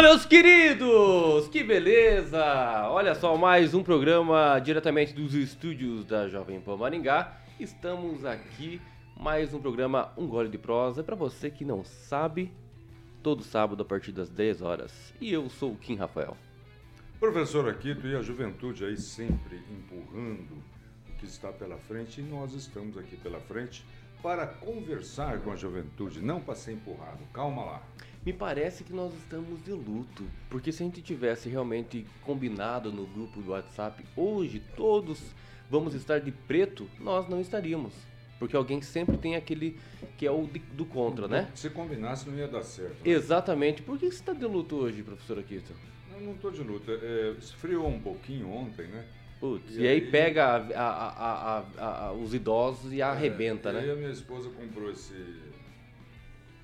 Olá, 0.00 0.08
meus 0.08 0.24
queridos! 0.24 1.48
Que 1.48 1.62
beleza! 1.62 2.42
Olha 2.88 3.14
só, 3.14 3.36
mais 3.36 3.74
um 3.74 3.82
programa 3.82 4.58
diretamente 4.58 5.12
dos 5.12 5.34
estúdios 5.34 6.06
da 6.06 6.26
Jovem 6.26 6.58
Pan 6.58 6.78
Maringá. 6.78 7.38
Estamos 7.60 8.24
aqui, 8.24 8.80
mais 9.14 9.52
um 9.52 9.60
programa 9.60 10.10
Um 10.16 10.26
Gole 10.26 10.48
de 10.48 10.56
Prosa. 10.56 11.04
Para 11.04 11.14
você 11.14 11.50
que 11.50 11.66
não 11.66 11.84
sabe, 11.84 12.50
todo 13.22 13.44
sábado 13.44 13.82
a 13.82 13.84
partir 13.84 14.10
das 14.10 14.30
10 14.30 14.62
horas. 14.62 15.12
E 15.20 15.30
eu 15.30 15.50
sou 15.50 15.72
o 15.72 15.76
Kim 15.76 15.96
Rafael. 15.96 16.34
Professor 17.18 17.68
Aquito 17.68 18.06
e 18.06 18.16
a 18.16 18.22
juventude 18.22 18.86
aí 18.86 18.96
sempre 18.96 19.62
empurrando 19.70 20.62
o 21.10 21.18
que 21.18 21.26
está 21.26 21.52
pela 21.52 21.76
frente 21.76 22.22
e 22.22 22.24
nós 22.24 22.54
estamos 22.54 22.96
aqui 22.96 23.18
pela 23.18 23.38
frente 23.40 23.84
para 24.22 24.46
conversar 24.46 25.40
com 25.40 25.52
a 25.52 25.56
juventude, 25.56 26.22
não 26.22 26.40
para 26.40 26.54
ser 26.54 26.72
empurrado. 26.72 27.22
Calma 27.34 27.64
lá. 27.64 27.82
Me 28.24 28.34
parece 28.34 28.84
que 28.84 28.92
nós 28.92 29.14
estamos 29.14 29.62
de 29.64 29.72
luto, 29.72 30.24
porque 30.50 30.70
se 30.70 30.82
a 30.82 30.86
gente 30.86 31.00
tivesse 31.00 31.48
realmente 31.48 32.06
combinado 32.22 32.92
no 32.92 33.06
grupo 33.06 33.40
do 33.40 33.52
WhatsApp, 33.52 34.04
hoje 34.14 34.62
todos 34.76 35.34
vamos 35.70 35.94
estar 35.94 36.20
de 36.20 36.30
preto, 36.30 36.86
nós 36.98 37.26
não 37.28 37.40
estaríamos. 37.40 37.94
Porque 38.38 38.54
alguém 38.54 38.82
sempre 38.82 39.16
tem 39.16 39.36
aquele 39.36 39.78
que 40.18 40.26
é 40.26 40.30
o 40.30 40.46
de, 40.46 40.58
do 40.58 40.84
contra, 40.84 41.28
né? 41.28 41.50
Se 41.54 41.70
combinasse 41.70 42.28
não 42.28 42.36
ia 42.36 42.48
dar 42.48 42.62
certo. 42.62 43.04
Né? 43.04 43.10
Exatamente. 43.10 43.82
Por 43.82 43.98
que 43.98 44.06
você 44.06 44.16
está 44.16 44.32
de 44.32 44.44
luto 44.44 44.76
hoje, 44.76 45.02
professor 45.02 45.38
Akito? 45.38 45.72
Eu 46.14 46.20
não 46.20 46.32
estou 46.32 46.50
de 46.50 46.62
luto. 46.62 46.90
É, 46.90 47.34
esfriou 47.38 47.86
um 47.86 48.00
pouquinho 48.00 48.50
ontem, 48.50 48.86
né? 48.86 49.04
Putz, 49.38 49.76
e, 49.76 49.80
e 49.80 49.88
aí, 49.88 49.94
aí, 49.94 50.10
pega 50.10 50.44
a, 50.74 50.78
a, 50.78 51.64
a, 51.78 52.12
os 52.12 52.34
idosos 52.34 52.92
e 52.92 53.00
arrebenta, 53.00 53.70
é, 53.70 53.72
né? 53.72 53.80
E 53.80 53.84
aí 53.84 53.90
a 53.90 53.96
minha 53.96 54.10
esposa 54.10 54.50
comprou 54.50 54.90
esse 54.90 55.14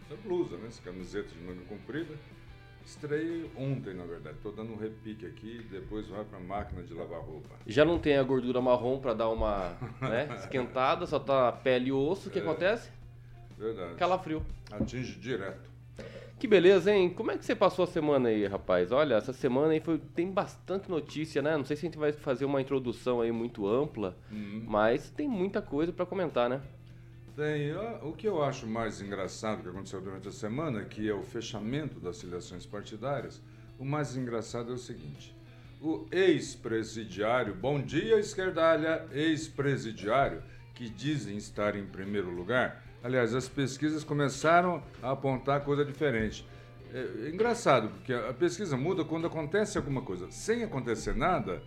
essa 0.07 0.21
blusa, 0.23 0.57
né? 0.57 0.69
Essa 0.69 0.83
camiseta 0.83 1.29
de 1.29 1.39
manga 1.41 1.63
comprida. 1.69 2.15
Estreiei 2.85 3.51
ontem, 3.57 3.95
na 3.95 4.05
verdade. 4.05 4.37
Estou 4.37 4.53
dando 4.53 4.73
um 4.73 4.77
repique 4.77 5.27
aqui, 5.27 5.67
depois 5.71 6.07
vai 6.07 6.25
para 6.25 6.39
a 6.39 6.41
máquina 6.41 6.83
de 6.83 6.95
lavar 6.95 7.21
roupa. 7.21 7.49
Já 7.67 7.85
não 7.85 7.99
tem 7.99 8.17
a 8.17 8.23
gordura 8.23 8.61
marrom 8.61 9.01
para 9.01 9.13
dar 9.13 9.29
uma 9.29 9.77
né, 10.01 10.29
esquentada, 10.39 11.05
só 11.05 11.19
tá 11.19 11.51
pele 11.51 11.89
e 11.89 11.93
osso. 11.93 12.29
O 12.29 12.33
que 12.33 12.39
é, 12.39 12.43
acontece? 12.43 12.91
Verdade. 13.59 13.97
Calafrio. 13.97 14.47
Atinge 14.71 15.19
direto. 15.19 15.77
Que 16.39 16.47
beleza, 16.47 16.95
hein? 16.95 17.09
Como 17.09 17.31
é 17.31 17.39
que 17.39 17.45
você 17.45 17.55
passou 17.55 17.85
a 17.85 17.87
semana 17.87 18.29
aí, 18.29 18.47
rapaz? 18.47 18.93
Olha, 18.93 19.15
essa 19.15 19.33
semana 19.33 19.73
aí 19.73 19.81
foi, 19.81 19.99
tem 19.99 20.31
bastante 20.31 20.91
notícia, 20.91 21.41
né? 21.41 21.57
Não 21.57 21.65
sei 21.65 21.77
se 21.77 21.87
a 21.87 21.89
gente 21.89 21.99
vai 21.99 22.13
fazer 22.13 22.45
uma 22.45 22.61
introdução 22.61 23.23
aí 23.23 23.33
muito 23.33 23.67
ampla, 23.67 24.15
uhum. 24.31 24.63
mas 24.67 25.11
tem 25.11 25.27
muita 25.27 25.63
coisa 25.63 25.93
para 25.93 26.05
comentar, 26.05 26.51
né? 26.51 26.61
Tem. 27.37 27.71
O 28.01 28.13
que 28.13 28.27
eu 28.27 28.43
acho 28.43 28.67
mais 28.67 29.03
engraçado 29.03 29.63
que 29.63 29.69
aconteceu 29.69 30.01
durante 30.01 30.27
a 30.27 30.33
semana, 30.33 30.85
que 30.85 31.07
é 31.07 31.13
o 31.13 31.23
fechamento 31.23 32.01
das 32.01 32.19
filiações 32.19 32.65
partidárias, 32.65 33.43
o 33.79 33.85
mais 33.85 34.17
engraçado 34.17 34.73
é 34.73 34.75
o 34.75 34.79
seguinte: 34.79 35.37
o 35.79 36.07
ex-presidiário, 36.11 37.55
bom 37.55 37.79
dia, 37.79 38.19
esquerdalha, 38.19 39.07
ex-presidiário, 39.13 40.43
que 40.75 40.89
dizem 40.89 41.37
estar 41.37 41.77
em 41.77 41.85
primeiro 41.85 42.31
lugar. 42.31 42.83
Aliás, 43.05 43.35
as 43.35 43.47
pesquisas 43.47 44.03
começaram 44.03 44.83
a 45.03 45.11
apontar 45.11 45.63
coisa 45.63 45.85
diferente. 45.85 46.49
É, 46.91 47.27
é 47.27 47.29
engraçado, 47.29 47.91
porque 47.91 48.15
a 48.15 48.33
pesquisa 48.33 48.79
muda 48.79 49.05
quando 49.05 49.27
acontece 49.27 49.77
alguma 49.77 50.01
coisa. 50.01 50.31
Sem 50.31 50.65
acontecer 50.65 51.15
nada, 51.15 51.63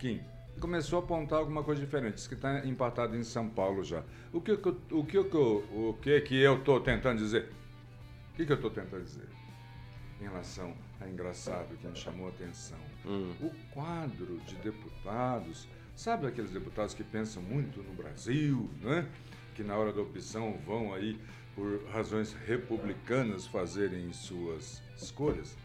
Kim, 0.00 0.20
começou 0.60 1.00
a 1.00 1.02
apontar 1.02 1.38
alguma 1.38 1.62
coisa 1.62 1.80
diferente, 1.80 2.14
diz 2.14 2.26
que 2.26 2.34
está 2.34 2.66
empatado 2.66 3.16
em 3.16 3.22
São 3.22 3.48
Paulo 3.48 3.82
já. 3.82 4.02
O 4.32 4.40
que, 4.40 4.52
o 4.52 5.04
que, 5.04 5.18
o 5.18 5.98
que, 6.00 6.20
que 6.20 6.36
eu 6.36 6.58
estou 6.58 6.80
tentando 6.80 7.18
dizer? 7.18 7.50
O 8.32 8.36
que, 8.36 8.46
que 8.46 8.52
eu 8.52 8.56
estou 8.56 8.70
tentando 8.70 9.02
dizer? 9.02 9.28
Em 10.20 10.24
relação 10.24 10.74
a 11.00 11.08
engraçado 11.08 11.76
que 11.76 11.86
me 11.86 11.96
chamou 11.96 12.26
a 12.26 12.30
atenção. 12.30 12.78
Hum. 13.04 13.32
O 13.40 13.50
quadro 13.72 14.38
de 14.46 14.54
deputados, 14.56 15.68
sabe 15.94 16.26
aqueles 16.26 16.50
deputados 16.50 16.94
que 16.94 17.04
pensam 17.04 17.42
muito 17.42 17.82
no 17.82 17.92
Brasil, 17.92 18.70
né? 18.80 19.08
que 19.54 19.62
na 19.62 19.76
hora 19.76 19.92
da 19.92 20.02
opção 20.02 20.58
vão 20.66 20.92
aí, 20.92 21.18
por 21.54 21.84
razões 21.92 22.32
republicanas, 22.46 23.46
fazerem 23.46 24.12
suas 24.12 24.82
escolhas? 24.96 25.56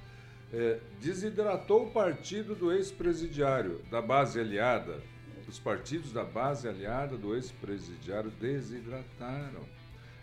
É, 0.54 0.80
desidratou 1.00 1.88
o 1.88 1.92
partido 1.92 2.56
do 2.56 2.72
ex-presidiário 2.72 3.82
da 3.90 4.02
base 4.02 4.40
aliada. 4.40 5.02
Os 5.48 5.60
partidos 5.60 6.12
da 6.12 6.24
base 6.24 6.68
aliada 6.68 7.18
do 7.18 7.36
ex-presidiário 7.36 8.30
desidrataram. 8.32 9.64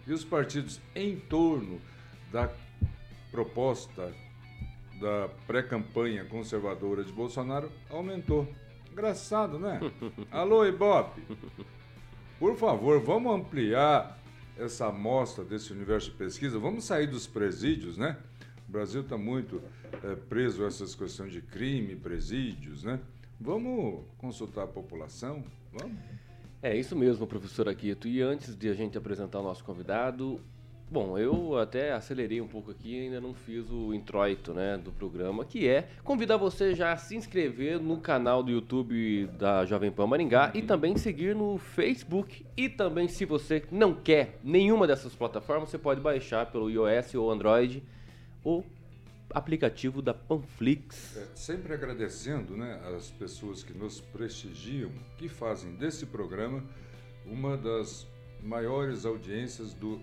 E 0.07 0.13
os 0.13 0.25
partidos 0.25 0.81
em 0.95 1.19
torno 1.19 1.81
da 2.31 2.51
proposta 3.31 4.13
da 5.01 5.29
pré-campanha 5.47 6.25
conservadora 6.25 7.05
de 7.05 7.13
Bolsonaro 7.13 7.71
aumentou. 7.91 8.49
Engraçado, 8.91 9.59
né? 9.59 9.81
Alô, 10.31 10.65
Ibope! 10.65 11.23
Por 12.39 12.57
favor, 12.57 13.01
vamos 13.01 13.35
ampliar 13.35 14.19
essa 14.59 14.87
amostra 14.87 15.45
desse 15.45 15.73
universo 15.73 16.11
de 16.11 16.17
pesquisa. 16.17 16.59
Vamos 16.59 16.85
sair 16.85 17.07
dos 17.07 17.27
presídios, 17.27 17.99
né? 17.99 18.17
O 18.69 18.73
Brasil 18.73 19.03
está 19.03 19.17
muito 19.17 19.63
é, 20.03 20.17
preso 20.17 20.65
a 20.65 20.67
essas 20.67 20.95
questões 20.95 21.33
de 21.33 21.41
crime, 21.41 21.95
presídios, 21.95 22.83
né? 22.83 23.01
Vamos 23.41 24.05
consultar 24.19 24.65
a 24.65 24.67
população? 24.67 25.45
Vamos? 25.73 25.97
É 26.63 26.77
isso 26.77 26.97
mesmo, 26.97 27.27
professor 27.27 27.69
Aquito. 27.69 28.09
E 28.09 28.21
antes 28.23 28.57
de 28.57 28.69
a 28.69 28.75
gente 28.75 28.99
apresentar 28.99 29.39
o 29.39 29.43
nosso 29.43 29.63
convidado, 29.63 30.41
bom, 30.91 31.17
eu 31.17 31.57
até 31.59 31.93
acelerei 31.93 32.41
um 32.41 32.49
pouco 32.49 32.73
aqui 32.73 32.99
ainda 32.99 33.21
não 33.21 33.35
fiz 33.35 33.71
o 33.71 33.95
introito 33.95 34.53
né, 34.53 34.77
do 34.77 34.91
programa, 34.91 35.45
que 35.45 35.69
é 35.69 35.89
convidar 36.03 36.37
você 36.37 36.75
já 36.75 36.93
a 36.93 36.97
se 36.97 37.15
inscrever 37.15 37.79
no 37.79 37.99
canal 37.99 38.43
do 38.43 38.51
YouTube 38.51 39.29
da 39.39 39.65
Jovem 39.65 39.93
Pan 39.93 40.09
Maringá 40.09 40.47
uhum. 40.47 40.61
e 40.61 40.63
também 40.63 40.97
seguir 40.97 41.37
no 41.37 41.57
Facebook. 41.57 42.45
E 42.57 42.69
também, 42.69 43.07
se 43.07 43.25
você 43.25 43.63
não 43.71 43.95
quer 43.95 44.41
nenhuma 44.43 44.89
dessas 44.89 45.15
plataformas, 45.15 45.69
você 45.69 45.79
pode 45.79 46.01
baixar 46.01 46.51
pelo 46.51 46.69
iOS 46.69 47.15
ou 47.15 47.31
Android 47.31 47.83
o 48.47 48.63
aplicativo 49.31 50.01
da 50.01 50.15
Panflix. 50.15 51.17
É, 51.17 51.27
sempre 51.35 51.75
agradecendo 51.75 52.57
né, 52.57 52.81
as 52.97 53.11
pessoas 53.11 53.65
que 53.65 53.77
nos 53.77 54.01
prestigiam, 54.01 54.93
que 55.19 55.29
fazem 55.29 55.75
desse 55.75 56.07
programa 56.07 56.63
uma 57.25 57.57
das 57.57 58.07
maiores 58.41 59.05
audiências 59.05 59.75
do 59.75 60.01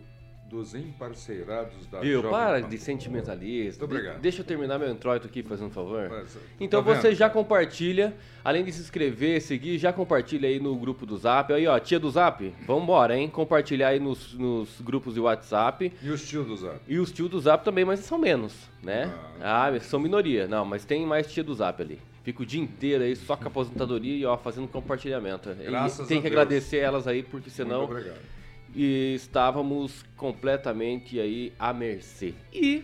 dos 0.53 0.75
emparceirados 0.75 1.87
da 1.87 1.99
Viu, 1.99 2.21
Jovem 2.21 2.31
para 2.31 2.61
Pan. 2.61 2.69
de 2.69 2.77
sentimentalista. 2.77 3.79
Muito 3.81 3.91
obrigado. 3.91 4.15
De, 4.17 4.21
deixa 4.21 4.41
eu 4.41 4.45
terminar 4.45 4.77
meu 4.77 4.91
introito 4.91 5.25
aqui, 5.25 5.41
fazendo 5.41 5.67
um 5.67 5.71
favor. 5.71 6.07
Mas, 6.09 6.37
então 6.59 6.83
tá 6.83 6.93
você 6.93 7.09
vendo? 7.09 7.17
já 7.17 7.27
compartilha, 7.27 8.13
além 8.43 8.63
de 8.63 8.71
se 8.71 8.79
inscrever, 8.79 9.41
seguir, 9.41 9.79
já 9.79 9.91
compartilha 9.91 10.47
aí 10.47 10.59
no 10.59 10.75
grupo 10.75 11.07
do 11.07 11.17
Zap. 11.17 11.51
Aí, 11.51 11.65
ó, 11.65 11.77
tia 11.79 11.99
do 11.99 12.09
Zap, 12.09 12.53
vambora, 12.67 13.17
hein? 13.17 13.27
Compartilhar 13.29 13.89
aí 13.89 13.99
nos, 13.99 14.35
nos 14.35 14.79
grupos 14.79 15.15
de 15.15 15.19
WhatsApp. 15.19 15.91
E 16.01 16.09
os 16.09 16.27
tios 16.27 16.45
do 16.45 16.55
Zap? 16.55 16.79
E 16.87 16.99
os 16.99 17.11
tios 17.11 17.29
do 17.29 17.39
Zap 17.39 17.65
também, 17.65 17.83
mas 17.83 18.01
são 18.01 18.19
menos, 18.19 18.53
né? 18.83 19.11
Ah, 19.41 19.69
ah 19.69 19.79
são 19.79 19.99
minoria. 19.99 20.47
Não, 20.47 20.63
mas 20.63 20.85
tem 20.85 21.03
mais 21.03 21.25
tia 21.25 21.43
do 21.43 21.55
Zap 21.55 21.81
ali. 21.81 21.99
Fica 22.23 22.43
o 22.43 22.45
dia 22.45 22.61
inteiro 22.61 23.03
aí 23.03 23.15
só 23.15 23.35
com 23.35 23.45
a 23.45 23.47
aposentadoria 23.47 24.15
e 24.15 24.23
ó, 24.23 24.37
fazendo 24.37 24.67
compartilhamento. 24.67 25.49
Graças 25.55 26.05
e 26.05 26.07
tem 26.07 26.21
que 26.21 26.29
Deus. 26.29 26.39
agradecer 26.39 26.77
elas 26.77 27.07
aí, 27.07 27.23
porque 27.23 27.49
senão... 27.49 27.79
Muito 27.79 27.91
obrigado 27.91 28.42
e 28.75 29.13
estávamos 29.15 30.03
completamente 30.17 31.19
aí 31.19 31.53
à 31.59 31.73
mercê. 31.73 32.33
E, 32.51 32.83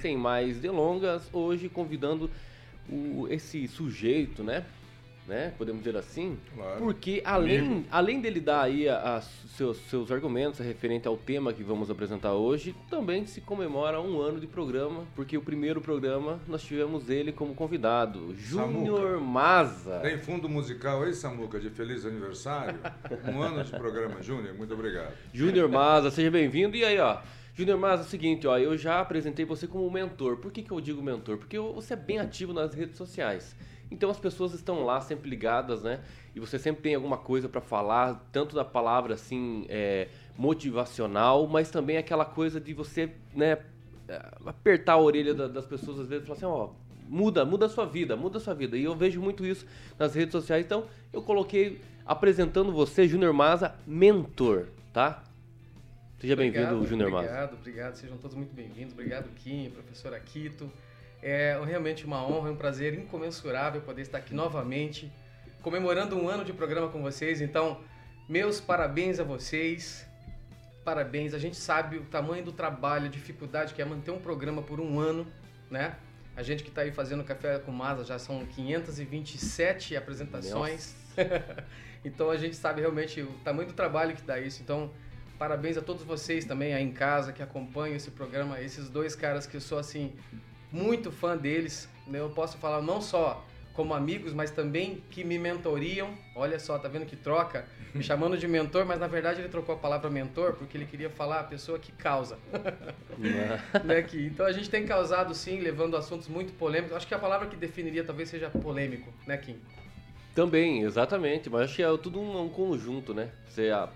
sem 0.00 0.16
mais 0.16 0.58
delongas, 0.58 1.28
hoje 1.32 1.68
convidando 1.68 2.30
o, 2.88 3.26
esse 3.28 3.66
sujeito, 3.66 4.42
né? 4.42 4.64
Né? 5.26 5.52
Podemos 5.56 5.82
dizer 5.82 5.96
assim. 5.96 6.38
Claro. 6.54 6.78
Porque 6.78 7.22
além, 7.24 7.86
além 7.90 8.20
dele 8.20 8.40
dar 8.40 8.62
aí 8.62 8.88
a, 8.88 9.16
a 9.16 9.20
seus, 9.20 9.78
seus 9.88 10.10
argumentos 10.10 10.60
referente 10.60 11.08
ao 11.08 11.16
tema 11.16 11.52
que 11.52 11.62
vamos 11.62 11.90
apresentar 11.90 12.32
hoje, 12.34 12.74
também 12.90 13.26
se 13.26 13.40
comemora 13.40 14.00
um 14.00 14.20
ano 14.20 14.40
de 14.40 14.46
programa, 14.46 15.04
porque 15.14 15.36
o 15.36 15.42
primeiro 15.42 15.80
programa 15.80 16.40
nós 16.46 16.62
tivemos 16.62 17.08
ele 17.08 17.32
como 17.32 17.54
convidado, 17.54 18.34
Júnior 18.36 19.20
Maza. 19.20 20.00
Tem 20.00 20.18
fundo 20.18 20.48
musical 20.48 21.02
aí, 21.02 21.14
Samuca, 21.14 21.58
de 21.58 21.70
feliz 21.70 22.04
aniversário? 22.04 22.78
um 23.32 23.40
ano 23.40 23.64
de 23.64 23.70
programa, 23.70 24.22
Júnior, 24.22 24.54
muito 24.54 24.74
obrigado. 24.74 25.14
Júnior 25.32 25.68
Maza, 25.68 26.10
seja 26.10 26.30
bem-vindo. 26.30 26.76
E 26.76 26.84
aí, 26.84 26.98
ó, 26.98 27.18
Júnior 27.54 27.78
Maza, 27.78 28.02
é 28.02 28.06
o 28.06 28.08
seguinte, 28.08 28.46
ó, 28.46 28.58
eu 28.58 28.76
já 28.76 29.00
apresentei 29.00 29.44
você 29.44 29.66
como 29.66 29.88
mentor. 29.88 30.38
Por 30.38 30.50
que, 30.50 30.62
que 30.62 30.72
eu 30.72 30.80
digo 30.80 31.00
mentor? 31.00 31.38
Porque 31.38 31.58
você 31.58 31.94
é 31.94 31.96
bem 31.96 32.18
ativo 32.18 32.52
nas 32.52 32.74
redes 32.74 32.96
sociais. 32.96 33.54
Então 33.94 34.10
as 34.10 34.18
pessoas 34.18 34.52
estão 34.52 34.84
lá 34.84 35.00
sempre 35.00 35.30
ligadas, 35.30 35.82
né? 35.82 36.00
E 36.34 36.40
você 36.40 36.58
sempre 36.58 36.82
tem 36.82 36.94
alguma 36.94 37.16
coisa 37.16 37.48
para 37.48 37.60
falar, 37.60 38.28
tanto 38.32 38.54
da 38.54 38.64
palavra 38.64 39.14
assim 39.14 39.64
é, 39.68 40.08
motivacional, 40.36 41.46
mas 41.46 41.70
também 41.70 41.96
aquela 41.96 42.24
coisa 42.24 42.60
de 42.60 42.74
você, 42.74 43.10
né, 43.32 43.58
apertar 44.44 44.94
a 44.94 44.98
orelha 44.98 45.32
das 45.32 45.64
pessoas 45.64 46.00
às 46.00 46.08
vezes 46.08 46.24
e 46.24 46.26
falar 46.26 46.36
assim, 46.36 46.44
ó, 46.44 46.70
muda, 47.08 47.44
muda 47.44 47.66
a 47.66 47.68
sua 47.68 47.86
vida, 47.86 48.16
muda 48.16 48.38
a 48.38 48.40
sua 48.40 48.52
vida. 48.52 48.76
E 48.76 48.84
eu 48.84 48.96
vejo 48.96 49.20
muito 49.20 49.46
isso 49.46 49.64
nas 49.98 50.14
redes 50.14 50.32
sociais. 50.32 50.64
Então 50.64 50.86
eu 51.12 51.22
coloquei 51.22 51.80
apresentando 52.04 52.72
você, 52.72 53.06
Júnior 53.06 53.32
Maza, 53.32 53.74
mentor, 53.86 54.66
tá? 54.92 55.22
Seja 56.18 56.34
bem-vindo, 56.34 56.84
Júnior 56.84 57.10
Maza. 57.10 57.28
Obrigado, 57.28 57.54
obrigado. 57.54 57.94
Sejam 57.94 58.16
todos 58.16 58.36
muito 58.36 58.54
bem-vindos. 58.54 58.92
Obrigado, 58.92 59.28
Kim, 59.36 59.70
professor 59.70 60.12
Aquito. 60.12 60.70
É 61.26 61.58
realmente 61.64 62.04
uma 62.04 62.22
honra, 62.22 62.50
um 62.50 62.54
prazer 62.54 62.92
incomensurável 62.92 63.80
poder 63.80 64.02
estar 64.02 64.18
aqui 64.18 64.34
novamente, 64.34 65.10
comemorando 65.62 66.14
um 66.14 66.28
ano 66.28 66.44
de 66.44 66.52
programa 66.52 66.88
com 66.90 67.00
vocês. 67.00 67.40
Então, 67.40 67.80
meus 68.28 68.60
parabéns 68.60 69.18
a 69.18 69.24
vocês. 69.24 70.06
Parabéns. 70.84 71.32
A 71.32 71.38
gente 71.38 71.56
sabe 71.56 71.96
o 71.96 72.04
tamanho 72.04 72.44
do 72.44 72.52
trabalho, 72.52 73.06
a 73.06 73.08
dificuldade 73.08 73.72
que 73.72 73.80
é 73.80 73.86
manter 73.86 74.10
um 74.10 74.18
programa 74.18 74.60
por 74.60 74.78
um 74.78 75.00
ano, 75.00 75.26
né? 75.70 75.94
A 76.36 76.42
gente 76.42 76.62
que 76.62 76.68
está 76.68 76.82
aí 76.82 76.92
fazendo 76.92 77.24
Café 77.24 77.58
com 77.58 77.72
Masa 77.72 78.04
já 78.04 78.18
são 78.18 78.44
527 78.44 79.96
apresentações. 79.96 80.94
então 82.04 82.28
a 82.28 82.36
gente 82.36 82.54
sabe 82.54 82.82
realmente 82.82 83.22
o 83.22 83.32
tamanho 83.42 83.68
do 83.68 83.74
trabalho 83.74 84.14
que 84.14 84.20
dá 84.20 84.38
isso. 84.38 84.60
Então, 84.60 84.90
parabéns 85.38 85.78
a 85.78 85.80
todos 85.80 86.02
vocês 86.02 86.44
também 86.44 86.74
aí 86.74 86.84
em 86.84 86.92
casa 86.92 87.32
que 87.32 87.42
acompanham 87.42 87.96
esse 87.96 88.10
programa. 88.10 88.60
Esses 88.60 88.90
dois 88.90 89.16
caras 89.16 89.46
que 89.46 89.56
eu 89.56 89.60
sou 89.62 89.78
assim 89.78 90.12
muito 90.74 91.12
fã 91.12 91.36
deles. 91.36 91.88
Né? 92.06 92.18
Eu 92.18 92.30
posso 92.30 92.58
falar 92.58 92.82
não 92.82 93.00
só 93.00 93.46
como 93.72 93.94
amigos, 93.94 94.32
mas 94.32 94.50
também 94.50 95.02
que 95.10 95.24
me 95.24 95.38
mentoriam. 95.38 96.10
Olha 96.34 96.58
só, 96.58 96.78
tá 96.78 96.88
vendo 96.88 97.06
que 97.06 97.16
troca? 97.16 97.64
Me 97.94 98.02
chamando 98.04 98.36
de 98.36 98.46
mentor, 98.46 98.84
mas 98.84 98.98
na 98.98 99.06
verdade 99.06 99.40
ele 99.40 99.48
trocou 99.48 99.74
a 99.74 99.78
palavra 99.78 100.10
mentor 100.10 100.54
porque 100.54 100.76
ele 100.76 100.84
queria 100.84 101.08
falar 101.08 101.40
a 101.40 101.44
pessoa 101.44 101.78
que 101.78 101.92
causa. 101.92 102.38
né? 103.84 104.02
que, 104.02 104.26
então 104.26 104.44
a 104.44 104.52
gente 104.52 104.68
tem 104.68 104.84
causado 104.84 105.32
sim, 105.34 105.60
levando 105.60 105.96
assuntos 105.96 106.28
muito 106.28 106.52
polêmicos. 106.54 106.96
Acho 106.96 107.06
que 107.06 107.14
a 107.14 107.18
palavra 107.18 107.46
que 107.46 107.56
definiria 107.56 108.04
talvez 108.04 108.28
seja 108.28 108.50
polêmico, 108.50 109.12
né, 109.26 109.36
Kim? 109.36 109.58
Também, 110.34 110.82
exatamente. 110.82 111.48
Mas 111.48 111.62
acho 111.62 111.76
que 111.76 111.82
é 111.82 111.96
tudo 111.96 112.20
um, 112.20 112.42
um 112.42 112.48
conjunto, 112.48 113.14
né? 113.14 113.30
Você 113.48 113.70
a, 113.70 113.88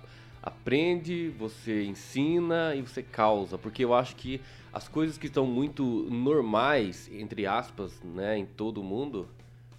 aprende, 0.43 1.31
você 1.31 1.85
ensina 1.85 2.75
e 2.75 2.83
você 2.83 3.03
causa. 3.03 3.59
Porque 3.59 3.85
eu 3.85 3.95
acho 3.95 4.17
que 4.17 4.41
as 4.73 4.89
coisas 4.89 5.19
que 5.19 5.27
estão 5.27 5.47
muito 5.47 5.83
normais, 6.11 7.11
entre 7.13 7.47
aspas, 7.47 8.01
né, 8.03 8.39
em 8.39 8.47
todo 8.47 8.83
mundo, 8.83 9.29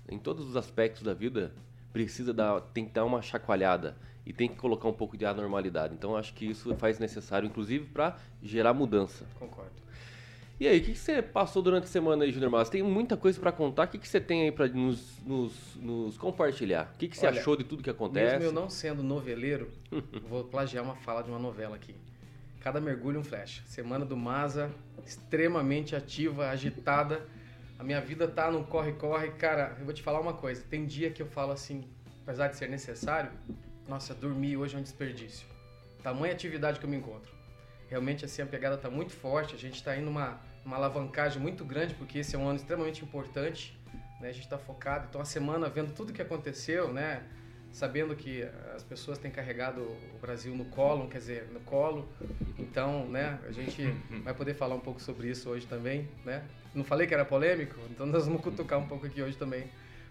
em 0.07 0.17
todos 0.17 0.47
os 0.47 0.55
aspectos 0.55 1.03
da 1.03 1.13
vida, 1.13 1.53
precisa 1.93 2.33
dar, 2.33 2.61
tem 2.61 2.85
que 2.85 2.91
dar 2.91 3.05
uma 3.05 3.21
chacoalhada 3.21 3.97
e 4.25 4.33
tem 4.33 4.47
que 4.47 4.55
colocar 4.55 4.87
um 4.87 4.93
pouco 4.93 5.17
de 5.17 5.25
anormalidade. 5.25 5.93
Então 5.93 6.15
acho 6.15 6.33
que 6.33 6.45
isso 6.45 6.75
faz 6.75 6.99
necessário, 6.99 7.47
inclusive, 7.47 7.85
para 7.85 8.17
gerar 8.41 8.73
mudança. 8.73 9.25
Concordo. 9.39 9.71
E 10.59 10.67
aí, 10.67 10.79
o 10.79 10.83
que, 10.83 10.91
que 10.91 10.99
você 10.99 11.21
passou 11.21 11.61
durante 11.61 11.85
a 11.85 11.87
semana 11.87 12.25
aí, 12.25 12.31
Júnior 12.31 12.51
Mas? 12.51 12.69
Tem 12.69 12.83
muita 12.83 13.15
coisa 13.15 13.39
para 13.39 13.51
contar. 13.51 13.85
O 13.85 13.87
que, 13.87 13.97
que 13.97 14.07
você 14.07 14.19
tem 14.19 14.43
aí 14.43 14.51
para 14.51 14.67
nos, 14.67 15.17
nos, 15.25 15.53
nos, 15.75 16.17
compartilhar? 16.17 16.91
O 16.93 16.97
que, 16.97 17.07
que 17.07 17.17
você 17.17 17.27
Olha, 17.27 17.39
achou 17.39 17.55
de 17.55 17.63
tudo 17.63 17.81
que 17.81 17.89
acontece? 17.89 18.33
Mesmo 18.33 18.45
eu 18.45 18.51
não 18.51 18.69
sendo 18.69 19.01
noveleiro, 19.01 19.71
vou 20.27 20.43
plagiar 20.43 20.83
uma 20.83 20.95
fala 20.95 21.21
de 21.21 21.29
uma 21.29 21.39
novela 21.39 21.77
aqui. 21.77 21.95
Cada 22.59 22.81
mergulho 22.81 23.21
um 23.21 23.23
flash. 23.23 23.63
Semana 23.65 24.03
do 24.03 24.17
Maza, 24.17 24.69
extremamente 25.05 25.95
ativa, 25.95 26.49
agitada 26.49 27.25
a 27.79 27.83
minha 27.83 28.01
vida 28.01 28.27
tá 28.27 28.51
num 28.51 28.61
corre-corre. 28.61 29.29
Cara, 29.31 29.77
eu 29.79 29.85
vou 29.85 29.93
te 29.93 30.03
falar 30.03 30.19
uma 30.19 30.33
coisa. 30.33 30.61
Tem 30.69 30.85
dia 30.85 31.09
que 31.09 31.21
eu 31.21 31.25
falo 31.25 31.53
assim, 31.53 31.85
apesar 32.23 32.49
de 32.49 32.57
ser 32.57 32.67
necessário, 32.67 33.31
nossa, 33.87 34.13
dormir 34.13 34.57
hoje 34.57 34.75
é 34.75 34.79
um 34.79 34.83
desperdício. 34.83 35.47
Tamanha 36.03 36.33
atividade 36.33 36.77
que 36.77 36.85
eu 36.85 36.89
me 36.89 36.97
encontro. 36.97 37.31
Realmente, 37.87 38.25
assim, 38.25 38.41
a 38.41 38.45
pegada 38.45 38.77
tá 38.77 38.89
muito 38.89 39.13
forte. 39.13 39.55
A 39.55 39.57
gente 39.57 39.75
está 39.75 39.95
indo 39.95 40.07
numa, 40.07 40.41
numa 40.69 40.77
alavancagem 40.77 41.41
muito 41.41 41.65
grande, 41.65 41.95
porque 41.95 42.19
esse 42.19 42.35
é 42.35 42.39
um 42.39 42.47
ano 42.47 42.57
extremamente 42.57 43.03
importante. 43.03 43.75
Né? 44.21 44.29
A 44.29 44.31
gente 44.31 44.43
está 44.43 44.57
focado. 44.57 45.07
Então, 45.09 45.19
a 45.19 45.25
semana, 45.25 45.67
vendo 45.67 45.91
tudo 45.93 46.13
que 46.13 46.21
aconteceu, 46.21 46.93
né? 46.93 47.23
sabendo 47.71 48.15
que 48.15 48.43
as 48.75 48.83
pessoas 48.83 49.17
têm 49.17 49.31
carregado 49.31 49.81
o 49.81 50.19
Brasil 50.21 50.55
no 50.55 50.65
colo, 50.65 51.07
quer 51.07 51.17
dizer, 51.17 51.49
no 51.51 51.59
colo. 51.61 52.07
Então, 52.57 53.07
né, 53.07 53.39
a 53.47 53.51
gente 53.51 53.83
vai 54.23 54.33
poder 54.33 54.55
falar 54.55 54.73
um 54.73 54.79
pouco 54.79 54.99
sobre 54.99 55.29
isso 55.29 55.47
hoje 55.49 55.67
também, 55.67 56.07
né? 56.25 56.43
Não 56.73 56.83
falei 56.83 57.05
que 57.05 57.13
era 57.13 57.23
polêmico, 57.23 57.75
então 57.91 58.07
nós 58.07 58.25
vamos 58.25 58.41
cutucar 58.41 58.79
um 58.79 58.87
pouco 58.87 59.05
aqui 59.05 59.21
hoje 59.21 59.37
também. 59.37 59.65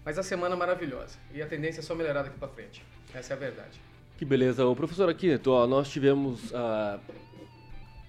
Mas 0.04 0.16
a 0.16 0.22
semana 0.22 0.54
é 0.54 0.58
maravilhosa 0.58 1.18
e 1.34 1.42
a 1.42 1.46
tendência 1.48 1.80
é 1.80 1.82
só 1.82 1.96
melhorar 1.96 2.22
daqui 2.22 2.38
para 2.38 2.46
frente. 2.46 2.84
Essa 3.12 3.32
é 3.32 3.36
a 3.36 3.38
verdade. 3.40 3.80
Que 4.16 4.24
beleza. 4.24 4.64
O 4.64 4.76
professor 4.76 5.08
aqui, 5.08 5.36
nós 5.68 5.88
tivemos 5.88 6.54
a 6.54 7.00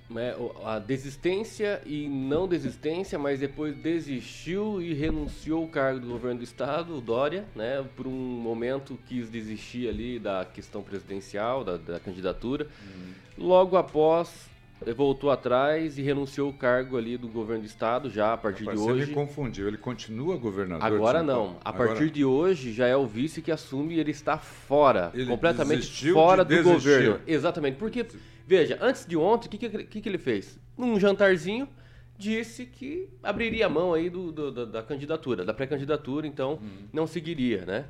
né, 0.10 0.36
a 0.66 0.80
desistência 0.80 1.82
e 1.86 2.08
não 2.10 2.48
desistência, 2.48 3.20
mas 3.20 3.40
depois 3.40 3.76
desistiu 3.76 4.82
e 4.82 4.94
renunciou 4.94 5.64
ao 5.64 5.68
cargo 5.68 6.00
do 6.00 6.08
governo 6.08 6.40
do 6.40 6.44
estado, 6.44 6.98
o 6.98 7.02
Dória, 7.02 7.46
né, 7.56 7.86
por 7.96 8.08
um 8.08 8.12
momento 8.12 8.98
quis 9.08 9.30
desistir 9.30 9.88
ali 9.88 10.18
da 10.18 10.46
questão 10.46 10.82
presidencial, 10.82 11.64
da, 11.64 11.78
da 11.78 12.00
candidatura. 12.00 12.66
Uhum. 12.66 13.46
Logo 13.46 13.78
após 13.78 14.50
voltou 14.96 15.30
atrás 15.30 15.98
e 15.98 16.02
renunciou 16.02 16.48
ao 16.48 16.54
cargo 16.54 16.98
ali 16.98 17.18
do 17.18 17.28
governo 17.28 17.64
do 17.64 17.68
estado 17.68 18.10
já 18.10 18.34
a 18.34 18.38
partir 18.38 18.64
Rapaz, 18.64 18.82
de 18.82 18.90
hoje. 18.90 19.04
Ele 19.04 19.14
confundiu, 19.14 19.68
ele 19.68 19.78
continua 19.78 20.38
governador. 20.38 20.86
Agora 20.86 21.22
não. 21.22 21.58
A 21.64 21.70
Agora... 21.70 21.90
partir 21.90 22.10
de 22.10 22.24
hoje 22.24 22.72
já 22.72 22.88
é 22.88 22.96
o 22.96 23.06
vice 23.06 23.42
que 23.42 23.52
assume 23.52 23.96
e 23.96 24.00
ele 24.00 24.12
está 24.12 24.38
fora, 24.38 25.12
ele 25.14 25.26
completamente 25.26 26.12
fora 26.14 26.46
de 26.46 26.56
do 26.56 26.64
desistir. 26.64 26.90
governo. 26.90 27.20
Exatamente. 27.28 27.78
Porque 27.78 28.06
Veja, 28.50 28.80
antes 28.82 29.06
de 29.06 29.16
ontem, 29.16 29.46
o 29.46 29.52
que, 29.52 29.70
que, 29.70 30.02
que, 30.02 30.10
ele 30.10 30.18
fez? 30.18 30.60
Num 30.76 31.00
jantarzinho, 31.00 31.70
disse 32.18 32.66
que 32.66 33.08
abriria 33.22 33.68
a 33.68 33.70
mão 33.70 33.94
aí 33.94 34.10
do, 34.10 34.32
do, 34.32 34.66
da, 34.66 34.82
candidatura, 34.82 35.46
da 35.46 35.54
pré-candidatura, 35.54 36.26
então 36.26 36.54
uhum. 36.54 36.88
não 36.92 37.06
seguiria, 37.06 37.64
né? 37.64 37.86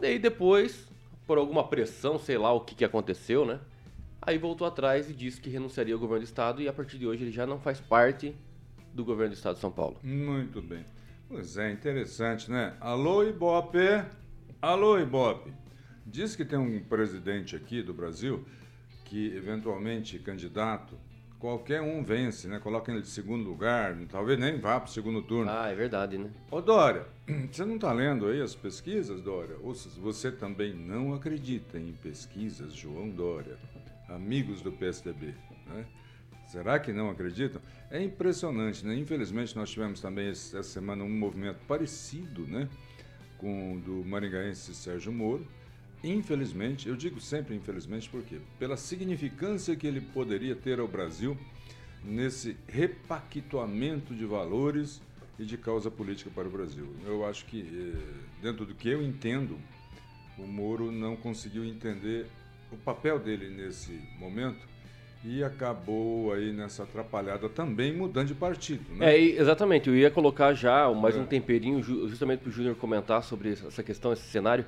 Daí 0.00 0.18
depois, 0.18 0.88
por 1.26 1.36
alguma 1.36 1.68
pressão, 1.68 2.18
sei 2.18 2.38
lá 2.38 2.50
o 2.54 2.62
que, 2.62 2.74
que 2.74 2.86
aconteceu, 2.86 3.44
né? 3.44 3.60
Aí 4.22 4.38
voltou 4.38 4.66
atrás 4.66 5.10
e 5.10 5.12
disse 5.12 5.42
que 5.42 5.50
renunciaria 5.50 5.92
ao 5.92 6.00
governo 6.00 6.24
do 6.24 6.26
estado 6.26 6.62
e 6.62 6.68
a 6.68 6.72
partir 6.72 6.96
de 6.96 7.06
hoje 7.06 7.24
ele 7.24 7.30
já 7.30 7.46
não 7.46 7.60
faz 7.60 7.78
parte 7.78 8.34
do 8.94 9.04
governo 9.04 9.34
do 9.34 9.36
estado 9.36 9.56
de 9.56 9.60
São 9.60 9.70
Paulo. 9.70 9.98
Muito 10.02 10.62
bem. 10.62 10.86
Pois 11.28 11.58
é, 11.58 11.70
interessante, 11.70 12.50
né? 12.50 12.74
Alô, 12.80 13.24
Ibope! 13.24 14.06
Alô, 14.62 14.98
Ibope! 14.98 15.52
Diz 16.06 16.34
que 16.34 16.46
tem 16.46 16.58
um 16.58 16.82
presidente 16.82 17.54
aqui 17.54 17.82
do 17.82 17.92
Brasil 17.92 18.46
que 19.08 19.34
eventualmente 19.34 20.18
candidato, 20.18 20.94
qualquer 21.38 21.80
um 21.80 22.02
vence, 22.02 22.46
né? 22.46 22.58
Coloca 22.58 22.92
ele 22.92 23.00
de 23.00 23.08
segundo 23.08 23.48
lugar, 23.48 23.96
talvez 24.10 24.38
nem 24.38 24.58
vá 24.58 24.78
para 24.78 24.88
o 24.88 24.92
segundo 24.92 25.22
turno. 25.22 25.50
Ah, 25.50 25.68
é 25.68 25.74
verdade, 25.74 26.18
né? 26.18 26.30
Ô 26.50 26.60
Dória, 26.60 27.06
você 27.50 27.64
não 27.64 27.76
está 27.76 27.92
lendo 27.92 28.26
aí 28.26 28.40
as 28.42 28.54
pesquisas, 28.54 29.20
Dória? 29.22 29.56
Ou 29.62 29.74
você 29.74 30.30
também 30.30 30.74
não 30.74 31.14
acredita 31.14 31.78
em 31.78 31.92
pesquisas, 31.92 32.74
João 32.74 33.08
Dória? 33.08 33.56
Amigos 34.08 34.60
do 34.60 34.70
PSDB, 34.72 35.34
né? 35.66 35.86
Será 36.46 36.78
que 36.78 36.92
não 36.92 37.10
acreditam? 37.10 37.60
É 37.90 38.02
impressionante, 38.02 38.84
né? 38.84 38.94
Infelizmente 38.94 39.54
nós 39.54 39.70
tivemos 39.70 40.00
também 40.00 40.28
essa 40.28 40.62
semana 40.62 41.04
um 41.04 41.10
movimento 41.10 41.58
parecido, 41.66 42.46
né? 42.46 42.68
Com 43.36 43.74
o 43.74 43.80
do 43.80 44.04
maringaense 44.04 44.74
Sérgio 44.74 45.12
Moro, 45.12 45.46
Infelizmente, 46.02 46.88
eu 46.88 46.94
digo 46.94 47.20
sempre 47.20 47.54
infelizmente 47.56 48.08
porque 48.08 48.36
pela 48.58 48.76
significância 48.76 49.74
que 49.74 49.86
ele 49.86 50.00
poderia 50.00 50.54
ter 50.54 50.78
ao 50.78 50.86
Brasil 50.86 51.36
nesse 52.04 52.56
repactuamento 52.68 54.14
de 54.14 54.24
valores 54.24 55.02
e 55.38 55.44
de 55.44 55.56
causa 55.56 55.90
política 55.90 56.30
para 56.34 56.46
o 56.46 56.50
Brasil. 56.50 56.88
Eu 57.04 57.26
acho 57.26 57.44
que 57.46 57.60
eh, 57.60 58.42
dentro 58.42 58.64
do 58.64 58.74
que 58.74 58.88
eu 58.88 59.02
entendo, 59.02 59.58
o 60.36 60.46
Moro 60.46 60.90
não 60.90 61.16
conseguiu 61.16 61.64
entender 61.64 62.26
o 62.70 62.76
papel 62.76 63.18
dele 63.18 63.48
nesse 63.48 64.00
momento 64.18 64.66
e 65.24 65.42
acabou 65.42 66.32
aí 66.32 66.52
nessa 66.52 66.84
atrapalhada 66.84 67.48
também 67.48 67.92
mudando 67.92 68.28
de 68.28 68.34
partido. 68.34 68.84
Né? 68.94 69.14
É, 69.14 69.20
exatamente. 69.20 69.88
Eu 69.88 69.96
ia 69.96 70.10
colocar 70.10 70.54
já 70.54 70.88
mais 70.92 71.16
é. 71.16 71.18
um 71.18 71.26
temperinho 71.26 71.82
justamente 71.82 72.40
para 72.40 72.48
o 72.48 72.52
Júnior 72.52 72.76
comentar 72.76 73.22
sobre 73.22 73.52
essa 73.52 73.82
questão, 73.82 74.12
esse 74.12 74.28
cenário 74.28 74.64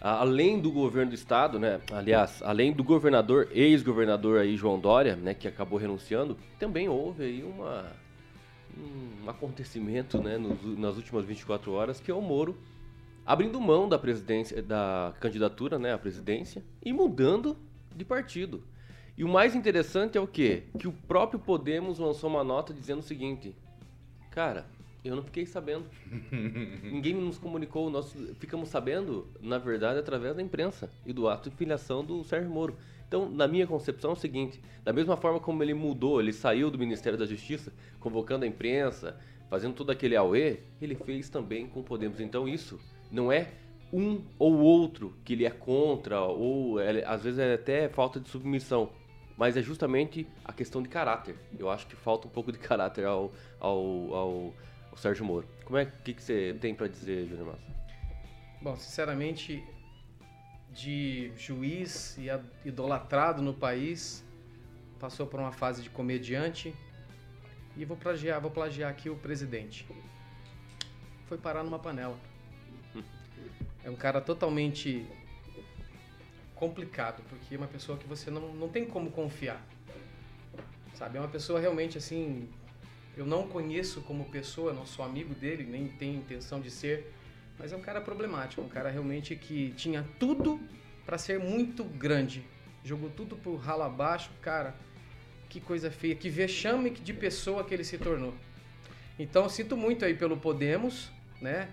além 0.00 0.60
do 0.60 0.70
governo 0.70 1.10
do 1.10 1.14
estado, 1.14 1.58
né, 1.58 1.80
aliás, 1.92 2.42
além 2.42 2.72
do 2.72 2.82
governador, 2.82 3.48
ex-governador 3.52 4.40
aí 4.40 4.56
João 4.56 4.78
Dória, 4.78 5.14
né, 5.16 5.34
que 5.34 5.46
acabou 5.46 5.78
renunciando, 5.78 6.36
também 6.58 6.88
houve 6.88 7.24
aí 7.24 7.42
uma 7.42 7.92
um 8.78 9.28
acontecimento, 9.28 10.22
né, 10.22 10.38
nos, 10.38 10.78
nas 10.78 10.96
últimas 10.96 11.24
24 11.24 11.72
horas 11.72 12.00
que 12.00 12.10
é 12.10 12.14
o 12.14 12.22
Moro 12.22 12.56
abrindo 13.26 13.60
mão 13.60 13.88
da 13.88 13.98
presidência, 13.98 14.62
da 14.62 15.12
candidatura, 15.20 15.78
né, 15.78 15.92
à 15.92 15.98
presidência 15.98 16.64
e 16.82 16.92
mudando 16.92 17.56
de 17.94 18.04
partido. 18.04 18.62
E 19.16 19.24
o 19.24 19.28
mais 19.28 19.54
interessante 19.54 20.16
é 20.16 20.20
o 20.20 20.26
quê? 20.26 20.64
Que 20.78 20.88
o 20.88 20.92
próprio 20.92 21.38
Podemos 21.38 21.98
lançou 21.98 22.30
uma 22.30 22.42
nota 22.42 22.72
dizendo 22.72 23.00
o 23.00 23.02
seguinte: 23.02 23.54
Cara, 24.30 24.66
eu 25.04 25.16
não 25.16 25.22
fiquei 25.22 25.46
sabendo. 25.46 25.86
Ninguém 26.82 27.14
nos 27.14 27.38
comunicou. 27.38 27.90
Nós 27.90 28.14
ficamos 28.38 28.68
sabendo, 28.68 29.26
na 29.40 29.58
verdade, 29.58 29.98
através 29.98 30.36
da 30.36 30.42
imprensa 30.42 30.90
e 31.06 31.12
do 31.12 31.28
ato 31.28 31.48
de 31.50 31.56
filiação 31.56 32.04
do 32.04 32.22
Sérgio 32.24 32.50
Moro. 32.50 32.76
Então, 33.08 33.28
na 33.28 33.48
minha 33.48 33.66
concepção, 33.66 34.10
é 34.10 34.12
o 34.12 34.16
seguinte: 34.16 34.60
da 34.84 34.92
mesma 34.92 35.16
forma 35.16 35.40
como 35.40 35.62
ele 35.62 35.74
mudou, 35.74 36.20
ele 36.20 36.32
saiu 36.32 36.70
do 36.70 36.78
Ministério 36.78 37.18
da 37.18 37.26
Justiça, 37.26 37.72
convocando 37.98 38.44
a 38.44 38.48
imprensa, 38.48 39.18
fazendo 39.48 39.74
todo 39.74 39.90
aquele 39.90 40.16
auê, 40.16 40.58
ele 40.80 40.94
fez 40.94 41.28
também 41.28 41.66
com 41.66 41.82
Podemos. 41.82 42.20
Então, 42.20 42.46
isso 42.46 42.78
não 43.10 43.32
é 43.32 43.52
um 43.92 44.22
ou 44.38 44.58
outro 44.58 45.16
que 45.24 45.32
ele 45.32 45.44
é 45.44 45.50
contra, 45.50 46.20
ou 46.20 46.78
é, 46.78 47.04
às 47.04 47.24
vezes 47.24 47.40
é 47.40 47.54
até 47.54 47.88
falta 47.88 48.20
de 48.20 48.28
submissão 48.28 48.90
mas 49.40 49.56
é 49.56 49.62
justamente 49.62 50.26
a 50.44 50.52
questão 50.52 50.82
de 50.82 50.88
caráter. 50.90 51.34
Eu 51.58 51.70
acho 51.70 51.86
que 51.86 51.96
falta 51.96 52.28
um 52.28 52.30
pouco 52.30 52.52
de 52.52 52.58
caráter 52.58 53.06
ao, 53.06 53.32
ao, 53.58 54.14
ao 54.14 54.54
Sérgio 55.00 55.24
Moro. 55.24 55.48
Como 55.64 55.78
é 55.78 55.86
que, 55.86 56.12
que 56.12 56.22
você 56.22 56.54
tem 56.60 56.74
para 56.74 56.86
dizer, 56.86 57.26
Júnior 57.26 57.46
Massa? 57.46 57.62
Bom, 58.60 58.76
sinceramente, 58.76 59.64
de 60.70 61.32
juiz 61.36 62.18
e 62.18 62.28
idolatrado 62.68 63.40
no 63.40 63.54
país, 63.54 64.22
passou 64.98 65.26
por 65.26 65.40
uma 65.40 65.52
fase 65.52 65.82
de 65.82 65.88
comediante 65.88 66.74
e 67.76 67.84
vou 67.86 67.96
plagiar, 67.96 68.40
vou 68.40 68.50
plagiar 68.50 68.90
aqui 68.90 69.08
o 69.08 69.16
presidente. 69.16 69.86
Foi 71.26 71.38
parar 71.38 71.64
numa 71.64 71.78
panela. 71.78 72.18
É 73.82 73.88
um 73.88 73.96
cara 73.96 74.20
totalmente 74.20 75.06
complicado, 76.54 77.22
porque 77.30 77.54
é 77.54 77.56
uma 77.56 77.66
pessoa 77.66 77.96
que 77.96 78.06
você 78.06 78.30
não, 78.30 78.52
não 78.52 78.68
tem 78.68 78.84
como 78.84 79.10
confiar. 79.10 79.64
Sabe? 80.94 81.16
É 81.16 81.20
uma 81.20 81.30
pessoa 81.30 81.58
realmente 81.58 81.96
assim. 81.96 82.46
Eu 83.16 83.26
não 83.26 83.46
conheço 83.46 84.00
como 84.02 84.24
pessoa, 84.26 84.72
não 84.72 84.86
sou 84.86 85.04
amigo 85.04 85.34
dele, 85.34 85.64
nem 85.64 85.88
tenho 85.88 86.18
intenção 86.18 86.60
de 86.60 86.70
ser, 86.70 87.12
mas 87.58 87.72
é 87.72 87.76
um 87.76 87.80
cara 87.80 88.00
problemático, 88.00 88.62
um 88.62 88.68
cara 88.68 88.88
realmente 88.88 89.36
que 89.36 89.72
tinha 89.76 90.06
tudo 90.18 90.60
para 91.04 91.18
ser 91.18 91.38
muito 91.38 91.84
grande. 91.84 92.44
Jogou 92.84 93.10
tudo 93.10 93.36
pro 93.36 93.56
ralo 93.56 93.82
abaixo, 93.82 94.30
cara. 94.40 94.74
Que 95.48 95.60
coisa 95.60 95.90
feia, 95.90 96.14
que 96.14 96.30
vexame 96.30 96.90
de 96.90 97.12
pessoa 97.12 97.64
que 97.64 97.74
ele 97.74 97.84
se 97.84 97.98
tornou. 97.98 98.32
Então, 99.18 99.48
sinto 99.48 99.76
muito 99.76 100.04
aí 100.04 100.14
pelo 100.14 100.36
Podemos, 100.36 101.10
né? 101.40 101.68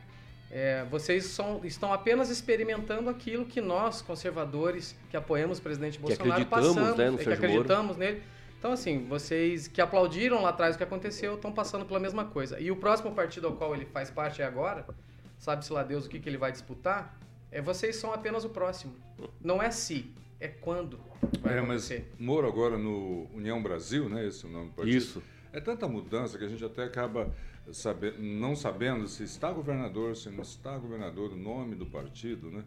É, 0.50 0.86
vocês 0.90 1.26
são, 1.26 1.62
estão 1.64 1.94
apenas 1.94 2.30
experimentando 2.30 3.10
aquilo 3.10 3.46
que 3.46 3.60
nós, 3.60 4.02
conservadores, 4.02 4.96
que 5.10 5.18
apoiamos 5.18 5.60
o 5.60 5.62
presidente 5.62 6.00
Bolsonaro, 6.00 6.46
que 6.46 6.54
acreditamos, 6.54 6.76
passamos, 6.76 6.98
né, 6.98 7.10
no 7.10 7.22
é, 7.22 7.24
que 7.24 7.30
acreditamos 7.30 7.98
nele. 7.98 8.24
Então, 8.60 8.72
assim, 8.72 9.06
vocês 9.08 9.68
que 9.68 9.80
aplaudiram 9.80 10.42
lá 10.42 10.50
atrás 10.50 10.76
o 10.76 10.78
que 10.78 10.84
aconteceu 10.84 11.36
estão 11.36 11.52
passando 11.52 11.86
pela 11.86 12.00
mesma 12.00 12.26
coisa. 12.26 12.60
E 12.60 12.72
o 12.72 12.76
próximo 12.76 13.12
partido 13.14 13.48
ao 13.48 13.54
qual 13.54 13.76
ele 13.76 13.86
faz 13.86 14.10
parte 14.10 14.42
é 14.42 14.46
agora, 14.46 14.86
sabe-se 15.38 15.72
lá 15.72 15.84
Deus 15.84 16.06
o 16.06 16.10
que, 16.10 16.20
que 16.20 16.28
ele 16.28 16.38
vai 16.38 16.52
disputar, 16.52 17.18
é 17.52 17.62
vocês 17.62 17.96
são 17.96 18.12
apenas 18.12 18.44
o 18.44 18.50
próximo. 18.50 18.96
Não 19.40 19.62
é 19.62 19.70
se, 19.70 20.12
é 20.40 20.48
quando 20.48 21.00
vai 21.40 21.58
É, 21.58 21.62
mas. 21.62 21.92
Moro 22.20 22.48
agora 22.48 22.78
no 22.78 23.28
União 23.34 23.62
Brasil, 23.62 24.10
né? 24.10 24.26
Esse 24.26 24.46
é 24.46 24.50
o 24.50 24.52
nome 24.52 24.70
do 24.70 24.74
partido. 24.74 24.98
Isso. 24.98 25.24
É 25.54 25.62
tanta 25.62 25.88
mudança 25.88 26.38
que 26.38 26.44
a 26.44 26.48
gente 26.48 26.64
até 26.64 26.84
acaba 26.84 27.32
sabe, 27.72 28.12
não 28.18 28.56
sabendo 28.56 29.08
se 29.08 29.24
está 29.24 29.52
governador, 29.52 30.16
se 30.16 30.30
não 30.30 30.42
está 30.42 30.78
governador, 30.78 31.32
o 31.34 31.36
nome 31.36 31.76
do 31.76 31.86
partido, 31.86 32.50
né? 32.50 32.64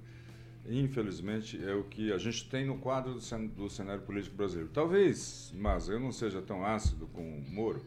Infelizmente 0.71 1.61
é 1.65 1.75
o 1.75 1.83
que 1.83 2.13
a 2.13 2.19
gente 2.19 2.49
tem 2.49 2.65
no 2.65 2.79
quadro 2.79 3.15
do, 3.15 3.21
cen- 3.21 3.49
do 3.49 3.69
cenário 3.69 4.03
político 4.03 4.37
brasileiro. 4.37 4.71
Talvez, 4.73 5.53
mas 5.57 5.89
eu 5.89 5.99
não 5.99 6.13
seja 6.13 6.41
tão 6.41 6.65
ácido 6.65 7.09
com 7.09 7.39
o 7.39 7.51
Moro 7.51 7.85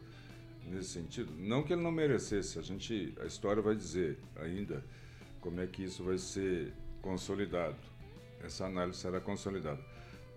nesse 0.66 0.90
sentido. 0.90 1.32
Não 1.38 1.62
que 1.62 1.72
ele 1.72 1.82
não 1.82 1.90
merecesse, 1.90 2.58
a 2.58 2.62
gente, 2.62 3.14
a 3.22 3.24
história 3.24 3.62
vai 3.62 3.74
dizer 3.74 4.18
ainda 4.36 4.84
como 5.40 5.60
é 5.60 5.66
que 5.66 5.82
isso 5.82 6.04
vai 6.04 6.18
ser 6.18 6.74
consolidado. 7.00 7.76
Essa 8.42 8.66
análise 8.66 8.98
será 8.98 9.18
consolidada. 9.18 9.80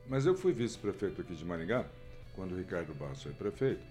Mas 0.08 0.26
eu 0.26 0.34
fui 0.34 0.54
vice-prefeito 0.54 1.20
aqui 1.20 1.36
de 1.36 1.44
Maringá, 1.44 1.86
quando 2.34 2.54
o 2.54 2.58
Ricardo 2.58 2.94
Barros 2.94 3.22
foi 3.22 3.34
prefeito. 3.34 3.86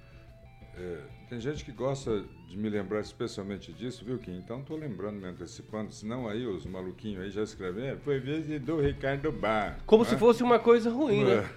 É, 0.78 0.98
tem 1.28 1.40
gente 1.40 1.64
que 1.64 1.72
gosta 1.72 2.22
de 2.46 2.56
me 2.56 2.68
lembrar 2.68 3.00
especialmente 3.00 3.72
disso, 3.72 4.04
viu, 4.04 4.18
Kim? 4.18 4.36
Então 4.36 4.60
estou 4.60 4.76
lembrando, 4.76 5.18
me 5.18 5.26
antecipando, 5.26 5.90
senão 5.90 6.28
aí 6.28 6.46
os 6.46 6.66
maluquinhos 6.66 7.24
aí 7.24 7.30
já 7.30 7.42
escrevem, 7.42 7.88
é, 7.88 7.96
foi 7.96 8.20
vez 8.20 8.46
do 8.60 8.78
Ricardo 8.78 9.32
Barros. 9.32 9.82
Como 9.86 10.04
né? 10.04 10.10
se 10.10 10.16
fosse 10.16 10.42
uma 10.42 10.58
coisa 10.58 10.90
ruim, 10.90 11.24
né? 11.24 11.48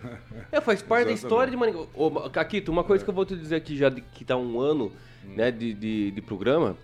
É, 0.52 0.62
faz 0.62 0.82
parte 0.82 1.08
da 1.08 1.12
história 1.12 1.52
de 1.52 1.58
Maringá. 1.58 1.86
Ô, 1.94 2.30
Caquito, 2.30 2.72
uma 2.72 2.84
coisa 2.84 3.04
que 3.04 3.10
eu 3.10 3.14
vou 3.14 3.26
te 3.26 3.36
dizer 3.36 3.56
aqui 3.56 3.78
já 3.78 3.90
de, 3.90 4.02
que 4.02 4.24
tá 4.24 4.38
um 4.38 4.60
ano 4.60 4.92
né, 5.24 5.52
de, 5.52 5.74
de, 5.74 6.12
de 6.12 6.22
programa. 6.22 6.76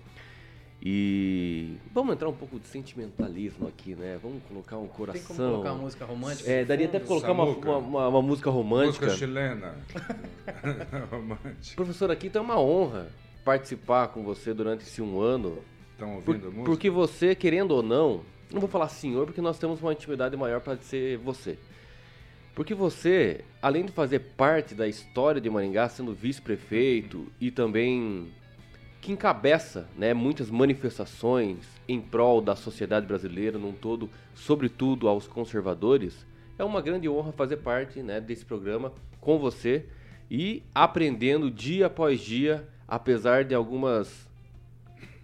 E 0.87 1.77
vamos 1.91 2.13
entrar 2.13 2.29
um 2.29 2.33
pouco 2.33 2.59
de 2.59 2.67
sentimentalismo 2.67 3.67
aqui, 3.67 3.95
né? 3.95 4.19
Vamos 4.21 4.43
colocar 4.47 4.77
um 4.77 4.87
coração. 4.87 5.19
Tem 5.25 5.35
como 5.35 5.49
colocar 5.53 5.71
uma 5.73 5.81
música 5.81 6.05
romântica? 6.05 6.51
É, 6.51 6.63
daria 6.63 6.85
até 6.85 6.99
pra 6.99 7.07
colocar 7.07 7.31
uma, 7.31 7.43
uma, 7.45 7.77
uma- 7.77 8.07
uma 8.09 8.21
música 8.21 8.51
romântica. 8.51 9.07
Música 9.07 9.25
chilena. 9.25 9.75
Romântica. 11.09 11.75
Professor, 11.75 12.11
aqui 12.11 12.27
então 12.27 12.43
é 12.43 12.45
uma 12.45 12.59
honra 12.61 13.07
participar 13.43 14.09
com 14.09 14.23
você 14.23 14.53
durante 14.53 14.81
esse 14.83 15.01
um 15.01 15.19
ano. 15.19 15.57
Estão 15.93 16.21
Por- 16.21 16.35
ouvindo 16.35 16.47
a 16.47 16.51
música? 16.51 16.65
porque 16.65 16.89
você, 16.91 17.33
querendo 17.33 17.71
ou 17.71 17.81
não, 17.81 18.21
não 18.53 18.59
vou 18.59 18.69
falar 18.69 18.87
senhor, 18.89 19.25
porque 19.25 19.41
nós 19.41 19.57
temos 19.57 19.81
uma 19.81 19.91
intimidade 19.91 20.37
maior 20.37 20.61
para 20.61 20.77
ser 20.77 21.17
você. 21.17 21.57
Porque 22.53 22.75
você, 22.75 23.41
além 23.59 23.85
de 23.85 23.91
fazer 23.91 24.19
parte 24.19 24.75
da 24.75 24.87
história 24.87 25.41
de 25.41 25.49
Maringá, 25.49 25.89
sendo 25.89 26.13
vice-prefeito 26.13 27.25
e 27.41 27.49
também 27.49 28.31
que 29.05 29.11
encabeça 29.11 29.87
né, 29.95 30.15
muitas 30.15 30.49
manifestações 30.49 31.57
em 31.87 32.01
prol 32.01 32.41
da 32.41 32.55
sociedade 32.55 33.05
brasileira 33.05 33.55
num 33.55 33.71
todo, 33.71 34.09
sobretudo 34.33 35.07
aos 35.07 35.27
conservadores, 35.27 36.25
é 36.57 36.63
uma 36.63 36.81
grande 36.81 37.07
honra 37.07 37.31
fazer 37.31 37.57
parte 37.57 38.01
né, 38.01 38.19
desse 38.19 38.43
programa 38.43 38.91
com 39.21 39.37
você 39.37 39.85
e 40.29 40.63
aprendendo 40.73 41.51
dia 41.51 41.85
após 41.85 42.19
dia, 42.19 42.67
apesar 42.87 43.43
de 43.43 43.53
algumas 43.53 44.27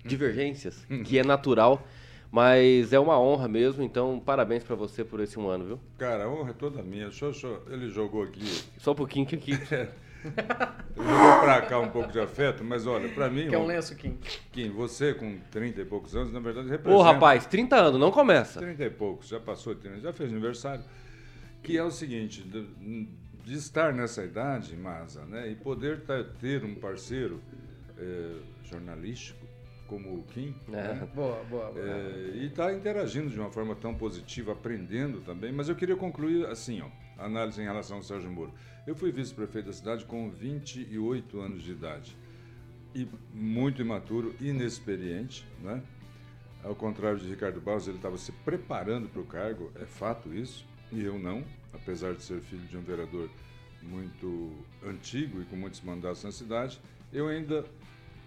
divergências, 0.06 0.86
que 1.04 1.18
é 1.18 1.24
natural, 1.24 1.84
mas 2.32 2.94
é 2.94 3.00
uma 3.00 3.20
honra 3.20 3.48
mesmo, 3.48 3.82
então 3.82 4.22
parabéns 4.24 4.64
pra 4.64 4.76
você 4.76 5.04
por 5.04 5.20
esse 5.22 5.40
um 5.40 5.48
ano, 5.50 5.66
viu? 5.66 5.80
Cara, 5.98 6.26
a 6.26 6.30
honra 6.30 6.52
é 6.52 6.54
toda 6.54 6.84
minha. 6.84 7.10
Deixa 7.10 7.26
eu- 7.48 7.64
ele 7.68 7.90
jogou 7.90 8.22
aqui, 8.22 8.46
Só 8.78 8.92
um 8.92 8.96
pouquinho 8.96 9.26
que 9.26 9.36
aqui. 9.36 9.54
ele 10.24 11.08
jogou 11.08 11.40
pra 11.42 11.62
cá 11.62 11.80
um 11.80 11.90
pouco 11.90 12.12
de 12.12 12.20
afeto, 12.20 12.64
mas 12.64 12.86
olha, 12.86 13.10
pra 13.10 13.30
mim, 13.30 13.48
Que 13.50 13.56
é 13.56 13.58
um 13.58 13.66
lenço, 13.66 13.96
Kim. 13.96 14.18
Kim, 14.52 14.70
você 14.70 15.14
com 15.14 15.38
30 15.52 15.82
e 15.82 15.86
poucos 15.86 16.16
anos, 16.16 16.32
na 16.32 16.40
verdade, 16.40 16.70
representa... 16.70 16.96
Ô 17.00 17.02
rapaz, 17.02 17.46
30 17.46 17.76
anos, 17.76 18.00
não 18.00 18.12
começa. 18.12 18.60
30 18.60 18.84
e 18.84 18.90
poucos, 18.90 19.28
já 19.28 19.40
passou 19.40 19.74
de 19.74 19.82
30, 19.82 20.00
já 20.00 20.14
fez 20.14 20.30
aniversário. 20.30 20.84
Que 21.64 21.78
é 21.78 21.84
o 21.84 21.92
seguinte, 21.92 22.42
de, 22.44 23.08
de 23.44 23.54
estar 23.56 23.94
nessa 23.94 24.24
idade, 24.24 24.76
Masa, 24.76 25.26
né, 25.26 25.50
e 25.50 25.56
poder 25.56 26.02
tá- 26.02 26.24
ter 26.40 26.64
um 26.64 26.76
parceiro 26.76 27.40
eh, 27.98 28.38
jornalístico 28.64 29.40
como 29.88 30.16
o 30.16 30.24
Kim, 30.24 30.56
É. 30.70 30.72
né, 30.72 31.08
Boa, 31.14 31.44
boa, 31.50 31.72
boa. 31.72 31.86
é, 31.86 32.32
e 32.36 32.46
está 32.48 32.74
interagindo 32.74 33.30
de 33.30 33.38
uma 33.40 33.50
forma 33.52 33.76
tão 33.76 33.94
positiva, 33.94 34.54
aprendendo 34.54 35.20
também. 35.22 35.52
Mas 35.52 35.68
eu 35.70 35.76
queria 35.76 35.96
concluir 35.98 36.46
assim, 36.48 36.82
ó, 36.82 36.88
análise 37.26 37.62
em 37.62 37.66
relação 37.66 37.98
ao 37.98 38.04
Sérgio 38.04 38.30
Moro. 38.30 38.54
Eu 38.86 38.96
fui 38.96 39.12
vice-prefeito 39.12 39.68
da 39.68 39.74
cidade 39.74 40.06
com 40.06 40.30
28 40.30 41.40
anos 41.40 41.64
de 41.64 41.72
idade. 41.72 42.18
E 42.94 43.08
muito 43.34 43.82
imaturo, 43.82 44.36
inexperiente, 44.40 45.46
né? 45.62 45.82
Ao 46.64 46.76
contrário 46.76 47.20
de 47.20 47.28
Ricardo 47.28 47.60
Barros, 47.60 47.88
ele 47.88 47.98
estava 47.98 48.18
se 48.18 48.32
preparando 48.32 49.10
para 49.10 49.22
o 49.22 49.26
cargo, 49.26 49.72
é 49.76 49.86
fato 49.86 50.34
isso, 50.34 50.66
e 50.92 51.04
eu 51.04 51.18
não, 51.18 51.44
apesar 51.74 52.14
de 52.14 52.22
ser 52.22 52.42
filho 52.42 52.68
de 52.68 52.78
um 52.78 52.82
vereador 52.82 53.30
muito 53.82 54.52
antigo 54.86 55.42
e 55.42 55.46
com 55.46 55.56
muitos 55.56 55.82
mandatos 55.82 56.24
na 56.24 56.32
cidade, 56.32 56.80
eu 57.12 57.28
ainda 57.28 57.66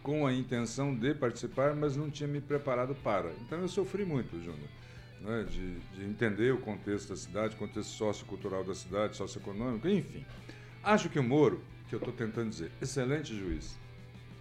com 0.03 0.27
a 0.27 0.33
intenção 0.33 0.95
de 0.95 1.15
participar, 1.15 1.75
mas 1.75 1.97
não 1.97 2.11
tinha 2.11 2.29
me 2.29 2.41
preparado 2.41 2.95
para. 2.97 3.31
Então 3.41 3.59
eu 3.61 3.69
sofri 3.69 4.05
muito, 4.05 4.39
Júnior, 4.39 4.69
né, 5.25 5.45
de, 5.49 5.81
de 5.97 6.05
entender 6.05 6.53
o 6.53 6.59
contexto 6.59 7.09
da 7.09 7.17
cidade, 7.17 7.57
contexto 7.57 7.91
sociocultural 7.91 8.63
da 8.63 8.75
cidade, 8.75 9.17
socioeconômico, 9.17 9.89
enfim. 9.89 10.25
Acho 10.83 11.09
que 11.09 11.19
o 11.19 11.23
Moro, 11.23 11.63
que 11.89 11.95
eu 11.95 11.99
estou 11.99 12.13
tentando 12.13 12.51
dizer, 12.51 12.71
excelente 12.81 13.35
juiz, 13.35 13.77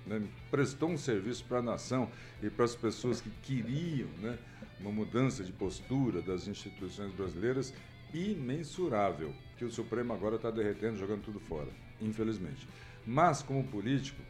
né, 0.06 0.22
prestou 0.52 0.90
um 0.90 0.98
serviço 0.98 1.46
para 1.46 1.60
a 1.60 1.62
nação 1.62 2.12
e 2.42 2.50
para 2.50 2.66
as 2.66 2.76
pessoas 2.76 3.22
que 3.22 3.30
queriam 3.42 4.10
né, 4.22 4.38
uma 4.80 4.92
mudança 4.92 5.44
de 5.44 5.54
postura 5.54 6.22
das 6.22 6.48
instituições 6.48 7.14
brasileiras 7.14 7.74
imensurável, 8.14 9.34
que 9.58 9.64
o 9.64 9.72
Supremo 9.72 10.14
agora 10.14 10.36
está 10.36 10.52
derretendo, 10.52 10.98
jogando 10.98 11.24
tudo 11.24 11.40
fora, 11.40 11.70
infelizmente. 12.02 12.68
Mas, 13.08 13.42
como 13.42 13.64
político, 13.64 14.22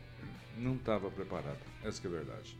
não 0.57 0.75
estava 0.75 1.09
preparado. 1.09 1.59
Essa 1.83 2.05
é 2.05 2.07
a 2.07 2.11
verdade. 2.11 2.57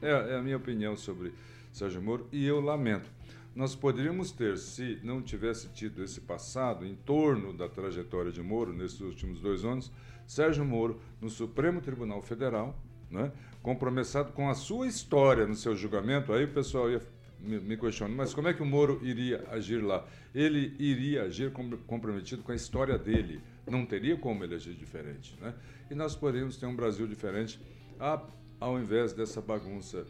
É, 0.00 0.10
é 0.10 0.36
a 0.36 0.42
minha 0.42 0.56
opinião 0.56 0.96
sobre 0.96 1.32
Sérgio 1.76 2.00
Moro 2.00 2.26
e 2.32 2.46
eu 2.46 2.58
lamento. 2.58 3.10
Nós 3.54 3.74
poderíamos 3.76 4.32
ter, 4.32 4.56
se 4.56 4.98
não 5.02 5.20
tivesse 5.20 5.68
tido 5.68 6.02
esse 6.02 6.22
passado 6.22 6.86
em 6.86 6.94
torno 6.94 7.52
da 7.52 7.68
trajetória 7.68 8.32
de 8.32 8.42
Moro 8.42 8.72
nesses 8.72 9.00
últimos 9.02 9.40
dois 9.40 9.62
anos, 9.62 9.92
Sérgio 10.26 10.64
Moro 10.64 10.98
no 11.20 11.28
Supremo 11.28 11.82
Tribunal 11.82 12.22
Federal, 12.22 12.74
né, 13.10 13.30
compromissado 13.62 14.32
com 14.32 14.48
a 14.48 14.54
sua 14.54 14.86
história 14.86 15.46
no 15.46 15.54
seu 15.54 15.76
julgamento, 15.76 16.32
aí 16.32 16.44
o 16.44 16.48
pessoal 16.48 16.90
ia 16.90 17.02
me, 17.38 17.76
questionando, 17.76 18.16
mas 18.16 18.32
como 18.32 18.48
é 18.48 18.54
que 18.54 18.62
o 18.62 18.66
Moro 18.66 18.98
iria 19.02 19.46
agir 19.50 19.82
lá? 19.82 20.06
Ele 20.34 20.74
iria 20.78 21.24
agir 21.24 21.52
com- 21.52 21.76
comprometido 21.86 22.42
com 22.42 22.52
a 22.52 22.54
história 22.54 22.96
dele. 22.96 23.42
Não 23.70 23.84
teria 23.84 24.16
como 24.16 24.42
ele 24.42 24.54
agir 24.54 24.72
diferente. 24.72 25.36
Né? 25.40 25.54
E 25.90 25.94
nós 25.94 26.16
poderíamos 26.16 26.56
ter 26.56 26.64
um 26.64 26.74
Brasil 26.74 27.06
diferente 27.06 27.60
ao 28.58 28.78
invés 28.78 29.12
dessa 29.12 29.40
bagunça 29.42 30.06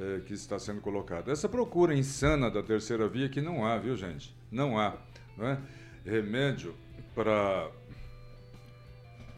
eh, 0.00 0.22
que 0.24 0.32
está 0.32 0.58
sendo 0.58 0.80
colocada. 0.80 1.30
Essa 1.30 1.46
procura 1.46 1.94
insana 1.94 2.50
da 2.50 2.62
terceira 2.62 3.06
via 3.06 3.28
que 3.28 3.42
não 3.42 3.66
há, 3.66 3.76
viu, 3.76 3.94
gente? 3.94 4.34
Não 4.50 4.78
há. 4.78 4.96
Não 5.36 5.46
é? 5.46 5.58
Remédio 6.06 6.74
para 7.14 7.70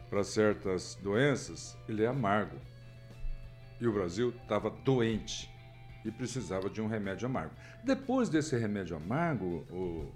para 0.09 0.23
certas 0.23 0.97
doenças, 1.01 1.75
ele 1.89 2.03
é 2.03 2.07
amargo. 2.07 2.55
E 3.81 3.87
o 3.87 3.91
Brasil 3.91 4.33
estava 4.43 4.69
doente 4.69 5.49
e 6.05 6.11
precisava 6.11 6.69
de 6.69 6.79
um 6.79 6.87
remédio 6.87 7.25
amargo. 7.25 7.53
Depois 7.83 8.29
desse 8.29 8.55
remédio 8.55 8.95
amargo, 8.95 9.65
o 9.69 10.11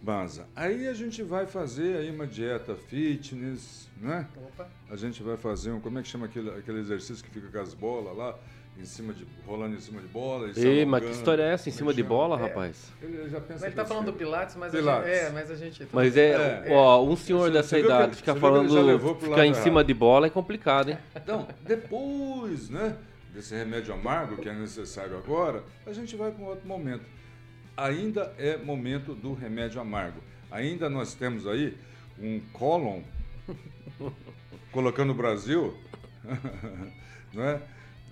Banza, 0.00 0.46
aí 0.54 0.86
a 0.86 0.94
gente 0.94 1.22
vai 1.22 1.46
fazer 1.46 1.96
aí 1.96 2.10
uma 2.10 2.26
dieta 2.26 2.76
fitness, 2.76 3.90
né? 4.00 4.26
Opa. 4.36 4.70
A 4.88 4.96
gente 4.96 5.22
vai 5.22 5.36
fazer 5.36 5.72
um, 5.72 5.80
como 5.80 5.98
é 5.98 6.02
que 6.02 6.08
chama 6.08 6.26
aquele, 6.26 6.48
aquele 6.50 6.78
exercício 6.78 7.22
que 7.22 7.30
fica 7.30 7.48
com 7.48 7.58
as 7.58 7.74
bolas 7.74 8.16
lá? 8.16 8.38
Em 8.78 8.84
cima 8.84 9.12
de 9.12 9.26
rolando 9.46 9.74
em 9.74 9.80
cima 9.80 10.00
de 10.00 10.08
bola. 10.08 10.50
Ei, 10.54 10.84
mas 10.84 11.04
que 11.04 11.10
história 11.10 11.42
é 11.42 11.52
essa 11.52 11.68
em 11.68 11.72
cima 11.72 11.94
de 11.94 12.02
bola, 12.02 12.38
é, 12.38 12.42
rapaz? 12.42 12.92
Ele 13.02 13.28
já 13.28 13.40
pensa. 13.40 13.54
Mas 13.54 13.62
ele 13.64 13.74
tá 13.74 13.84
falando 13.84 14.06
do 14.06 14.12
Pilates, 14.12 14.56
mas 14.56 14.70
Pilates. 14.70 15.08
a 15.08 15.14
gente, 15.14 15.24
é, 15.24 15.30
mas 15.30 15.50
a 15.50 15.54
gente. 15.54 15.88
Mas 15.92 16.16
é, 16.16 16.64
é 16.66 16.72
ó, 16.72 17.02
um 17.02 17.16
senhor 17.16 17.50
dessa 17.50 17.78
idade 17.78 18.16
ficar 18.16 18.34
falando, 18.36 19.16
ficar 19.18 19.46
em 19.46 19.54
cima 19.54 19.82
de 19.82 19.94
bola 19.94 20.26
é 20.26 20.30
complicado, 20.30 20.90
hein? 20.90 20.98
Então, 21.14 21.48
depois, 21.62 22.68
né, 22.68 22.96
desse 23.32 23.54
remédio 23.54 23.94
amargo 23.94 24.36
que 24.36 24.48
é 24.48 24.52
necessário 24.52 25.16
agora, 25.16 25.62
a 25.86 25.92
gente 25.92 26.14
vai 26.16 26.30
para 26.30 26.44
um 26.44 26.48
outro 26.48 26.66
momento. 26.66 27.04
Ainda 27.76 28.32
é 28.38 28.56
momento 28.56 29.14
do 29.14 29.34
remédio 29.34 29.80
amargo. 29.80 30.20
Ainda 30.50 30.88
nós 30.88 31.14
temos 31.14 31.46
aí 31.46 31.76
um 32.18 32.40
colon 32.52 33.02
colocando 34.72 35.10
o 35.10 35.14
Brasil, 35.14 35.76
não 37.32 37.44
é? 37.44 37.60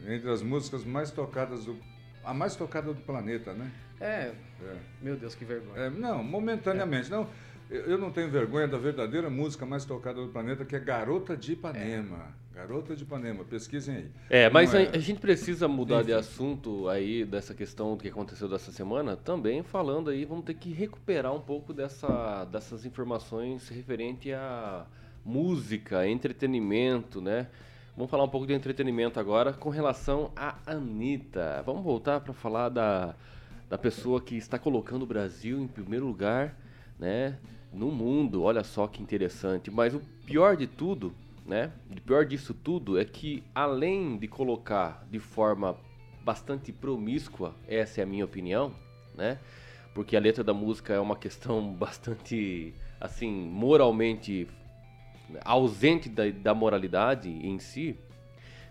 Entre 0.07 0.31
as 0.31 0.43
músicas 0.43 0.85
mais 0.85 1.11
tocadas 1.11 1.65
do. 1.65 1.77
A 2.25 2.33
mais 2.33 2.57
tocada 2.57 2.93
do 2.93 3.01
planeta, 3.03 3.53
né? 3.53 3.71
É. 4.01 4.33
é. 4.63 4.77
Meu 5.03 5.17
Deus, 5.17 5.35
que 5.35 5.45
vergonha. 5.45 5.79
É, 5.79 5.91
não, 5.91 6.23
momentaneamente. 6.23 7.09
É. 7.09 7.17
Não, 7.17 7.29
eu 7.71 7.99
não 7.99 8.11
tenho 8.11 8.31
vergonha 8.31 8.67
da 8.67 8.79
verdadeira 8.79 9.29
música 9.29 9.67
mais 9.67 9.85
tocada 9.85 10.21
do 10.23 10.29
planeta, 10.29 10.65
que 10.65 10.77
é 10.77 10.79
Garota 10.79 11.37
de 11.37 11.53
Ipanema. 11.53 12.35
É. 12.41 12.45
Garota 12.55 12.95
de 12.95 13.03
Ipanema, 13.03 13.45
pesquisem 13.45 13.97
aí. 13.97 14.11
É, 14.31 14.49
mas 14.49 14.73
é... 14.75 14.89
a, 14.95 14.99
gente 14.99 15.21
precisa 15.21 15.67
mudar 15.67 15.97
Enfim. 15.97 16.07
de 16.07 16.13
assunto 16.13 16.89
aí, 16.89 17.25
dessa 17.25 17.53
questão 17.53 17.97
do 17.97 18.03
que 18.03 18.09
aconteceu 18.09 18.49
dessa 18.49 18.71
semana, 18.71 19.17
também 19.17 19.63
falando 19.65 20.09
aí, 20.09 20.25
vamos 20.25 20.45
ter 20.45 20.55
que 20.55 20.73
recuperar 20.73 21.35
um 21.35 21.41
pouco 21.41 21.73
dessa, 21.73 22.45
dessas 22.45 22.87
informações 22.87 23.69
referente 23.69 24.33
a 24.33 24.87
música, 25.25 26.07
entretenimento, 26.07 27.21
né? 27.21 27.49
Vamos 27.97 28.11
falar 28.11 28.25
um 28.25 28.29
pouco 28.29 28.45
de 28.45 28.53
entretenimento 28.53 29.21
agora 29.21 29.53
com 29.53 29.71
relação 29.71 30.33
a 30.35 30.57
Anitta. 30.67 31.63
Vamos 31.65 31.85
voltar 31.85 32.19
para 32.19 32.33
falar 32.33 32.69
da, 32.69 33.15
da 33.71 33.79
pessoa 33.79 34.21
que 34.21 34.37
está 34.37 34.59
colocando 34.59 35.05
o 35.05 35.07
Brasil 35.07 35.61
em 35.61 35.69
primeiro 35.69 36.05
lugar, 36.05 36.57
né, 36.99 37.39
no 37.73 37.93
mundo. 37.93 38.43
Olha 38.43 38.65
só 38.65 38.89
que 38.89 39.01
interessante. 39.01 39.71
Mas 39.71 39.95
o 39.95 40.01
pior 40.27 40.57
de 40.57 40.67
tudo, 40.67 41.15
né, 41.47 41.71
o 41.89 42.01
pior 42.01 42.25
disso 42.25 42.53
tudo 42.53 42.99
é 42.99 43.05
que 43.05 43.45
além 43.55 44.19
de 44.19 44.27
colocar 44.27 45.07
de 45.09 45.21
forma 45.21 45.77
bastante 46.25 46.73
promíscua, 46.73 47.55
essa 47.69 48.01
é 48.01 48.03
a 48.03 48.07
minha 48.07 48.25
opinião, 48.25 48.75
né? 49.15 49.39
Porque 49.95 50.17
a 50.17 50.21
letra 50.21 50.43
da 50.43 50.53
música 50.53 50.93
é 50.95 50.99
uma 50.99 51.15
questão 51.15 51.71
bastante 51.79 52.75
assim, 53.01 53.31
moralmente 53.31 54.49
ausente 55.45 56.09
da, 56.09 56.31
da 56.31 56.55
moralidade 56.55 57.29
em 57.29 57.59
si, 57.59 57.97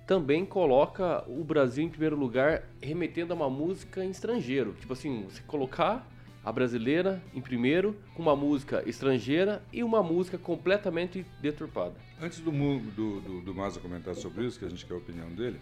também 0.05 0.45
coloca 0.45 1.23
o 1.27 1.43
Brasil 1.43 1.85
em 1.85 1.89
primeiro 1.89 2.15
lugar, 2.15 2.63
remetendo 2.81 3.33
a 3.33 3.35
uma 3.35 3.49
música 3.49 4.03
em 4.03 4.09
estrangeiro. 4.09 4.75
Tipo 4.79 4.93
assim, 4.93 5.25
você 5.29 5.41
colocar 5.43 6.07
a 6.43 6.51
brasileira 6.51 7.23
em 7.33 7.39
primeiro, 7.39 7.95
com 8.13 8.21
uma 8.21 8.35
música 8.35 8.83
estrangeira 8.85 9.63
e 9.71 9.81
uma 9.81 10.03
música 10.03 10.37
completamente 10.37 11.25
deturpada. 11.41 11.95
Antes 12.21 12.39
do, 12.39 12.51
do, 12.51 13.21
do, 13.21 13.41
do 13.41 13.55
Maza 13.55 13.79
comentar 13.79 14.13
sobre 14.15 14.45
isso, 14.45 14.59
que 14.59 14.65
a 14.65 14.69
gente 14.69 14.85
quer 14.85 14.93
a 14.93 14.97
opinião 14.97 15.29
dele, 15.29 15.57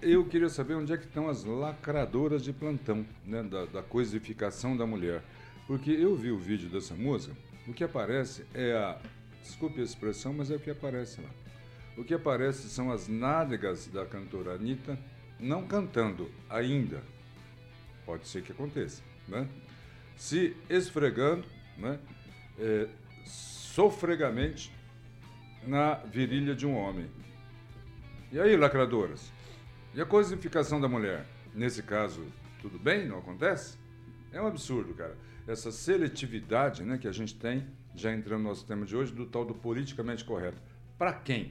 eu 0.00 0.24
queria 0.24 0.48
saber 0.48 0.74
onde 0.74 0.92
é 0.92 0.96
que 0.96 1.04
estão 1.04 1.28
as 1.28 1.44
lacradoras 1.44 2.44
de 2.44 2.52
plantão, 2.52 3.04
né, 3.26 3.42
da, 3.42 3.64
da 3.64 3.82
coisificação 3.82 4.76
da 4.76 4.86
mulher. 4.86 5.22
Porque 5.66 5.90
eu 5.90 6.14
vi 6.14 6.30
o 6.30 6.38
vídeo 6.38 6.68
dessa 6.68 6.94
música, 6.94 7.36
o 7.66 7.72
que 7.72 7.82
aparece 7.82 8.46
é 8.54 8.72
a 8.72 8.98
Desculpe 9.42 9.80
a 9.80 9.84
expressão, 9.84 10.32
mas 10.32 10.50
é 10.50 10.56
o 10.56 10.60
que 10.60 10.70
aparece 10.70 11.20
lá. 11.20 11.30
O 11.96 12.04
que 12.04 12.14
aparece 12.14 12.68
são 12.68 12.92
as 12.92 13.08
nádegas 13.08 13.86
da 13.88 14.06
cantora 14.06 14.54
Anitta, 14.54 14.98
não 15.38 15.66
cantando 15.66 16.30
ainda. 16.48 17.02
Pode 18.06 18.26
ser 18.26 18.42
que 18.42 18.52
aconteça, 18.52 19.02
né? 19.26 19.48
Se 20.16 20.56
esfregando, 20.68 21.46
né? 21.76 21.98
É, 22.58 22.88
sofregamente 23.24 24.72
na 25.66 25.94
virilha 25.94 26.54
de 26.54 26.66
um 26.66 26.76
homem. 26.76 27.10
E 28.30 28.40
aí, 28.40 28.56
lacradoras? 28.56 29.32
E 29.94 30.00
a 30.00 30.06
cosificação 30.06 30.80
da 30.80 30.88
mulher? 30.88 31.26
Nesse 31.54 31.82
caso, 31.82 32.24
tudo 32.60 32.78
bem? 32.78 33.08
Não 33.08 33.18
acontece? 33.18 33.78
É 34.32 34.40
um 34.40 34.46
absurdo, 34.46 34.94
cara. 34.94 35.16
Essa 35.46 35.72
seletividade 35.72 36.82
né, 36.82 36.98
que 36.98 37.08
a 37.08 37.12
gente 37.12 37.34
tem 37.34 37.66
já 37.98 38.12
entrando 38.12 38.42
no 38.42 38.48
nosso 38.48 38.66
tema 38.66 38.86
de 38.86 38.96
hoje, 38.96 39.12
do 39.12 39.26
tal 39.26 39.44
do 39.44 39.54
politicamente 39.54 40.24
correto. 40.24 40.60
Para 40.96 41.12
quem? 41.12 41.50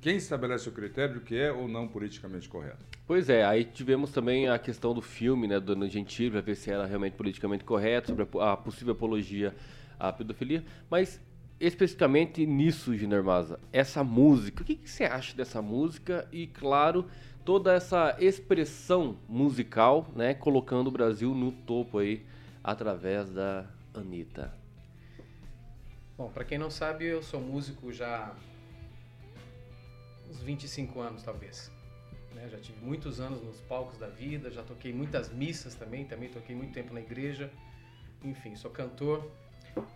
Quem 0.00 0.16
estabelece 0.16 0.68
o 0.68 0.72
critério 0.72 1.14
do 1.14 1.20
que 1.20 1.34
é 1.34 1.50
ou 1.50 1.66
não 1.66 1.88
politicamente 1.88 2.48
correto? 2.48 2.84
Pois 3.06 3.30
é, 3.30 3.44
aí 3.44 3.64
tivemos 3.64 4.10
também 4.10 4.48
a 4.48 4.58
questão 4.58 4.92
do 4.94 5.00
filme, 5.00 5.46
né, 5.46 5.58
do 5.58 5.72
Ana 5.72 5.88
Gentili, 5.88 6.30
para 6.30 6.40
ver 6.40 6.54
se 6.54 6.70
era 6.70 6.84
realmente 6.84 7.14
politicamente 7.14 7.64
correto, 7.64 8.08
sobre 8.08 8.26
a 8.40 8.56
possível 8.56 8.92
apologia 8.92 9.54
à 9.98 10.12
pedofilia, 10.12 10.64
mas 10.90 11.20
especificamente 11.58 12.44
nisso, 12.44 12.94
Giner 12.94 13.24
Maza, 13.24 13.58
essa 13.72 14.04
música, 14.04 14.62
o 14.62 14.66
que, 14.66 14.76
que 14.76 14.90
você 14.90 15.04
acha 15.04 15.34
dessa 15.34 15.62
música 15.62 16.28
e, 16.30 16.46
claro, 16.48 17.06
toda 17.44 17.72
essa 17.72 18.16
expressão 18.20 19.16
musical, 19.28 20.06
né, 20.14 20.34
colocando 20.34 20.88
o 20.88 20.90
Brasil 20.90 21.34
no 21.34 21.50
topo 21.50 21.98
aí, 21.98 22.24
através 22.62 23.30
da 23.30 23.66
Anitta? 23.94 24.63
Bom, 26.16 26.30
para 26.30 26.44
quem 26.44 26.58
não 26.58 26.70
sabe, 26.70 27.06
eu 27.06 27.20
sou 27.24 27.40
músico 27.40 27.92
já 27.92 28.32
uns 30.30 30.40
25 30.40 31.00
anos, 31.00 31.24
talvez. 31.24 31.72
Né? 32.32 32.48
Já 32.48 32.58
tive 32.58 32.80
muitos 32.80 33.18
anos 33.18 33.42
nos 33.42 33.60
palcos 33.62 33.98
da 33.98 34.06
vida, 34.06 34.48
já 34.48 34.62
toquei 34.62 34.92
muitas 34.92 35.28
missas 35.28 35.74
também, 35.74 36.04
também 36.04 36.28
toquei 36.28 36.54
muito 36.54 36.72
tempo 36.72 36.94
na 36.94 37.00
igreja. 37.00 37.50
Enfim, 38.22 38.54
sou 38.54 38.70
cantor. 38.70 39.28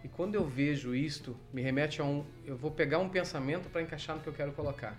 E 0.03 0.09
quando 0.09 0.35
eu 0.35 0.45
vejo 0.45 0.93
isto, 0.93 1.37
me 1.53 1.63
remete 1.63 2.01
a 2.01 2.05
um. 2.05 2.27
Eu 2.45 2.57
vou 2.57 2.73
pegar 2.73 2.99
um 2.99 3.09
pensamento 3.09 3.69
para 3.71 3.81
encaixar 3.81 4.17
no 4.17 4.23
que 4.23 4.29
eu 4.29 4.35
quero 4.35 4.51
colocar. 4.53 4.99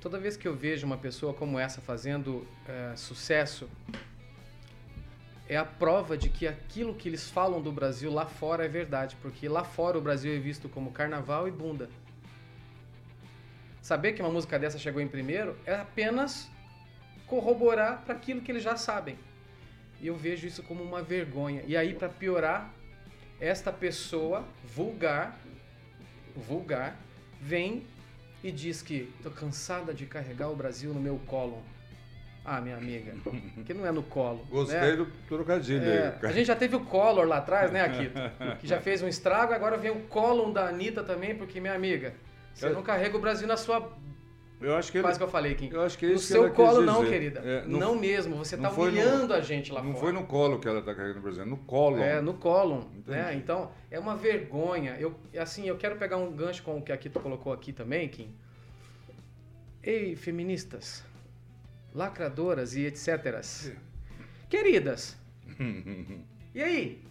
Toda 0.00 0.18
vez 0.18 0.36
que 0.36 0.48
eu 0.48 0.56
vejo 0.56 0.84
uma 0.84 0.98
pessoa 0.98 1.32
como 1.32 1.60
essa 1.60 1.80
fazendo 1.80 2.44
é, 2.66 2.96
sucesso, 2.96 3.70
é 5.50 5.56
a 5.56 5.64
prova 5.64 6.16
de 6.16 6.28
que 6.28 6.46
aquilo 6.46 6.94
que 6.94 7.08
eles 7.08 7.28
falam 7.28 7.60
do 7.60 7.72
Brasil 7.72 8.08
lá 8.12 8.24
fora 8.24 8.64
é 8.64 8.68
verdade, 8.68 9.16
porque 9.20 9.48
lá 9.48 9.64
fora 9.64 9.98
o 9.98 10.00
Brasil 10.00 10.32
é 10.32 10.38
visto 10.38 10.68
como 10.68 10.92
carnaval 10.92 11.48
e 11.48 11.50
bunda. 11.50 11.90
Saber 13.82 14.12
que 14.12 14.22
uma 14.22 14.30
música 14.30 14.60
dessa 14.60 14.78
chegou 14.78 15.02
em 15.02 15.08
primeiro 15.08 15.58
é 15.66 15.74
apenas 15.74 16.48
corroborar 17.26 18.02
para 18.04 18.14
aquilo 18.14 18.40
que 18.40 18.52
eles 18.52 18.62
já 18.62 18.76
sabem. 18.76 19.18
E 20.00 20.06
eu 20.06 20.14
vejo 20.14 20.46
isso 20.46 20.62
como 20.62 20.84
uma 20.84 21.02
vergonha. 21.02 21.64
E 21.66 21.76
aí, 21.76 21.94
para 21.94 22.08
piorar, 22.08 22.72
esta 23.40 23.72
pessoa 23.72 24.46
vulgar, 24.62 25.36
vulgar, 26.36 26.96
vem 27.40 27.84
e 28.44 28.52
diz 28.52 28.82
que 28.82 29.12
estou 29.16 29.32
cansada 29.32 29.92
de 29.92 30.06
carregar 30.06 30.48
o 30.48 30.54
Brasil 30.54 30.94
no 30.94 31.00
meu 31.00 31.18
colo. 31.26 31.60
Ah, 32.44 32.60
minha 32.60 32.76
amiga, 32.76 33.12
que 33.66 33.74
não 33.74 33.86
é 33.86 33.92
no 33.92 34.02
colo. 34.02 34.44
Gostei 34.50 34.78
né? 34.78 34.96
do 34.96 35.06
trocadilho 35.28 35.84
é, 35.84 36.16
aí. 36.20 36.28
A 36.28 36.32
gente 36.32 36.46
já 36.46 36.56
teve 36.56 36.74
o 36.74 36.80
Collor 36.80 37.26
lá 37.26 37.36
atrás, 37.36 37.70
né, 37.70 37.82
Akito? 37.82 38.18
que 38.60 38.66
já 38.66 38.80
fez 38.80 39.02
um 39.02 39.08
estrago, 39.08 39.52
agora 39.52 39.76
vem 39.76 39.90
o 39.90 40.00
Collor 40.04 40.50
da 40.50 40.68
Anitta 40.68 41.02
também, 41.02 41.34
porque, 41.34 41.60
minha 41.60 41.74
amiga, 41.74 42.14
você 42.54 42.66
eu... 42.66 42.74
não 42.74 42.82
carrega 42.82 43.16
o 43.16 43.20
Brasil 43.20 43.46
na 43.46 43.56
sua. 43.56 43.92
Eu 44.58 44.74
acho 44.74 44.90
que 44.90 44.98
ele... 44.98 45.04
Quase 45.04 45.18
que 45.18 45.24
eu 45.24 45.28
falei, 45.28 45.54
Kim. 45.54 45.70
Eu 45.70 45.82
acho 45.82 45.96
que 45.96 46.06
é 46.06 46.12
isso 46.12 46.36
no 46.36 46.42
seu 46.44 46.54
colo, 46.54 46.82
não, 46.82 47.04
querida. 47.04 47.40
É, 47.40 47.64
não, 47.66 47.78
não, 47.78 47.94
mesmo. 47.94 48.36
Você 48.36 48.56
está 48.56 48.70
humilhando 48.70 49.28
no, 49.28 49.34
a 49.34 49.40
gente 49.40 49.72
lá 49.72 49.82
não 49.82 49.92
fora. 49.92 49.94
Não 49.94 50.00
foi 50.00 50.12
no 50.12 50.26
colo 50.26 50.58
que 50.58 50.68
ela 50.68 50.80
está 50.80 50.94
carregando 50.94 51.20
o 51.20 51.22
Brasil, 51.22 51.42
é 51.42 51.46
no 51.46 51.56
colo. 51.58 51.98
É, 51.98 52.20
no 52.20 52.34
colo. 52.34 52.90
Né? 53.06 53.34
Então, 53.36 53.70
é 53.90 53.98
uma 53.98 54.16
vergonha. 54.16 54.96
Eu, 54.98 55.14
assim, 55.38 55.66
eu 55.66 55.78
quero 55.78 55.96
pegar 55.96 56.18
um 56.18 56.30
gancho 56.32 56.62
com 56.62 56.76
o 56.76 56.82
que 56.82 56.92
a 56.92 56.94
Akito 56.94 57.20
colocou 57.20 57.52
aqui 57.52 57.72
também, 57.72 58.08
Kim. 58.08 58.34
Ei, 59.82 60.14
feministas 60.14 61.08
lacradoras 61.94 62.74
e 62.74 62.86
etc. 62.86 63.42
Queridas, 64.48 65.16
e 66.54 66.62
aí? 66.62 67.02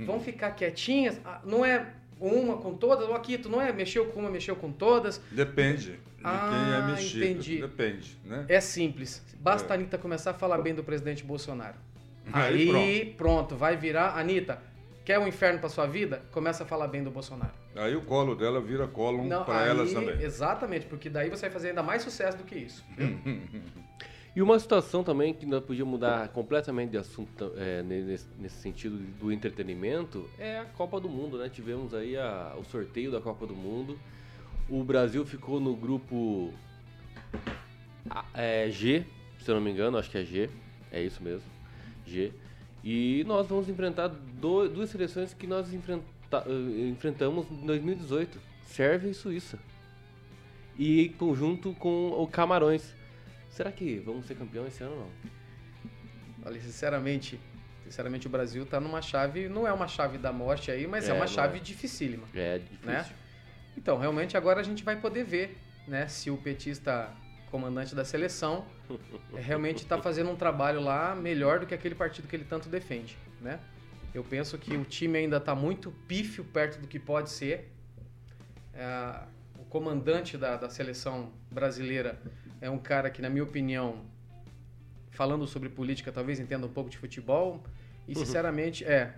Vão 0.00 0.20
ficar 0.20 0.52
quietinhas? 0.52 1.20
Ah, 1.24 1.40
não 1.44 1.64
é 1.64 1.86
uma 2.20 2.56
com 2.58 2.74
todas? 2.74 3.08
O 3.08 3.14
Akito 3.14 3.48
não 3.48 3.60
é 3.60 3.72
mexeu 3.72 4.06
com 4.06 4.20
uma, 4.20 4.30
mexeu 4.30 4.54
com 4.54 4.70
todas? 4.70 5.20
Depende 5.30 5.92
de 5.92 6.00
ah, 6.22 6.50
quem 6.50 6.74
é 6.74 6.94
mexido. 6.94 7.24
Entendi. 7.24 7.60
Depende, 7.60 8.18
né? 8.24 8.44
É 8.48 8.60
simples. 8.60 9.22
Basta 9.40 9.68
é. 9.68 9.72
a 9.72 9.74
Anitta 9.74 9.98
começar 9.98 10.30
a 10.30 10.34
falar 10.34 10.58
bem 10.58 10.74
do 10.74 10.84
presidente 10.84 11.24
Bolsonaro. 11.24 11.76
Aí, 12.32 12.70
aí 12.70 13.00
pronto. 13.06 13.16
pronto. 13.16 13.56
vai 13.56 13.76
virar. 13.76 14.16
Anitta, 14.16 14.62
quer 15.04 15.18
um 15.18 15.26
inferno 15.26 15.58
para 15.58 15.68
sua 15.68 15.86
vida? 15.86 16.22
Começa 16.30 16.62
a 16.62 16.66
falar 16.66 16.86
bem 16.86 17.02
do 17.02 17.10
Bolsonaro. 17.10 17.61
Aí 17.74 17.96
o 17.96 18.02
colo 18.02 18.34
dela 18.34 18.60
vira 18.60 18.86
colo 18.86 19.26
para 19.44 19.66
elas 19.66 19.92
também. 19.92 20.20
Exatamente, 20.22 20.86
porque 20.86 21.08
daí 21.08 21.30
você 21.30 21.42
vai 21.42 21.50
fazer 21.50 21.68
ainda 21.70 21.82
mais 21.82 22.02
sucesso 22.02 22.36
do 22.38 22.44
que 22.44 22.54
isso. 22.56 22.84
E 24.34 24.40
uma 24.40 24.58
situação 24.58 25.04
também 25.04 25.34
que 25.34 25.44
nós 25.44 25.62
podíamos 25.62 25.92
mudar 25.92 26.26
completamente 26.28 26.92
de 26.92 26.96
assunto 26.96 27.52
é, 27.54 27.82
nesse, 27.82 28.26
nesse 28.38 28.56
sentido 28.62 28.96
do 29.20 29.30
entretenimento 29.30 30.26
é 30.38 30.60
a 30.60 30.64
Copa 30.64 30.98
do 30.98 31.06
Mundo, 31.06 31.36
né? 31.36 31.50
Tivemos 31.50 31.92
aí 31.92 32.16
a- 32.16 32.54
o 32.58 32.64
sorteio 32.64 33.10
da 33.12 33.20
Copa 33.20 33.46
do 33.46 33.54
Mundo. 33.54 33.98
O 34.70 34.82
Brasil 34.82 35.22
ficou 35.26 35.60
no 35.60 35.76
grupo 35.76 36.50
é, 38.34 38.70
G, 38.70 39.04
se 39.38 39.50
eu 39.50 39.54
não 39.54 39.62
me 39.62 39.70
engano, 39.70 39.98
acho 39.98 40.10
que 40.10 40.16
é 40.16 40.24
G. 40.24 40.48
É 40.90 41.02
isso 41.02 41.22
mesmo, 41.22 41.44
G. 42.06 42.32
E 42.82 43.22
nós 43.26 43.46
vamos 43.46 43.68
enfrentar 43.68 44.08
do- 44.08 44.66
duas 44.68 44.90
seleções 44.90 45.32
que 45.34 45.46
nós 45.46 45.72
enfrenta- 45.74 46.04
eh, 46.38 46.88
enfrentamos 46.88 47.46
em 47.50 47.66
2018, 47.66 48.40
Sérvia 48.64 49.10
e 49.10 49.14
Suíça. 49.14 49.58
E 50.78 51.10
conjunto 51.18 51.74
com 51.74 52.10
o 52.10 52.26
Camarões. 52.26 52.94
Será 53.50 53.70
que 53.70 53.98
vamos 53.98 54.26
ser 54.26 54.34
campeão 54.34 54.66
esse 54.66 54.82
ano 54.82 54.94
ou 54.94 55.00
não? 55.00 55.10
Olha, 56.46 56.60
sinceramente, 56.60 57.38
sinceramente 57.84 58.26
o 58.26 58.30
Brasil 58.30 58.64
tá 58.64 58.80
numa 58.80 59.02
chave, 59.02 59.48
não 59.48 59.66
é 59.66 59.72
uma 59.72 59.86
chave 59.86 60.16
da 60.18 60.32
morte 60.32 60.70
aí, 60.70 60.86
mas 60.86 61.08
é, 61.08 61.12
É, 61.12 61.14
uma 61.14 61.26
chave 61.26 61.58
é. 61.58 61.60
dificílima. 61.60 62.26
É 62.34 62.58
difícil. 62.58 62.86
Né? 62.86 63.06
Então, 63.76 63.98
realmente 63.98 64.36
agora 64.36 64.60
a 64.60 64.62
gente 64.62 64.82
vai 64.82 64.96
poder 64.96 65.24
ver, 65.24 65.56
né, 65.86 66.08
se 66.08 66.30
o 66.30 66.36
petista 66.36 67.10
comandante 67.50 67.94
da 67.94 68.04
seleção 68.04 68.64
realmente 69.36 69.82
está 69.82 70.00
fazendo 70.00 70.30
um 70.30 70.36
trabalho 70.36 70.80
lá 70.80 71.14
melhor 71.14 71.60
do 71.60 71.66
que 71.66 71.74
aquele 71.74 71.94
partido 71.94 72.26
que 72.26 72.34
ele 72.34 72.44
tanto 72.44 72.68
defende, 72.68 73.16
né? 73.40 73.60
Eu 74.14 74.22
penso 74.22 74.58
que 74.58 74.76
o 74.76 74.84
time 74.84 75.18
ainda 75.18 75.38
está 75.38 75.54
muito 75.54 75.90
pífio 76.06 76.44
perto 76.44 76.80
do 76.80 76.86
que 76.86 76.98
pode 76.98 77.30
ser. 77.30 77.72
É, 78.74 79.20
o 79.58 79.64
comandante 79.64 80.36
da, 80.36 80.56
da 80.56 80.68
seleção 80.68 81.32
brasileira 81.50 82.20
é 82.60 82.68
um 82.68 82.78
cara 82.78 83.10
que, 83.10 83.22
na 83.22 83.30
minha 83.30 83.44
opinião, 83.44 84.04
falando 85.10 85.46
sobre 85.46 85.68
política, 85.68 86.12
talvez 86.12 86.38
entenda 86.38 86.66
um 86.66 86.72
pouco 86.72 86.90
de 86.90 86.98
futebol. 86.98 87.62
E, 88.06 88.14
sinceramente, 88.14 88.84
é. 88.84 89.14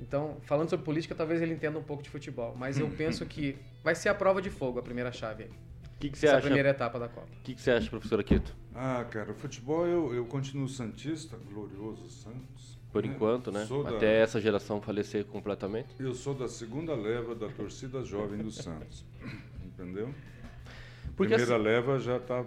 Então, 0.00 0.38
falando 0.42 0.68
sobre 0.68 0.84
política, 0.84 1.14
talvez 1.14 1.40
ele 1.40 1.54
entenda 1.54 1.78
um 1.78 1.82
pouco 1.82 2.02
de 2.02 2.10
futebol. 2.10 2.54
Mas 2.56 2.78
eu 2.78 2.88
penso 2.96 3.24
que 3.26 3.56
vai 3.82 3.94
ser 3.94 4.08
a 4.08 4.14
prova 4.14 4.42
de 4.42 4.50
fogo 4.50 4.80
a 4.80 4.82
primeira 4.82 5.12
chave. 5.12 5.44
O 5.44 5.98
que, 6.00 6.10
que 6.10 6.18
você 6.18 6.26
Essa 6.26 6.36
acha? 6.36 6.46
primeira 6.46 6.70
etapa 6.70 6.98
da 6.98 7.08
Copa. 7.08 7.28
O 7.38 7.42
que, 7.42 7.54
que 7.54 7.60
você 7.62 7.70
acha, 7.70 7.88
professor 7.88 8.18
Aquito? 8.18 8.54
Ah, 8.74 9.06
cara, 9.08 9.30
o 9.30 9.34
futebol 9.34 9.86
eu, 9.86 10.12
eu 10.12 10.26
continuo 10.26 10.68
Santista, 10.68 11.36
glorioso 11.36 12.10
Santos. 12.10 12.78
Por 12.94 13.04
né? 13.04 13.12
enquanto, 13.12 13.50
né? 13.50 13.66
Da- 13.82 13.90
Até 13.90 14.20
essa 14.20 14.40
geração 14.40 14.80
falecer 14.80 15.24
completamente. 15.24 15.88
Eu 15.98 16.14
sou 16.14 16.32
da 16.32 16.46
segunda 16.46 16.94
leva 16.94 17.34
da 17.34 17.48
torcida 17.48 18.04
jovem 18.04 18.38
do 18.38 18.52
Santos. 18.52 19.04
Entendeu? 19.66 20.14
Porque 21.16 21.34
Primeira 21.34 21.56
assim, 21.56 21.64
leva 21.64 21.98
já 21.98 22.18
está, 22.18 22.44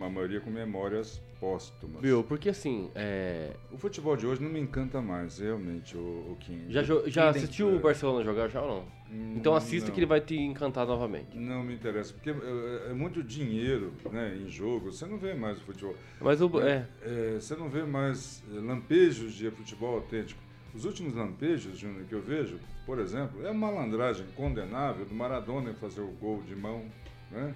a 0.00 0.08
maioria 0.08 0.40
com 0.40 0.50
memórias 0.50 1.20
póstumas. 1.38 2.00
viu, 2.00 2.24
porque 2.24 2.48
assim, 2.48 2.90
é, 2.94 3.50
O 3.70 3.76
futebol 3.76 4.16
de 4.16 4.26
hoje 4.26 4.42
não 4.42 4.48
me 4.50 4.58
encanta 4.60 5.00
mais, 5.02 5.38
realmente, 5.38 5.96
o, 5.96 6.00
o 6.32 6.36
Kim. 6.40 6.64
já, 6.70 6.82
jo- 6.82 7.02
já 7.06 7.28
Idem. 7.30 7.42
assistiu 7.42 7.74
o 7.74 7.78
Barcelona 7.80 8.24
jogar 8.24 8.48
já 8.48 8.62
ou 8.62 8.68
não? 8.68 8.84
Hum, 9.10 9.34
Então 9.36 9.54
assista 9.54 9.88
não. 9.88 9.94
que 9.94 10.00
ele 10.00 10.06
vai 10.06 10.20
te 10.20 10.34
encantar 10.36 10.86
novamente. 10.86 11.36
Não 11.36 11.62
me 11.62 11.74
interessa, 11.74 12.12
porque 12.14 12.30
é, 12.30 12.90
é 12.90 12.94
muito 12.94 13.22
dinheiro 13.22 13.92
né, 14.10 14.36
em 14.36 14.48
jogo. 14.48 14.90
Você 14.90 15.04
não 15.06 15.18
vê 15.18 15.34
mais 15.34 15.58
o 15.58 15.60
futebol. 15.62 15.94
Mas 16.20 16.40
o. 16.40 16.60
É, 16.60 16.86
É, 17.02 17.34
você 17.38 17.54
não 17.54 17.68
vê 17.68 17.82
mais 17.84 18.42
é, 18.50 18.60
lampejos 18.60 19.34
de 19.34 19.50
futebol 19.50 19.96
autêntico. 19.96 20.40
Os 20.74 20.84
últimos 20.86 21.14
lampejos, 21.14 21.78
Júnior, 21.78 22.04
que 22.08 22.14
eu 22.14 22.22
vejo, 22.22 22.58
por 22.86 22.98
exemplo, 22.98 23.44
é 23.46 23.50
a 23.50 23.54
malandragem 23.54 24.26
condenável 24.34 25.04
do 25.04 25.14
Maradona 25.14 25.70
em 25.70 25.74
fazer 25.74 26.00
o 26.00 26.08
gol 26.20 26.42
de 26.42 26.56
mão, 26.56 26.84
né? 27.30 27.54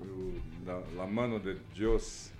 O, 0.00 0.40
da, 0.64 0.80
La 0.96 1.06
Mano 1.06 1.38
de 1.40 1.56
Dios. 1.74 2.32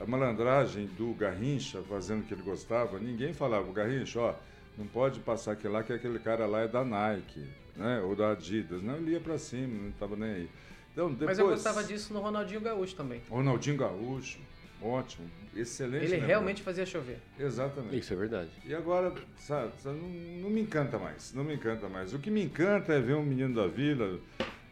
A 0.00 0.04
malandragem 0.06 0.86
do 0.86 1.14
Garrincha 1.14 1.80
fazendo 1.82 2.22
o 2.22 2.24
que 2.24 2.34
ele 2.34 2.42
gostava, 2.42 2.98
ninguém 2.98 3.32
falava, 3.32 3.68
o 3.70 3.72
Garrincha, 3.72 4.18
ó, 4.20 4.34
não 4.76 4.86
pode 4.88 5.20
passar 5.20 5.52
aquele 5.52 5.72
lá, 5.72 5.84
que 5.84 5.92
aquele 5.92 6.18
cara 6.18 6.46
lá 6.46 6.62
é 6.62 6.68
da 6.68 6.84
Nike, 6.84 7.46
né? 7.76 8.00
Ou 8.00 8.16
da 8.16 8.32
Adidas. 8.32 8.82
Não, 8.82 8.96
ele 8.96 9.12
ia 9.12 9.20
pra 9.20 9.38
cima, 9.38 9.82
não 9.82 9.90
estava 9.90 10.16
nem 10.16 10.30
aí. 10.30 10.50
Então, 10.92 11.10
depois, 11.12 11.28
Mas 11.28 11.38
eu 11.38 11.46
gostava 11.46 11.84
disso 11.84 12.12
no 12.12 12.20
Ronaldinho 12.20 12.60
Gaúcho 12.60 12.96
também. 12.96 13.22
Ronaldinho 13.30 13.76
Gaúcho, 13.76 14.40
ótimo, 14.82 15.28
excelente. 15.54 16.02
Ele 16.02 16.06
lembrança. 16.06 16.26
realmente 16.26 16.62
fazia 16.62 16.84
chover. 16.84 17.18
Exatamente. 17.38 17.96
isso 17.96 18.12
é 18.12 18.16
verdade. 18.16 18.50
E 18.64 18.74
agora, 18.74 19.14
sabe, 19.38 19.72
sabe, 19.80 19.96
não, 19.96 20.08
não 20.08 20.50
me 20.50 20.60
encanta 20.60 20.98
mais, 20.98 21.32
não 21.32 21.44
me 21.44 21.54
encanta 21.54 21.88
mais. 21.88 22.12
O 22.12 22.18
que 22.18 22.30
me 22.32 22.42
encanta 22.44 22.92
é 22.92 23.00
ver 23.00 23.14
um 23.14 23.22
menino 23.24 23.54
da 23.54 23.68
vila, 23.68 24.18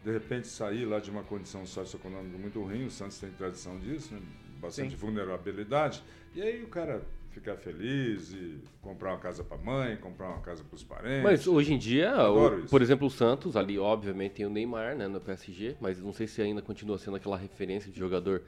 de 0.05 0.11
repente 0.11 0.49
sair 0.49 0.85
lá 0.85 0.99
de 0.99 1.11
uma 1.11 1.23
condição 1.23 1.65
socioeconômica 1.65 2.37
muito 2.39 2.61
ruim, 2.63 2.87
o 2.87 2.91
Santos 2.91 3.19
tem 3.19 3.31
tradição 3.31 3.79
disso, 3.79 4.15
né? 4.15 4.21
bastante 4.61 4.91
Sim. 4.91 4.97
vulnerabilidade, 4.97 6.03
e 6.35 6.41
aí 6.43 6.63
o 6.63 6.69
cara 6.69 7.03
ficar 7.31 7.57
feliz 7.57 8.33
e 8.33 8.59
comprar 8.81 9.11
uma 9.13 9.19
casa 9.19 9.43
para 9.43 9.57
mãe, 9.57 9.97
comprar 9.97 10.29
uma 10.29 10.41
casa 10.41 10.63
para 10.63 10.77
os 10.77 10.85
parentes. 10.85 11.23
Mas 11.23 11.47
hoje 11.47 11.73
em 11.75 11.79
dia, 11.79 12.13
o- 12.31 12.67
por 12.69 12.83
exemplo, 12.83 13.07
o 13.07 13.11
Santos, 13.11 13.57
ali 13.57 13.79
obviamente 13.79 14.33
tem 14.35 14.47
o 14.47 14.51
Neymar 14.51 14.95
né, 14.97 15.09
no 15.09 15.21
PSG, 15.21 15.77
mas 15.81 16.01
não 16.01 16.13
sei 16.13 16.27
se 16.27 16.43
ainda 16.43 16.61
continua 16.63 16.99
sendo 16.99 17.17
aquela 17.17 17.37
referência 17.37 17.91
de 17.91 17.99
jogador 17.99 18.43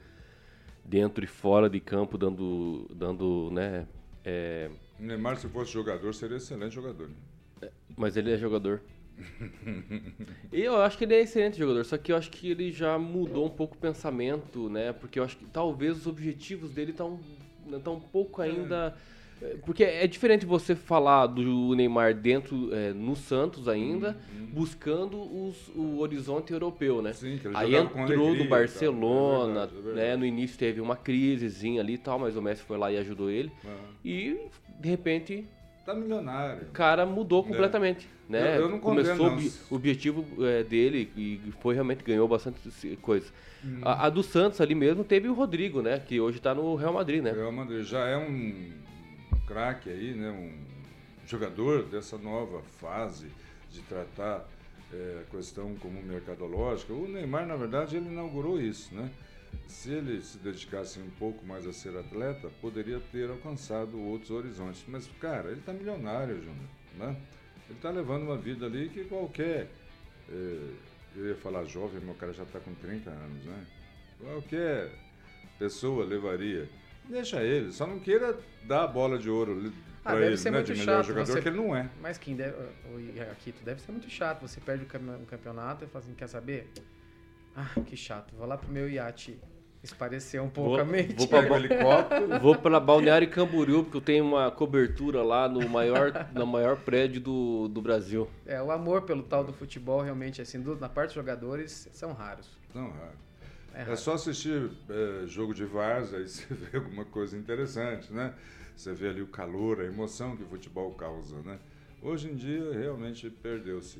dentro 0.83 1.23
e 1.23 1.27
fora 1.27 1.69
de 1.69 1.79
campo, 1.79 2.17
dando, 2.17 2.87
dando 2.93 3.49
né, 3.51 3.87
é, 4.23 4.69
O 4.99 5.03
Neymar, 5.03 5.37
se 5.37 5.47
fosse 5.49 5.71
jogador, 5.71 6.13
seria 6.13 6.37
excelente 6.37 6.75
jogador. 6.75 7.09
né? 7.61 7.69
Mas 7.97 8.15
ele 8.15 8.31
é 8.31 8.37
jogador. 8.37 8.81
Eu 10.51 10.77
acho 10.81 10.97
que 10.97 11.03
ele 11.03 11.15
é 11.15 11.21
excelente 11.21 11.57
jogador, 11.57 11.83
só 11.85 11.97
que 11.97 12.11
eu 12.11 12.15
acho 12.17 12.29
que 12.31 12.51
ele 12.51 12.71
já 12.71 12.97
mudou 12.97 13.45
um 13.45 13.49
pouco 13.49 13.75
o 13.75 13.77
pensamento, 13.77 14.69
né? 14.69 14.93
Porque 14.93 15.19
eu 15.19 15.23
acho 15.23 15.37
que 15.37 15.45
talvez 15.45 15.97
os 15.97 16.07
objetivos 16.07 16.71
dele 16.71 16.91
estão 16.91 17.19
tão 17.83 17.95
um 17.95 17.99
pouco 17.99 18.41
ainda. 18.41 18.95
é, 19.41 19.57
Porque 19.65 19.83
é 19.83 20.07
diferente 20.07 20.45
você 20.45 20.75
falar 20.75 21.27
do 21.27 21.75
Neymar 21.75 22.13
dentro, 22.15 22.73
é, 22.73 22.93
no 22.93 23.15
Santos 23.15 23.67
ainda, 23.67 24.17
buscando 24.51 25.17
os- 25.21 25.67
o 25.75 25.97
horizonte 25.99 26.53
europeu, 26.53 27.01
né? 27.01 27.11
Sim, 27.11 27.37
que 27.37 27.47
ele 27.47 27.57
Aí 27.57 27.75
entrou 27.75 28.35
tal. 28.37 28.45
Barcelona, 28.47 29.51
É 29.51 29.65
verdade, 29.67 29.71
é 29.73 29.75
né? 29.75 29.83
verdade. 29.93 30.17
No 30.19 30.25
início 30.25 30.57
teve 30.57 30.79
uma 30.79 30.95
crisezinha 30.95 31.81
ali 31.81 31.93
e 31.95 31.97
tal, 31.97 32.17
mas 32.19 32.37
o 32.37 32.41
Messi 32.41 32.61
foi 32.63 32.77
lá 32.77 32.91
e 32.91 32.97
ajudou 32.97 33.29
ele. 33.29 33.51
Ah, 33.65 33.77
E, 34.05 34.37
de 34.79 34.89
repente, 34.89 35.45
Tá 35.85 35.93
milionário. 35.93 36.63
o 36.63 36.71
cara 36.71 37.05
mudou 37.05 37.43
completamente, 37.43 38.09
né? 38.27 38.57
Eu- 38.57 38.61
eu 38.63 38.69
não 38.69 38.79
Começou 38.79 39.29
não. 39.29 39.37
o 39.69 39.75
objetivo 39.75 40.25
é, 40.43 40.63
dele 40.63 41.11
e 41.15 41.39
foi 41.61 41.75
realmente 41.75 42.03
ganhou 42.03 42.27
bastante 42.27 42.57
coisa. 43.01 43.27
Uhum. 43.63 43.81
A, 43.83 44.07
a 44.07 44.09
do 44.09 44.23
Santos 44.23 44.59
ali 44.59 44.73
mesmo 44.73 45.03
teve 45.03 45.27
o 45.29 45.33
Rodrigo, 45.33 45.83
né? 45.83 45.99
Que 45.99 46.19
hoje 46.19 46.39
tá 46.39 46.55
no 46.55 46.73
Real 46.75 46.91
Madrid, 46.93 47.21
né? 47.23 47.31
Real 47.31 47.51
Madrid 47.51 47.83
já 47.83 47.99
é 48.07 48.17
um 48.17 48.71
craque 49.45 49.89
aí, 49.89 50.13
né? 50.15 50.31
Um 50.31 50.51
jogador 51.27 51.83
dessa 51.83 52.17
nova 52.17 52.61
fase 52.79 53.27
de 53.71 53.81
tratar 53.81 54.43
é, 54.91 55.21
a 55.21 55.35
questão 55.35 55.75
como 55.75 56.01
mercadológica. 56.01 56.93
O 56.93 57.07
Neymar, 57.07 57.45
na 57.45 57.55
verdade, 57.55 57.95
ele 57.95 58.07
inaugurou 58.09 58.59
isso, 58.59 58.93
né? 58.95 59.09
Se 59.67 59.91
ele 59.91 60.21
se 60.21 60.37
dedicasse 60.37 60.99
um 60.99 61.09
pouco 61.11 61.45
mais 61.45 61.65
a 61.67 61.73
ser 61.73 61.95
atleta, 61.97 62.49
poderia 62.61 62.99
ter 63.11 63.29
alcançado 63.29 63.99
outros 64.01 64.31
horizontes. 64.31 64.83
Mas, 64.87 65.07
cara, 65.19 65.49
ele 65.51 65.59
está 65.59 65.73
milionário, 65.73 66.37
Júnior, 66.37 66.69
né? 66.97 67.15
Ele 67.69 67.77
está 67.77 67.89
levando 67.89 68.23
uma 68.23 68.37
vida 68.37 68.65
ali 68.65 68.89
que 68.89 69.03
qualquer... 69.05 69.67
é, 70.29 70.69
eu 71.15 71.27
ia 71.29 71.35
falar 71.35 71.63
jovem, 71.65 72.01
o 72.09 72.13
cara 72.15 72.33
já 72.33 72.43
está 72.43 72.59
com 72.59 72.73
30 72.75 73.09
anos, 73.09 73.45
né? 73.45 73.65
Qualquer 74.19 74.91
pessoa 75.57 76.05
levaria. 76.05 76.67
Deixa 77.05 77.41
ele, 77.43 77.71
só 77.71 77.85
não 77.87 77.99
queira 77.99 78.37
dar 78.63 78.83
a 78.83 78.87
bola 78.87 79.17
de 79.17 79.29
ouro 79.29 79.71
Ah, 80.03 80.15
ele, 80.17 80.35
ser 80.37 80.51
né? 80.51 80.57
muito 80.57 80.73
De 80.73 80.79
melhor 80.79 80.97
chato 80.97 81.07
jogador, 81.07 81.31
você- 81.33 81.41
que 81.41 81.47
ele 81.47 81.57
não 81.57 81.75
é. 81.75 81.89
Mas 82.01 82.17
quem 82.17 82.35
deve. 82.35 82.55
Aqui, 83.31 83.51
tu 83.51 83.63
deve 83.63 83.81
ser 83.81 83.91
muito 83.91 84.09
chato. 84.09 84.41
Você 84.41 84.59
perde 84.59 84.83
o 84.83 84.87
cam- 84.87 85.23
campeonato 85.27 85.83
e 85.85 85.87
fala 85.87 86.03
assim: 86.03 86.13
quer 86.15 86.27
saber? 86.27 86.71
Ah, 87.55 87.69
que 87.85 87.95
chato. 87.95 88.35
Vou 88.35 88.45
lá 88.47 88.57
pro 88.57 88.69
meu 88.71 88.89
iate 88.89 89.39
esparecer 89.81 90.41
um 90.41 90.49
pouco 90.49 90.71
Vou- 90.71 90.79
a 90.81 90.85
mente. 90.85 91.15
vou 91.27 91.27
o 91.51 91.55
helicóptero. 91.55 92.39
Vou 92.41 92.55
pra 92.55 92.79
Balneário 92.79 93.29
Camboriú, 93.29 93.83
porque 93.83 93.97
eu 93.97 94.01
tenho 94.01 94.25
uma 94.25 94.49
cobertura 94.51 95.21
lá 95.21 95.47
no 95.47 95.69
maior, 95.69 96.11
no 96.33 96.45
maior 96.45 96.75
prédio 96.77 97.21
do, 97.21 97.67
do 97.67 97.81
Brasil. 97.81 98.27
É, 98.45 98.61
o 98.61 98.71
amor 98.71 99.03
pelo 99.03 99.21
tal 99.23 99.43
do 99.43 99.53
futebol 99.53 100.01
realmente, 100.01 100.41
assim, 100.41 100.59
do- 100.59 100.75
na 100.75 100.89
parte 100.89 101.09
dos 101.09 101.15
jogadores, 101.15 101.87
são 101.93 102.13
raros. 102.13 102.49
Não, 102.73 102.89
raro. 102.89 103.13
É 103.73 103.81
É 103.81 103.83
raro. 103.83 103.97
só 103.97 104.13
assistir 104.13 104.71
é, 104.89 105.27
jogo 105.27 105.53
de 105.53 105.65
várzea 105.65 106.19
aí 106.19 106.27
você 106.27 106.51
vê 106.53 106.77
alguma 106.77 107.05
coisa 107.05 107.37
interessante, 107.37 108.11
né? 108.11 108.33
Você 108.75 108.91
vê 108.91 109.09
ali 109.09 109.21
o 109.21 109.27
calor, 109.27 109.79
a 109.79 109.85
emoção 109.85 110.35
que 110.35 110.43
o 110.43 110.47
futebol 110.47 110.91
causa, 110.95 111.37
né? 111.43 111.59
Hoje 112.01 112.29
em 112.29 112.35
dia 112.35 112.73
realmente 112.73 113.29
perdeu-se, 113.29 113.99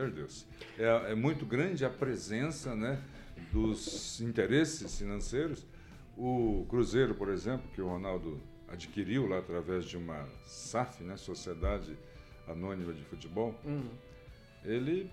perdeu-se. 0.00 0.44
É, 0.78 1.12
é 1.12 1.14
muito 1.14 1.46
grande 1.46 1.82
a 1.82 1.88
presença, 1.90 2.74
né, 2.76 3.00
dos 3.50 4.20
interesses 4.20 4.98
financeiros. 4.98 5.66
O 6.18 6.66
Cruzeiro, 6.68 7.14
por 7.14 7.30
exemplo, 7.30 7.66
que 7.74 7.80
o 7.80 7.88
Ronaldo 7.88 8.38
adquiriu 8.68 9.26
lá 9.26 9.38
através 9.38 9.86
de 9.86 9.96
uma 9.96 10.28
SAF, 10.44 11.02
né, 11.02 11.16
Sociedade 11.16 11.96
Anônima 12.46 12.92
de 12.92 13.02
Futebol, 13.04 13.54
Uhum. 13.64 13.88
ele 14.64 15.10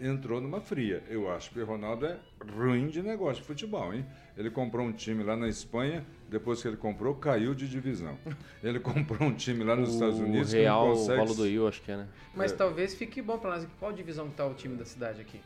entrou 0.00 0.40
numa 0.40 0.60
fria. 0.60 1.02
Eu 1.08 1.30
acho 1.30 1.50
que 1.50 1.60
o 1.60 1.66
Ronaldo 1.66 2.06
é 2.06 2.18
ruim 2.56 2.88
de 2.88 3.02
negócio 3.02 3.42
de 3.42 3.46
futebol, 3.46 3.92
hein? 3.94 4.06
Ele 4.36 4.50
comprou 4.50 4.86
um 4.86 4.92
time 4.92 5.22
lá 5.22 5.36
na 5.36 5.48
Espanha, 5.48 6.04
depois 6.28 6.60
que 6.62 6.68
ele 6.68 6.76
comprou, 6.76 7.14
caiu 7.14 7.54
de 7.54 7.68
divisão. 7.68 8.16
Ele 8.62 8.80
comprou 8.80 9.28
um 9.28 9.32
time 9.34 9.62
lá 9.62 9.76
nos 9.76 9.90
o 9.90 9.92
Estados 9.94 10.18
Unidos 10.18 10.52
Real, 10.52 10.82
que 10.82 10.88
não 10.88 10.96
consegue... 10.96 11.16
Paulo 11.18 11.34
do 11.34 11.44
Rio, 11.46 11.68
acho 11.68 11.80
que 11.82 11.92
é, 11.92 11.96
né? 11.98 12.06
Mas 12.34 12.52
É. 12.52 12.56
talvez 12.56 12.94
fique 12.94 13.22
bom 13.22 13.38
pra 13.38 13.50
nós. 13.50 13.66
Qual 13.78 13.92
divisão 13.92 14.28
que 14.28 14.34
tá 14.34 14.44
o 14.46 14.54
time 14.54 14.76
da 14.76 14.84
cidade 14.84 15.20
aqui? 15.20 15.40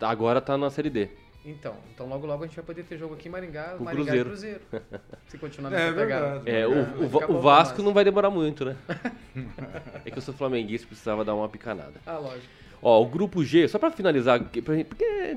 Agora 0.00 0.40
tá 0.40 0.56
na 0.58 0.68
Série 0.70 0.90
D. 0.90 1.08
Então, 1.44 1.76
então 1.94 2.08
logo 2.08 2.26
logo 2.26 2.42
a 2.42 2.46
gente 2.46 2.56
vai 2.56 2.64
poder 2.64 2.82
ter 2.82 2.98
jogo 2.98 3.14
aqui 3.14 3.28
em 3.28 3.30
Maringá, 3.30 3.76
Com 3.78 3.84
Maringá 3.84 4.12
Cruzeiro. 4.24 4.60
e 4.60 4.68
Cruzeiro. 4.68 5.00
Se 5.28 5.38
continuar 5.38 5.72
É 5.72 5.76
nessa 5.76 5.94
pegada. 5.96 6.40
verdade. 6.40 6.50
É, 6.50 6.60
É, 6.62 6.66
o, 6.66 7.32
o, 7.32 7.36
o 7.36 7.40
Vasco 7.40 7.80
não 7.82 7.94
vai 7.94 8.02
demorar 8.04 8.30
muito, 8.30 8.64
né? 8.64 8.76
é 10.04 10.10
que 10.10 10.18
eu 10.18 10.22
sou 10.22 10.34
flamenguista, 10.34 10.86
precisava 10.88 11.24
dar 11.24 11.34
uma 11.36 11.48
picanada. 11.48 11.94
Ah, 12.04 12.18
lógico. 12.18 12.52
Ó, 12.82 13.02
o 13.02 13.06
grupo 13.06 13.42
G, 13.44 13.66
só 13.68 13.78
pra 13.78 13.90
finalizar, 13.90 14.38
porque 14.40 14.62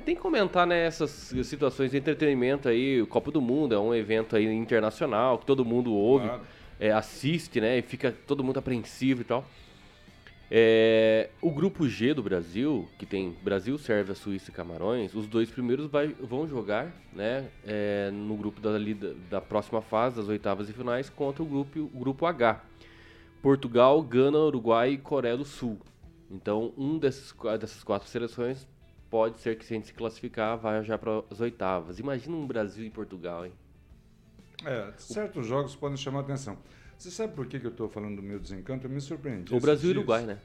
tem 0.05 0.15
que 0.15 0.21
comentar 0.21 0.67
né, 0.67 0.85
essas 0.85 1.09
situações 1.43 1.91
de 1.91 1.97
entretenimento 1.97 2.67
aí, 2.69 3.01
o 3.01 3.07
Copa 3.07 3.31
do 3.31 3.41
Mundo 3.41 3.73
é 3.73 3.79
um 3.79 3.93
evento 3.95 4.35
aí 4.35 4.45
internacional 4.45 5.37
que 5.37 5.45
todo 5.45 5.63
mundo 5.65 5.91
ouve, 5.93 6.27
Claro. 6.27 6.41
é, 6.79 6.91
assiste, 6.91 7.59
né, 7.61 7.77
e 7.77 7.81
fica 7.81 8.13
todo 8.27 8.43
mundo 8.43 8.59
apreensivo 8.59 9.21
e 9.21 9.23
tal. 9.23 9.45
É, 10.51 11.29
o 11.41 11.51
grupo 11.51 11.87
G 11.87 12.13
do 12.13 12.23
Brasil, 12.23 12.87
que 12.97 13.05
tem 13.05 13.35
Brasil, 13.43 13.77
Sérvia, 13.77 14.15
Suíça 14.15 14.49
e 14.49 14.53
Camarões, 14.53 15.13
os 15.13 15.27
dois 15.27 15.49
primeiros 15.49 15.85
vai- 15.87 16.07
vão 16.19 16.47
jogar, 16.47 16.91
né, 17.13 17.45
é, 17.65 18.09
no 18.11 18.35
grupo 18.35 18.59
da, 18.59 18.71
da 19.29 19.39
próxima 19.41 19.81
fase, 19.81 20.15
das 20.15 20.27
oitavas 20.27 20.67
e 20.69 20.73
finais, 20.73 21.07
contra 21.09 21.43
o 21.43 21.45
grupo, 21.45 21.79
o 21.79 21.99
grupo 21.99 22.25
H. 22.25 22.61
Portugal, 23.43 24.01
Gana, 24.01 24.39
Uruguai 24.39 24.93
e 24.93 24.97
Coreia 24.97 25.37
do 25.37 25.45
Sul. 25.45 25.77
Então, 26.29 26.73
um 26.77 26.97
desses, 26.97 27.33
dessas 27.59 27.83
quatro 27.83 28.07
seleções 28.07 28.67
pode 29.09 29.39
ser 29.39 29.57
que, 29.57 29.65
se 29.65 29.73
a 29.73 29.77
gente 29.77 29.87
se 29.87 29.93
classificar, 29.93 30.57
vá 30.57 30.81
já 30.83 30.97
para 30.97 31.23
as 31.29 31.39
oitavas. 31.39 31.99
Imagina 31.99 32.35
um 32.35 32.45
Brasil 32.45 32.85
e 32.85 32.89
Portugal, 32.89 33.45
hein? 33.45 33.53
É, 34.65 34.91
certos 34.97 35.47
jogos 35.47 35.75
podem 35.75 35.97
chamar 35.97 36.19
atenção. 36.19 36.57
Você 36.97 37.09
sabe 37.09 37.33
por 37.33 37.47
que, 37.47 37.59
que 37.59 37.65
eu 37.65 37.71
estou 37.71 37.87
falando 37.87 38.17
do 38.17 38.21
meu 38.21 38.39
desencanto? 38.39 38.85
Eu 38.85 38.91
me 38.91 38.99
surpreendi. 38.99 39.55
O 39.55 39.59
Brasil 39.59 39.91
e 39.91 39.93
o. 39.93 39.97
Uruguai, 39.97 40.25
né? 40.25 40.37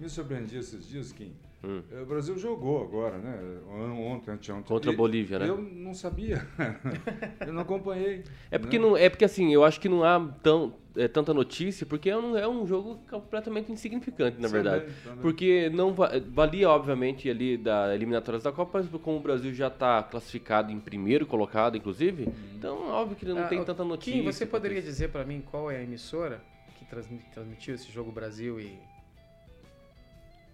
Me 0.00 0.08
surpreendi 0.08 0.56
esses 0.56 0.88
dias, 0.88 1.12
Kim. 1.12 1.32
Hum. 1.62 1.82
Eh, 1.92 2.00
O 2.00 2.06
Brasil 2.06 2.36
jogou 2.38 2.82
agora, 2.82 3.18
né? 3.18 3.38
Ontem, 3.68 4.32
anteontem. 4.32 4.64
Contra 4.64 4.90
a 4.90 4.94
Bolívia, 4.94 5.38
né? 5.38 5.48
Eu 5.48 5.58
não 5.58 5.94
sabia. 5.94 6.46
eu 7.46 7.52
não 7.52 7.62
acompanhei. 7.62 8.24
É 8.50 8.58
porque, 8.58 8.78
né? 8.78 8.84
não, 8.84 8.96
é 8.96 9.08
porque 9.08 9.24
assim, 9.24 9.52
eu 9.52 9.62
acho 9.62 9.80
que 9.80 9.88
não 9.88 10.02
há 10.02 10.18
tão, 10.42 10.74
é, 10.96 11.08
tanta 11.08 11.34
notícia, 11.34 11.84
porque 11.84 12.08
é 12.10 12.16
um, 12.16 12.36
é 12.36 12.46
um 12.48 12.66
jogo 12.66 12.98
completamente 13.10 13.70
insignificante, 13.72 14.40
na 14.40 14.48
Também, 14.48 14.62
verdade. 14.62 14.92
também. 15.02 15.18
Porque 15.20 15.68
não 15.70 15.92
va- 15.92 16.12
valia, 16.28 16.70
obviamente, 16.70 17.28
ali 17.28 17.56
da 17.56 17.94
eliminatórias 17.94 18.42
da 18.44 18.52
Copa, 18.52 18.78
mas 18.82 19.00
como 19.02 19.16
o 19.18 19.20
Brasil 19.20 19.52
já 19.52 19.66
está 19.68 20.02
classificado 20.02 20.70
em 20.70 20.78
primeiro 20.78 21.26
colocado, 21.26 21.76
inclusive, 21.76 22.28
então 22.54 22.88
óbvio 22.90 23.16
que 23.16 23.24
não 23.26 23.38
Ah, 23.38 23.48
tem 23.48 23.60
ô, 23.60 23.64
tanta 23.64 23.82
notícia. 23.84 24.12
Kim, 24.12 24.22
você 24.24 24.46
poderia 24.46 24.78
isso. 24.78 24.86
dizer 24.88 25.08
pra 25.08 25.24
mim 25.24 25.42
qual 25.50 25.70
é 25.70 25.78
a 25.78 25.82
emissora 25.82 26.40
que 26.78 26.84
transmi- 26.84 27.24
transmitiu 27.32 27.74
esse 27.74 27.90
jogo 27.90 28.12
Brasil 28.12 28.60
e, 28.60 28.64
e 28.64 28.78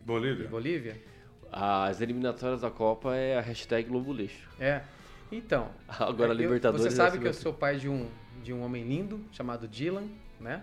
Bolívia. 0.05 0.49
Bolívia? 0.49 0.97
As 1.53 2.01
eliminatórias 2.01 2.61
da 2.61 2.71
Copa 2.71 3.15
é 3.15 3.37
a 3.37 3.41
hashtag 3.41 3.89
Globo 3.89 4.13
Lixo. 4.13 4.49
É. 4.59 4.83
Então, 5.33 5.69
Agora 5.89 6.31
a 6.31 6.35
eu- 6.35 6.39
Libertadores. 6.39 6.85
Você 6.85 6.91
sabe 6.91 7.17
é 7.17 7.21
que 7.21 7.27
eu 7.27 7.31
assim. 7.31 7.43
sou 7.43 7.53
pai 7.53 7.77
de 7.77 7.89
um, 7.89 8.09
de 8.43 8.53
um 8.53 8.63
homem 8.63 8.83
lindo 8.85 9.21
chamado 9.33 9.67
Dylan, 9.69 10.05
né? 10.41 10.63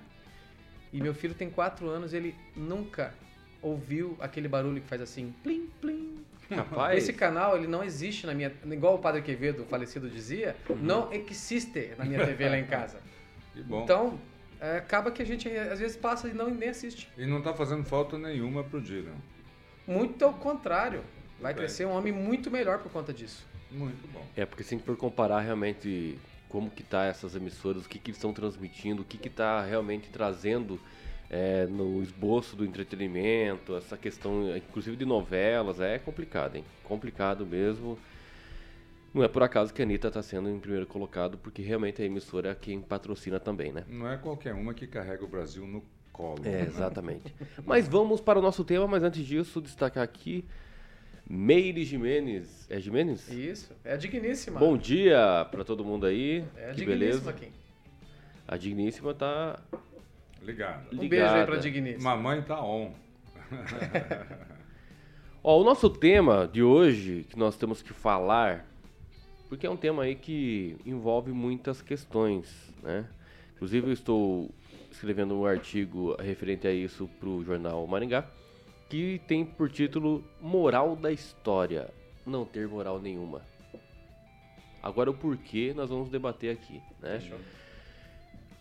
E 0.92 1.02
meu 1.02 1.14
filho 1.14 1.34
tem 1.34 1.50
quatro 1.50 1.88
anos, 1.90 2.14
ele 2.14 2.34
nunca 2.56 3.14
ouviu 3.62 4.18
aquele 4.20 4.48
barulho 4.48 4.82
que 4.82 4.88
faz 4.88 5.02
assim, 5.02 5.34
plim, 5.44 5.68
plim. 5.82 6.24
Rapaz, 6.50 6.98
Esse 7.04 7.12
canal, 7.14 7.58
ele 7.58 7.68
não 7.68 7.84
existe 7.84 8.26
na 8.26 8.34
minha... 8.34 8.52
Igual 8.66 8.96
o 8.96 9.00
Padre 9.00 9.22
Quevedo, 9.22 9.66
falecido, 9.66 10.10
dizia, 10.10 10.56
Uhum. 10.70 10.78
não 10.78 11.12
existe 11.14 11.92
na 11.98 12.06
minha 12.06 12.26
TV 12.26 12.50
lá 12.50 12.58
em 12.58 12.66
casa. 12.68 13.00
Que 13.54 13.62
bom. 13.64 13.84
Então, 13.84 14.20
é, 14.62 14.78
acaba 14.78 15.12
que 15.12 15.22
a 15.22 15.26
gente 15.26 15.50
às 15.50 15.80
vezes 15.80 15.98
passa 15.98 16.28
e 16.30 16.34
não, 16.34 16.50
nem 16.50 16.70
assiste. 16.70 17.10
E 17.18 17.26
não 17.26 17.40
está 17.40 17.54
fazendo 17.54 17.84
falta 17.84 18.18
nenhuma 18.18 18.64
pro 18.64 18.80
Dylan. 18.82 19.16
Muito 19.86 20.24
ao 20.24 20.34
contrário. 20.34 21.04
Vai 21.40 21.54
bem. 21.54 21.64
crescer 21.64 21.86
um 21.86 21.92
homem 21.92 22.14
muito 22.14 22.50
melhor 22.50 22.80
por 22.80 22.92
conta 22.92 23.14
disso. 23.14 23.46
Muito 23.70 24.08
bom. 24.12 24.26
É, 24.36 24.46
porque 24.46 24.64
se 24.64 24.74
a 24.74 24.78
gente 24.78 24.86
for 24.86 24.96
comparar 24.96 25.42
realmente 25.42 26.18
como 26.50 26.70
que 26.70 26.84
tá 26.84 27.06
essas 27.06 27.36
emissoras, 27.36 27.86
o 27.86 27.90
que 27.90 28.00
que 28.00 28.12
estão 28.12 28.34
transmitindo, 28.34 29.02
o 29.02 29.06
que 29.06 29.18
que 29.18 29.30
tá 29.30 29.62
realmente 29.64 30.10
trazendo 30.10 30.80
é, 31.30 31.66
no 31.68 32.02
esboço 32.02 32.56
do 32.56 32.66
entretenimento, 32.66 33.76
essa 33.76 33.98
questão, 33.98 34.56
inclusive 34.56 34.96
de 34.96 35.06
novelas, 35.06 35.80
é 35.80 36.00
complicado, 36.00 36.56
hein? 36.56 36.64
Complicado 36.84 37.46
mesmo. 37.46 37.98
Não 39.14 39.24
é 39.24 39.28
por 39.28 39.44
acaso 39.44 39.74
que 39.74 39.82
a 39.82 39.86
Anitta 39.86 40.12
tá 40.12 40.22
sendo 40.22 40.50
em 40.50 40.60
primeiro 40.60 40.86
colocado, 40.86 41.38
porque 41.38 41.62
realmente 41.62 42.02
a 42.02 42.06
emissora 42.06 42.52
é 42.52 42.56
quem 42.56 42.80
patrocina 42.82 43.40
também, 43.40 43.72
né? 43.72 43.84
Não 43.88 44.10
é 44.10 44.18
qualquer 44.18 44.54
uma 44.54 44.74
que 44.74 44.86
carrega 44.86 45.24
o 45.24 45.28
Brasil 45.28 45.66
no 45.66 45.84
colo. 46.14 46.46
É, 46.46 46.62
exatamente. 46.62 47.34
mas 47.66 47.88
vamos 47.88 48.22
para 48.22 48.40
o 48.40 48.42
nosso 48.42 48.64
tema, 48.64 48.88
mas 48.88 49.04
antes 49.04 49.26
disso, 49.26 49.62
destacar 49.62 50.04
aqui 50.04 50.46
Meire 51.30 51.84
Jimenez. 51.84 52.66
É 52.70 52.80
Jimenez? 52.80 53.28
Isso. 53.30 53.74
É 53.84 53.94
a 53.94 53.98
digníssima. 53.98 54.60
Bom 54.60 54.78
dia 54.78 55.46
para 55.52 55.64
todo 55.64 55.84
mundo 55.84 56.06
aí. 56.06 56.44
é 56.56 56.70
a 56.70 56.74
que 56.74 56.76
digníssima 56.78 56.88
beleza. 56.88 57.30
aqui. 57.30 57.48
A 58.48 58.56
Digníssima 58.56 59.14
tá 59.14 59.60
Ligado. 60.42 60.88
Um 60.96 61.02
ligada. 61.02 61.10
beijo 61.10 61.36
aí 61.42 61.46
pra 61.46 61.56
digníssima. 61.58 62.16
Mamãe 62.16 62.42
tá 62.42 62.64
on. 62.64 62.94
Ó, 65.44 65.62
o 65.62 65.64
nosso 65.66 65.90
tema 65.90 66.48
de 66.52 66.64
hoje, 66.64 67.26
que 67.30 67.38
nós 67.38 67.58
temos 67.58 67.82
que 67.82 67.92
falar, 67.94 68.66
porque 69.50 69.66
é 69.68 69.70
um 69.70 69.76
tema 69.78 70.04
aí 70.04 70.16
que 70.16 70.78
envolve 70.86 71.32
muitas 71.34 71.82
questões, 71.82 72.74
né? 72.82 73.06
Inclusive 73.56 73.88
eu 73.88 73.94
estou 73.94 74.50
escrevendo 74.92 75.36
um 75.36 75.46
artigo 75.46 76.16
referente 76.22 76.68
a 76.68 76.72
isso 76.72 77.10
pro 77.20 77.44
jornal 77.44 77.86
Maringá, 77.88 78.26
que 78.90 79.22
tem 79.28 79.46
por 79.46 79.70
título 79.70 80.24
Moral 80.42 80.96
da 80.96 81.12
História, 81.12 81.90
não 82.26 82.46
ter 82.46 82.68
moral 82.68 83.00
nenhuma. 83.00 83.42
Agora 84.82 85.10
o 85.10 85.14
porquê 85.14 85.74
nós 85.76 85.90
vamos 85.90 86.10
debater 86.10 86.52
aqui, 86.52 86.82
né? 87.02 87.20
Fechou. 87.20 87.40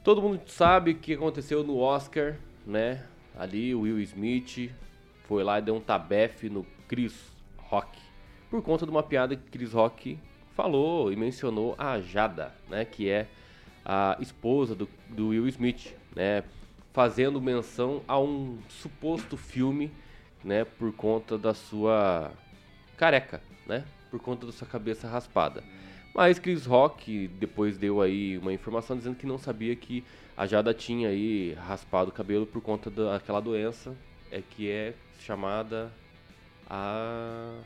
Todo 0.03 0.23
mundo 0.23 0.41
sabe 0.47 0.93
o 0.93 0.95
que 0.97 1.15
aconteceu 1.15 1.63
no 1.63 1.79
Oscar, 1.79 2.37
né? 2.67 3.05
Ali 3.37 3.75
o 3.75 3.81
Will 3.81 4.01
Smith 4.01 4.73
foi 5.25 5.45
lá 5.45 5.59
e 5.59 5.63
deu 5.63 5.75
um 5.75 5.81
tabefe 5.81 6.49
no 6.49 6.65
Chris 6.89 7.33
Rock. 7.57 7.99
Por 8.49 8.63
conta 8.63 8.85
de 8.85 8.91
uma 8.91 9.03
piada 9.03 9.37
que 9.37 9.51
Chris 9.51 9.73
Rock 9.73 10.19
falou 10.55 11.13
e 11.13 11.17
mencionou 11.17 11.75
a 11.77 12.01
Jada, 12.01 12.55
né? 12.69 12.85
Que 12.85 13.11
é 13.11 13.29
a 13.85 14.17
esposa 14.21 14.75
do, 14.75 14.89
do 15.09 15.29
Will 15.29 15.47
Smith, 15.49 15.95
né? 16.15 16.43
Fazendo 16.93 17.41
menção 17.41 18.03
a 18.09 18.19
um 18.19 18.59
suposto 18.69 19.37
filme, 19.37 19.93
né? 20.47 20.65
Por 20.65 20.93
conta 20.93 21.37
da 21.37 21.53
sua 21.53 22.31
careca, 22.97 23.43
né? 23.67 23.85
Por 24.11 24.21
conta 24.21 24.47
da 24.47 24.53
sua 24.53 24.67
cabeça 24.67 25.09
raspada. 25.09 25.63
Mas 26.15 26.39
Chris 26.39 26.65
Rock 26.65 27.29
depois 27.29 27.77
deu 27.77 28.01
aí 28.01 28.39
uma 28.39 28.53
informação 28.53 28.97
dizendo 28.97 29.17
que 29.17 29.27
não 29.27 29.37
sabia 29.37 29.77
que 29.77 30.03
a 30.35 30.47
Jada 30.47 30.73
tinha 30.73 31.09
aí 31.09 31.53
raspado 31.67 32.11
o 32.11 32.13
cabelo 32.13 32.47
por 32.47 32.63
conta 32.63 32.91
daquela 32.91 33.41
doença 33.41 33.95
é 34.31 34.41
que 34.41 34.71
é 34.71 34.95
chamada 35.21 35.91
a 36.71 37.59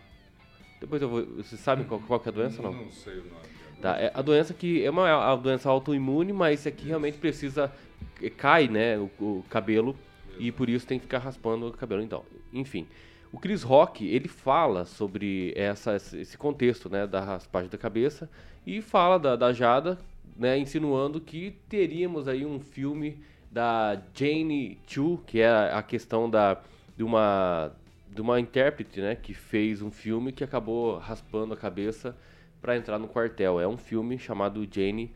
depois 0.80 1.00
eu 1.00 1.08
vou 1.08 1.24
vocês 1.36 1.60
sabem 1.60 1.84
qual, 1.84 2.00
qual 2.00 2.18
que 2.18 2.28
é 2.28 2.32
a 2.32 2.34
doença 2.34 2.62
não? 2.62 2.72
Não 2.72 2.90
sei 2.90 3.14
o 3.14 3.24
nome. 3.24 3.60
Tá, 3.80 3.96
é 3.98 4.10
a 4.12 4.22
doença 4.22 4.52
que 4.52 4.84
é 4.84 4.90
uma 4.90 5.32
a 5.32 5.36
doença 5.36 5.68
autoimune, 5.68 6.32
mas 6.32 6.66
é 6.66 6.70
que 6.70 6.86
realmente 6.86 7.18
precisa 7.18 7.72
é, 8.20 8.30
cai, 8.30 8.66
né, 8.66 8.98
o, 8.98 9.10
o 9.18 9.44
cabelo 9.48 9.96
e 10.40 10.50
por 10.50 10.68
isso 10.68 10.86
tem 10.86 10.98
que 10.98 11.04
ficar 11.04 11.18
raspando 11.18 11.68
o 11.68 11.72
cabelo 11.72 12.02
então. 12.02 12.24
Enfim, 12.52 12.86
o 13.32 13.38
Chris 13.38 13.62
Rock, 13.62 14.06
ele 14.06 14.28
fala 14.28 14.84
sobre 14.84 15.52
essa, 15.54 15.96
esse 15.96 16.36
contexto, 16.36 16.88
né, 16.88 17.06
da 17.06 17.20
raspagem 17.20 17.70
da 17.70 17.78
cabeça 17.78 18.28
e 18.66 18.82
fala 18.82 19.18
da, 19.18 19.36
da 19.36 19.52
Jada, 19.52 19.98
né, 20.36 20.58
insinuando 20.58 21.20
que 21.20 21.56
teríamos 21.68 22.26
aí 22.26 22.44
um 22.44 22.58
filme 22.58 23.18
da 23.50 24.00
Jane 24.14 24.78
Chu, 24.86 25.20
que 25.26 25.40
é 25.40 25.48
a 25.48 25.82
questão 25.82 26.28
da 26.28 26.60
de 26.96 27.04
uma 27.04 27.72
de 28.12 28.20
uma 28.20 28.40
intérprete, 28.40 29.00
né, 29.00 29.14
que 29.14 29.32
fez 29.32 29.80
um 29.80 29.90
filme 29.90 30.32
que 30.32 30.42
acabou 30.42 30.98
raspando 30.98 31.54
a 31.54 31.56
cabeça 31.56 32.16
para 32.60 32.76
entrar 32.76 32.98
no 32.98 33.06
quartel. 33.06 33.60
É 33.60 33.68
um 33.68 33.76
filme 33.76 34.18
chamado 34.18 34.66
Jane 34.68 35.12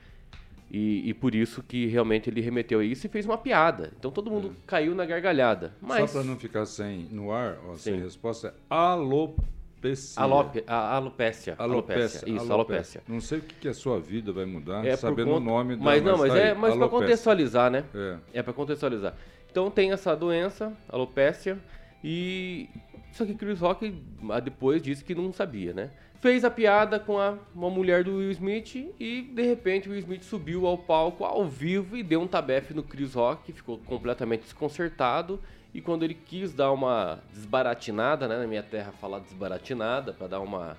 e, 0.76 1.08
e 1.08 1.14
por 1.14 1.36
isso 1.36 1.62
que 1.62 1.86
realmente 1.86 2.28
ele 2.28 2.40
remeteu 2.40 2.80
a 2.80 2.84
isso 2.84 3.06
e 3.06 3.08
fez 3.08 3.24
uma 3.24 3.38
piada. 3.38 3.92
Então 3.96 4.10
todo 4.10 4.28
mundo 4.28 4.56
caiu 4.66 4.92
na 4.92 5.06
gargalhada. 5.06 5.72
Mas 5.80 6.10
Só 6.10 6.18
para 6.18 6.26
não 6.28 6.36
ficar 6.36 6.66
sem 6.66 7.06
no 7.12 7.30
ar, 7.30 7.58
ó, 7.68 7.76
sem 7.76 8.00
resposta, 8.00 8.48
é 8.48 8.52
alopecia. 8.68 10.20
Alope, 10.20 10.64
a, 10.66 10.96
alopécia, 10.96 11.54
Alopecia. 11.56 12.28
Isso, 12.28 12.52
alopécia. 12.52 13.02
Não 13.06 13.20
sei 13.20 13.38
o 13.38 13.42
que, 13.42 13.54
que 13.54 13.68
a 13.68 13.74
sua 13.74 14.00
vida 14.00 14.32
vai 14.32 14.46
mudar, 14.46 14.84
É 14.84 14.96
sabendo 14.96 15.28
conta- 15.28 15.36
o 15.36 15.44
nome 15.44 15.76
da 15.76 15.84
Mas 15.84 16.02
não, 16.02 16.18
mas 16.18 16.32
tá 16.32 16.38
é 16.40 16.54
mas 16.54 16.76
para 16.76 16.88
contextualizar, 16.88 17.70
né? 17.70 17.84
É. 17.94 18.16
É 18.40 18.42
para 18.42 18.52
contextualizar. 18.52 19.14
Então 19.48 19.70
tem 19.70 19.92
essa 19.92 20.16
doença, 20.16 20.72
alopécia, 20.88 21.56
e 22.02 22.68
Só 23.12 23.24
que 23.24 23.34
Chris 23.34 23.60
Rock 23.60 24.02
ah, 24.28 24.40
depois 24.40 24.82
disse 24.82 25.04
que 25.04 25.14
não 25.14 25.32
sabia, 25.32 25.72
né? 25.72 25.90
Fez 26.24 26.42
a 26.42 26.50
piada 26.50 26.98
com 26.98 27.18
a, 27.18 27.36
uma 27.54 27.68
mulher 27.68 28.02
do 28.02 28.16
Will 28.16 28.30
Smith 28.30 28.76
e 28.98 29.20
de 29.20 29.42
repente 29.42 29.90
o 29.90 29.92
Will 29.92 29.98
Smith 30.00 30.22
subiu 30.22 30.66
ao 30.66 30.78
palco 30.78 31.22
ao 31.22 31.46
vivo 31.46 31.98
e 31.98 32.02
deu 32.02 32.22
um 32.22 32.26
tabefe 32.26 32.72
no 32.72 32.82
Chris 32.82 33.12
Rock, 33.12 33.42
que 33.42 33.52
ficou 33.52 33.76
completamente 33.80 34.40
desconcertado. 34.40 35.38
E 35.74 35.82
quando 35.82 36.02
ele 36.02 36.14
quis 36.14 36.54
dar 36.54 36.72
uma 36.72 37.22
desbaratinada, 37.30 38.26
né? 38.26 38.38
Na 38.38 38.46
minha 38.46 38.62
terra 38.62 38.90
falar 38.92 39.18
desbaratinada, 39.18 40.14
para 40.14 40.26
dar 40.26 40.40
uma, 40.40 40.78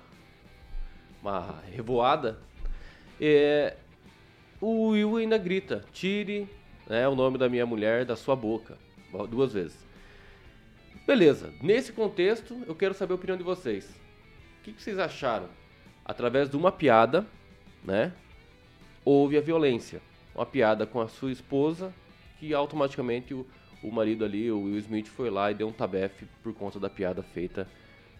uma 1.22 1.60
revoada, 1.72 2.40
é, 3.20 3.76
o 4.60 4.88
Will 4.88 5.18
ainda 5.18 5.38
grita: 5.38 5.84
tire 5.92 6.48
né, 6.88 7.06
o 7.06 7.14
nome 7.14 7.38
da 7.38 7.48
minha 7.48 7.64
mulher 7.64 8.04
da 8.04 8.16
sua 8.16 8.34
boca. 8.34 8.76
Duas 9.30 9.52
vezes. 9.52 9.78
Beleza, 11.06 11.52
nesse 11.62 11.92
contexto 11.92 12.64
eu 12.66 12.74
quero 12.74 12.94
saber 12.94 13.12
a 13.12 13.14
opinião 13.14 13.38
de 13.38 13.44
vocês. 13.44 14.05
O 14.66 14.68
que, 14.68 14.72
que 14.72 14.82
vocês 14.82 14.98
acharam? 14.98 15.48
Através 16.04 16.50
de 16.50 16.56
uma 16.56 16.72
piada, 16.72 17.24
né? 17.84 18.12
Houve 19.04 19.38
a 19.38 19.40
violência. 19.40 20.02
Uma 20.34 20.44
piada 20.44 20.84
com 20.84 21.00
a 21.00 21.06
sua 21.06 21.30
esposa, 21.30 21.94
que 22.40 22.52
automaticamente 22.52 23.32
o, 23.32 23.46
o 23.80 23.92
marido 23.92 24.24
ali, 24.24 24.50
o 24.50 24.62
Will 24.62 24.76
Smith, 24.78 25.06
foi 25.06 25.30
lá 25.30 25.52
e 25.52 25.54
deu 25.54 25.68
um 25.68 25.72
tabefe 25.72 26.26
por 26.42 26.52
conta 26.52 26.80
da 26.80 26.90
piada 26.90 27.22
feita 27.22 27.68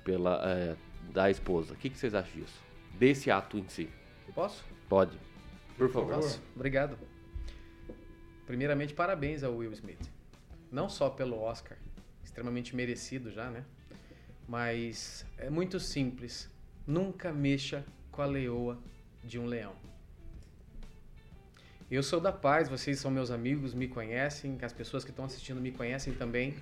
pela 0.05 0.41
é, 0.49 0.77
da 1.13 1.29
esposa. 1.29 1.75
O 1.75 1.77
que, 1.77 1.91
que 1.91 1.99
vocês 1.99 2.15
acham 2.15 2.41
disso? 2.41 2.63
Desse 2.97 3.29
ato 3.29 3.59
em 3.59 3.67
si? 3.67 3.91
Posso? 4.33 4.65
Pode. 4.89 5.19
Por 5.77 5.91
favor. 5.91 6.15
Posso? 6.15 6.41
Obrigado. 6.55 6.97
Primeiramente, 8.47 8.95
parabéns 8.95 9.43
ao 9.43 9.57
Will 9.57 9.73
Smith. 9.73 10.09
Não 10.71 10.89
só 10.89 11.11
pelo 11.11 11.41
Oscar, 11.41 11.77
extremamente 12.23 12.77
merecido 12.77 13.33
já, 13.33 13.51
né? 13.51 13.65
Mas 14.49 15.25
é 15.39 15.51
muito 15.51 15.81
simples. 15.81 16.49
Nunca 16.87 17.33
mexa 17.33 17.85
com 18.13 18.23
a 18.23 18.27
leoa 18.27 18.79
de 19.25 19.39
um 19.39 19.47
leão. 19.47 19.75
Eu 21.91 22.03
sou 22.03 22.21
da 22.21 22.33
paz, 22.33 22.69
vocês 22.69 22.99
são 22.99 23.11
meus 23.11 23.31
amigos, 23.31 23.73
me 23.73 23.87
conhecem, 23.87 24.59
as 24.63 24.73
pessoas 24.73 25.05
que 25.05 25.11
estão 25.11 25.25
assistindo 25.25 25.61
me 25.61 25.71
conhecem 25.71 26.13
também. 26.13 26.57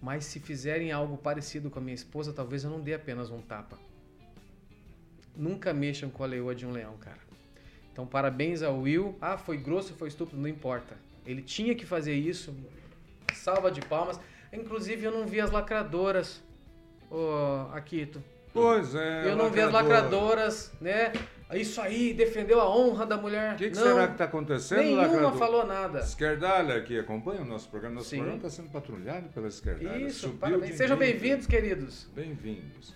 Mas 0.00 0.24
se 0.24 0.40
fizerem 0.40 0.92
algo 0.92 1.16
parecido 1.16 1.70
com 1.70 1.78
a 1.78 1.82
minha 1.82 1.94
esposa, 1.94 2.32
talvez 2.32 2.64
eu 2.64 2.70
não 2.70 2.80
dê 2.80 2.94
apenas 2.94 3.30
um 3.30 3.40
tapa. 3.40 3.78
Nunca 5.36 5.72
mexam 5.72 6.10
com 6.10 6.24
a 6.24 6.26
leoa 6.26 6.54
de 6.54 6.66
um 6.66 6.70
leão, 6.70 6.96
cara. 6.98 7.18
Então, 7.92 8.06
parabéns 8.06 8.62
ao 8.62 8.80
Will. 8.80 9.16
Ah, 9.20 9.36
foi 9.36 9.56
grosso, 9.56 9.94
foi 9.94 10.08
estúpido, 10.08 10.40
não 10.40 10.48
importa. 10.48 10.96
Ele 11.26 11.42
tinha 11.42 11.74
que 11.74 11.84
fazer 11.84 12.14
isso. 12.14 12.54
Salva 13.34 13.70
de 13.70 13.80
palmas. 13.80 14.20
Inclusive, 14.52 15.04
eu 15.04 15.12
não 15.12 15.26
vi 15.26 15.40
as 15.40 15.50
lacradoras, 15.50 16.42
ô 17.10 17.68
Akito. 17.72 18.22
Pois 18.52 18.94
é. 18.94 19.30
Eu 19.30 19.36
não 19.36 19.50
vi 19.50 19.60
as 19.60 19.72
lacradoras, 19.72 20.72
né? 20.80 21.12
Isso 21.52 21.80
aí, 21.80 22.12
defendeu 22.12 22.60
a 22.60 22.68
honra 22.68 23.06
da 23.06 23.16
mulher. 23.16 23.54
O 23.54 23.56
que, 23.56 23.70
que 23.70 23.76
não, 23.76 23.82
será 23.82 24.06
que 24.06 24.12
está 24.12 24.24
acontecendo, 24.24 24.80
Nenhuma 24.80 25.02
lacrador? 25.02 25.38
falou 25.38 25.66
nada. 25.66 26.00
Esquerdalha, 26.00 26.82
que 26.82 26.98
acompanha 26.98 27.40
o 27.40 27.44
nosso 27.44 27.68
programa. 27.70 27.96
Nosso 27.96 28.10
Sim. 28.10 28.16
programa 28.16 28.38
está 28.38 28.50
sendo 28.50 28.70
patrulhado 28.70 29.28
pela 29.30 29.48
Esquerdalha. 29.48 30.06
Isso, 30.06 30.30
parabéns. 30.30 30.76
Sejam 30.76 30.96
bem-vindos, 30.96 31.46
queridos. 31.46 32.06
Bem-vindos. 32.14 32.94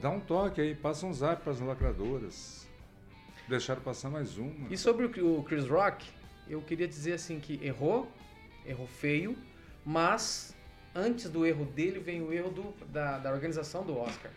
Dá 0.00 0.10
um 0.10 0.20
toque 0.20 0.60
aí, 0.60 0.74
passa 0.74 1.06
um 1.06 1.12
zap 1.12 1.42
para 1.42 1.52
as 1.52 1.60
lacradoras. 1.60 2.66
Deixaram 3.48 3.80
passar 3.82 4.10
mais 4.10 4.38
uma. 4.38 4.68
E 4.70 4.76
sobre 4.76 5.06
o 5.06 5.42
Chris 5.44 5.68
Rock, 5.68 6.04
eu 6.48 6.60
queria 6.62 6.88
dizer 6.88 7.14
assim 7.14 7.38
que 7.38 7.60
errou, 7.64 8.10
errou 8.66 8.86
feio, 8.86 9.36
mas 9.84 10.53
antes 10.94 11.28
do 11.28 11.44
erro 11.46 11.64
dele 11.64 11.98
vem 11.98 12.22
o 12.22 12.32
erro 12.32 12.50
do- 12.50 12.74
da, 12.86 13.18
da 13.18 13.32
organização 13.32 13.84
do 13.84 13.96
Oscar. 13.98 14.30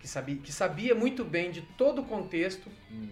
Que 0.00 0.06
sabia, 0.08 0.36
que 0.36 0.52
sabia 0.52 0.94
muito 0.94 1.24
bem 1.24 1.50
de 1.50 1.62
todo 1.76 2.02
o 2.02 2.04
contexto, 2.04 2.68
Hum. 2.90 3.08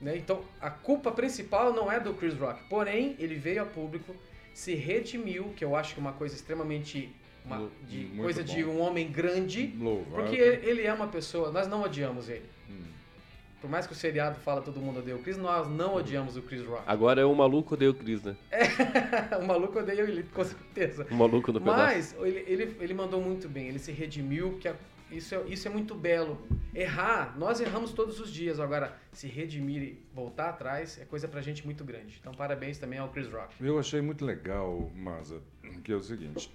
né? 0.00 0.16
Então 0.16 0.44
a 0.60 0.70
culpa 0.70 1.10
principal 1.10 1.72
não 1.72 1.90
é 1.90 1.98
do 1.98 2.14
Chris 2.14 2.34
Rock. 2.34 2.62
Porém, 2.68 3.16
ele 3.18 3.34
veio 3.34 3.62
a 3.62 3.66
público, 3.66 4.14
se 4.54 4.74
redimiu, 4.74 5.52
que 5.56 5.64
eu 5.64 5.74
acho 5.76 5.94
que 5.94 6.00
é 6.00 6.02
uma 6.02 6.12
coisa 6.12 6.34
extremamente. 6.34 7.12
Uma, 7.44 7.70
de, 7.88 8.04
coisa 8.16 8.42
bom. 8.42 8.54
de 8.54 8.64
um 8.64 8.78
homem 8.80 9.10
grande. 9.10 9.74
Louvável. 9.78 10.12
Porque 10.24 10.36
ele 10.36 10.82
é 10.82 10.92
uma 10.92 11.06
pessoa, 11.08 11.50
nós 11.50 11.66
não 11.66 11.82
odiamos 11.82 12.28
ele. 12.28 12.44
Hum. 12.68 12.82
Por 13.60 13.68
mais 13.68 13.86
que 13.86 13.92
o 13.92 13.96
seriado 13.96 14.38
fala 14.40 14.62
todo 14.62 14.80
mundo 14.80 15.00
odeia 15.00 15.16
o 15.16 15.18
Chris, 15.20 15.36
nós 15.36 15.68
não 15.68 15.94
odiamos 15.96 16.36
o 16.36 16.42
Chris 16.42 16.64
Rock. 16.64 16.82
Agora 16.86 17.20
é 17.20 17.24
o 17.24 17.34
maluco 17.34 17.74
odeia 17.74 17.90
o 17.90 17.94
Chris, 17.94 18.22
né? 18.22 18.36
o 19.42 19.44
maluco 19.44 19.78
odeia 19.80 20.02
ele, 20.02 20.22
com 20.22 20.44
certeza. 20.44 21.06
O 21.10 21.14
maluco 21.14 21.52
do 21.52 21.60
pedaço. 21.60 21.82
Mas 21.82 22.16
ele, 22.20 22.44
ele, 22.46 22.76
ele 22.80 22.94
mandou 22.94 23.20
muito 23.20 23.48
bem, 23.48 23.66
ele 23.68 23.78
se 23.80 23.90
redimiu, 23.90 24.58
que 24.60 24.68
a- 24.68 24.76
isso, 25.10 25.34
é, 25.34 25.42
isso 25.48 25.66
é 25.66 25.70
muito 25.70 25.94
belo. 25.94 26.38
Errar, 26.74 27.34
nós 27.38 27.60
erramos 27.60 27.92
todos 27.92 28.20
os 28.20 28.30
dias. 28.32 28.60
Agora, 28.60 28.94
se 29.10 29.26
redimir 29.26 29.82
e 29.82 30.02
voltar 30.14 30.50
atrás 30.50 30.98
é 31.00 31.04
coisa 31.04 31.26
pra 31.26 31.40
gente 31.40 31.64
muito 31.64 31.82
grande. 31.82 32.16
Então, 32.20 32.32
parabéns 32.32 32.78
também 32.78 32.98
ao 32.98 33.08
Chris 33.08 33.26
Rock. 33.28 33.54
Eu 33.60 33.78
achei 33.78 34.00
muito 34.02 34.24
legal, 34.24 34.88
Maza, 34.94 35.40
que 35.82 35.90
é 35.90 35.96
o 35.96 36.02
seguinte: 36.02 36.52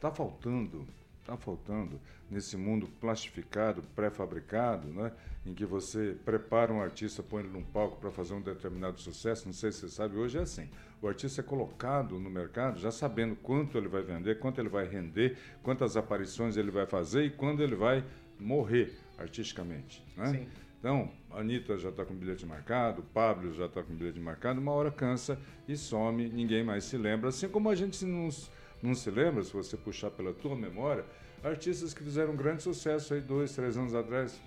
tá 0.00 0.10
faltando, 0.12 0.86
tá 1.26 1.36
faltando 1.36 2.00
nesse 2.30 2.56
mundo 2.56 2.88
plastificado, 3.00 3.82
pré-fabricado, 3.94 4.88
né, 4.88 5.12
em 5.46 5.54
que 5.54 5.64
você 5.64 6.16
prepara 6.24 6.72
um 6.72 6.80
artista, 6.80 7.22
põe 7.22 7.42
ele 7.42 7.52
num 7.52 7.62
palco 7.62 7.96
para 8.00 8.10
fazer 8.10 8.34
um 8.34 8.40
determinado 8.40 9.00
sucesso. 9.00 9.46
Não 9.46 9.52
sei 9.52 9.70
se 9.72 9.80
você 9.80 9.88
sabe, 9.88 10.16
hoje 10.16 10.38
é 10.38 10.42
assim. 10.42 10.68
O 11.00 11.08
artista 11.08 11.40
é 11.40 11.44
colocado 11.44 12.18
no 12.18 12.30
mercado 12.30 12.78
já 12.78 12.90
sabendo 12.90 13.34
quanto 13.36 13.76
ele 13.76 13.88
vai 13.88 14.02
vender, 14.02 14.38
quanto 14.38 14.60
ele 14.60 14.68
vai 14.68 14.86
render, 14.86 15.36
quantas 15.62 15.96
aparições 15.96 16.56
ele 16.56 16.70
vai 16.70 16.86
fazer 16.86 17.24
e 17.24 17.30
quando 17.30 17.62
ele 17.62 17.74
vai 17.74 18.04
morrer 18.38 18.92
artisticamente, 19.18 20.04
né? 20.16 20.26
Sim. 20.30 20.46
Então, 20.78 21.08
a 21.30 21.38
Anitta 21.40 21.78
já 21.78 21.90
está 21.90 22.04
com 22.04 22.12
bilhete 22.12 22.44
marcado, 22.44 23.02
o 23.02 23.04
Pablo 23.04 23.52
já 23.54 23.66
está 23.66 23.82
com 23.84 23.94
bilhete 23.94 24.18
marcado, 24.18 24.60
uma 24.60 24.72
hora 24.72 24.90
cansa 24.90 25.38
e 25.68 25.76
some, 25.76 26.28
ninguém 26.28 26.64
mais 26.64 26.82
se 26.84 26.96
lembra. 26.96 27.28
Assim 27.28 27.48
como 27.48 27.70
a 27.70 27.74
gente 27.76 28.04
não, 28.04 28.26
s- 28.26 28.50
não 28.82 28.94
se 28.94 29.10
lembra, 29.10 29.44
se 29.44 29.52
você 29.52 29.76
puxar 29.76 30.10
pela 30.10 30.32
tua 30.32 30.56
memória, 30.56 31.04
artistas 31.42 31.94
que 31.94 32.02
fizeram 32.02 32.32
um 32.32 32.36
grande 32.36 32.62
sucesso 32.62 33.14
aí 33.14 33.20
dois, 33.20 33.54
três 33.54 33.76
anos 33.76 33.94
atrás. 33.94 34.40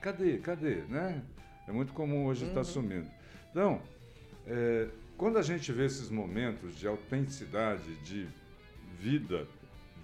Cadê? 0.00 0.38
Cadê? 0.38 0.76
Né? 0.88 1.22
É 1.68 1.72
muito 1.72 1.92
comum 1.92 2.26
hoje 2.26 2.46
estar 2.46 2.64
sumindo. 2.64 3.10
Então, 3.50 3.82
é, 4.46 4.88
quando 5.16 5.38
a 5.38 5.42
gente 5.42 5.70
vê 5.72 5.84
esses 5.84 6.08
momentos 6.08 6.76
de 6.76 6.86
autenticidade, 6.86 7.94
de 7.96 8.26
vida 8.98 9.46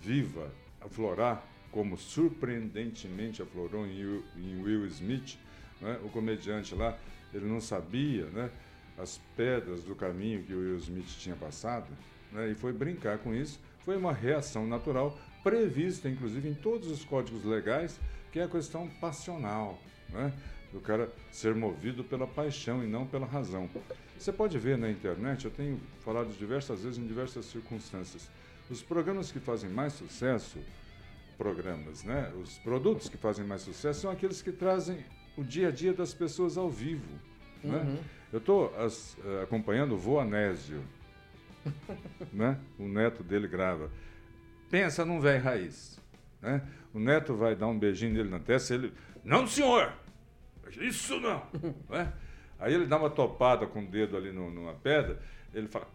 viva 0.01 0.53
aflorar, 0.81 1.45
como 1.71 1.97
surpreendentemente 1.97 3.43
aflorou 3.43 3.87
em 3.87 4.05
Will, 4.05 4.25
em 4.37 4.63
Will 4.63 4.87
Smith, 4.87 5.39
né? 5.81 5.99
o 6.03 6.09
comediante 6.09 6.75
lá, 6.75 6.97
ele 7.35 7.47
não 7.47 7.61
sabia 7.61 8.27
né? 8.27 8.51
as 8.99 9.21
pedras 9.37 9.83
do 9.83 9.95
caminho 9.95 10.43
que 10.43 10.55
o 10.55 10.59
Will 10.59 10.77
Smith 10.77 11.09
tinha 11.19 11.37
passado, 11.37 11.87
né? 12.33 12.51
e 12.51 12.55
foi 12.55 12.73
brincar 12.73 13.19
com 13.19 13.35
isso. 13.35 13.61
Foi 13.87 13.97
uma 13.97 14.13
reação 14.13 14.67
natural, 14.67 15.17
prevista 15.45 16.09
inclusive 16.09 16.49
em 16.49 16.55
todos 16.55 16.91
os 16.91 17.05
códigos 17.05 17.45
legais, 17.45 18.01
que 18.33 18.41
é 18.41 18.43
a 18.43 18.49
questão 18.49 18.89
passional, 19.01 19.81
né? 20.11 20.33
do 20.73 20.81
cara 20.81 21.09
ser 21.31 21.55
movido 21.55 22.03
pela 22.03 22.27
paixão 22.27 22.83
e 22.83 22.87
não 22.89 23.07
pela 23.07 23.25
razão. 23.25 23.71
Você 24.19 24.33
pode 24.33 24.59
ver 24.59 24.77
na 24.77 24.91
internet, 24.91 25.45
eu 25.45 25.53
tenho 25.53 25.81
falado 26.05 26.37
diversas 26.37 26.83
vezes 26.83 26.99
em 26.99 27.07
diversas 27.07 27.47
circunstâncias, 27.47 28.29
os 28.69 28.83
programas 28.83 29.31
que 29.31 29.39
fazem 29.39 29.71
mais 29.71 29.93
sucesso, 29.93 30.59
programas, 31.39 32.03
né? 32.03 32.33
Os 32.43 32.59
produtos 32.59 33.09
que 33.09 33.17
fazem 33.17 33.47
mais 33.47 33.63
sucesso 33.63 34.01
são 34.01 34.11
aqueles 34.11 34.43
que 34.43 34.51
trazem 34.51 34.99
o 35.37 35.45
dia 35.45 35.69
a 35.69 35.71
dia 35.71 35.93
das 35.93 36.13
pessoas 36.13 36.59
ao 36.59 36.69
vivo, 36.69 37.07
né? 37.63 38.03
Eu 38.33 38.41
estou 38.41 38.73
acompanhando 39.45 39.95
o 39.95 39.97
vô 39.97 40.19
Anésio, 40.19 40.83
né? 42.33 42.59
O 42.79 42.87
neto 42.89 43.23
dele 43.23 43.47
grava. 43.49 43.91
Pensa 44.71 45.05
num 45.05 45.21
velho 45.21 45.43
raiz, 45.43 46.01
né? 46.43 46.63
O 46.93 46.99
neto 46.99 47.35
vai 47.35 47.55
dar 47.55 47.67
um 47.69 47.79
beijinho 47.79 48.13
nele 48.15 48.29
na 48.31 48.41
testa, 48.41 48.75
ele, 48.75 48.93
não 49.25 49.47
senhor, 49.47 49.93
isso 50.81 51.21
não, 51.21 51.47
né? 51.89 52.13
Aí 52.59 52.73
ele 52.75 52.87
dá 52.87 52.97
uma 52.97 53.11
topada 53.11 53.67
com 53.67 53.83
o 53.83 53.87
dedo 53.87 54.17
ali 54.17 54.33
no- 54.33 54.51
numa 54.51 54.75
pedra, 54.75 55.21
ele 55.53 55.69
fala, 55.69 55.87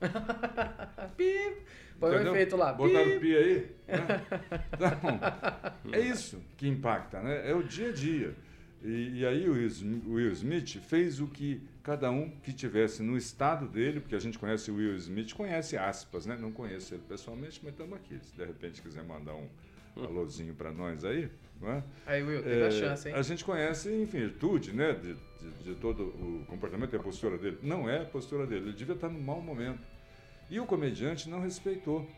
Pi! 1.16 1.56
Põe 1.98 2.10
o 2.10 2.14
Entendeu? 2.14 2.34
efeito 2.34 2.56
lá. 2.56 2.72
Botaram 2.72 3.20
pi 3.20 3.36
aí. 3.36 3.70
né? 3.86 4.22
Então, 4.72 5.92
é 5.92 6.00
isso 6.00 6.42
que 6.56 6.66
impacta, 6.66 7.20
né? 7.20 7.50
É 7.50 7.54
o 7.54 7.62
dia 7.62 7.90
a 7.90 7.92
dia. 7.92 8.34
E, 8.82 9.20
e 9.20 9.26
aí 9.26 9.48
o 9.48 9.52
Will 9.52 10.32
Smith 10.32 10.78
fez 10.80 11.20
o 11.20 11.26
que 11.26 11.60
cada 11.82 12.10
um 12.10 12.30
que 12.30 12.52
tivesse 12.52 13.02
no 13.02 13.16
estado 13.16 13.68
dele, 13.68 14.00
porque 14.00 14.14
a 14.14 14.18
gente 14.18 14.38
conhece 14.38 14.70
o 14.70 14.76
Will 14.76 14.96
Smith, 14.96 15.34
conhece 15.34 15.76
aspas, 15.76 16.24
né? 16.24 16.36
Não 16.40 16.50
conheço 16.50 16.94
ele 16.94 17.02
pessoalmente, 17.06 17.60
mas 17.62 17.72
estamos 17.72 17.96
aqui. 17.96 18.18
Se 18.22 18.34
de 18.34 18.44
repente 18.44 18.80
quiser 18.80 19.04
mandar 19.04 19.34
um 19.34 19.48
alôzinho 19.96 20.54
para 20.54 20.72
nós 20.72 21.04
aí, 21.04 21.30
não 21.60 21.70
é? 21.70 21.84
Aí, 22.06 22.22
Will, 22.22 22.42
teve 22.42 22.64
a 22.64 22.70
chance, 22.70 23.08
hein? 23.08 23.14
A 23.14 23.22
gente 23.22 23.44
conhece 23.44 23.90
em 23.92 24.04
virtude 24.06 24.72
né, 24.72 24.94
de, 24.94 25.14
de, 25.14 25.64
de 25.64 25.74
todo 25.74 26.04
o 26.04 26.44
comportamento 26.46 26.94
e 26.94 26.96
a 26.96 27.02
postura 27.02 27.36
dele. 27.36 27.58
Não 27.62 27.88
é 27.88 28.00
a 28.00 28.04
postura 28.06 28.46
dele, 28.46 28.68
ele 28.68 28.76
devia 28.76 28.94
estar 28.94 29.08
num 29.10 29.20
mau 29.20 29.42
momento. 29.42 29.86
E 30.48 30.58
o 30.58 30.64
comediante 30.64 31.28
não 31.28 31.40
respeitou. 31.40 32.08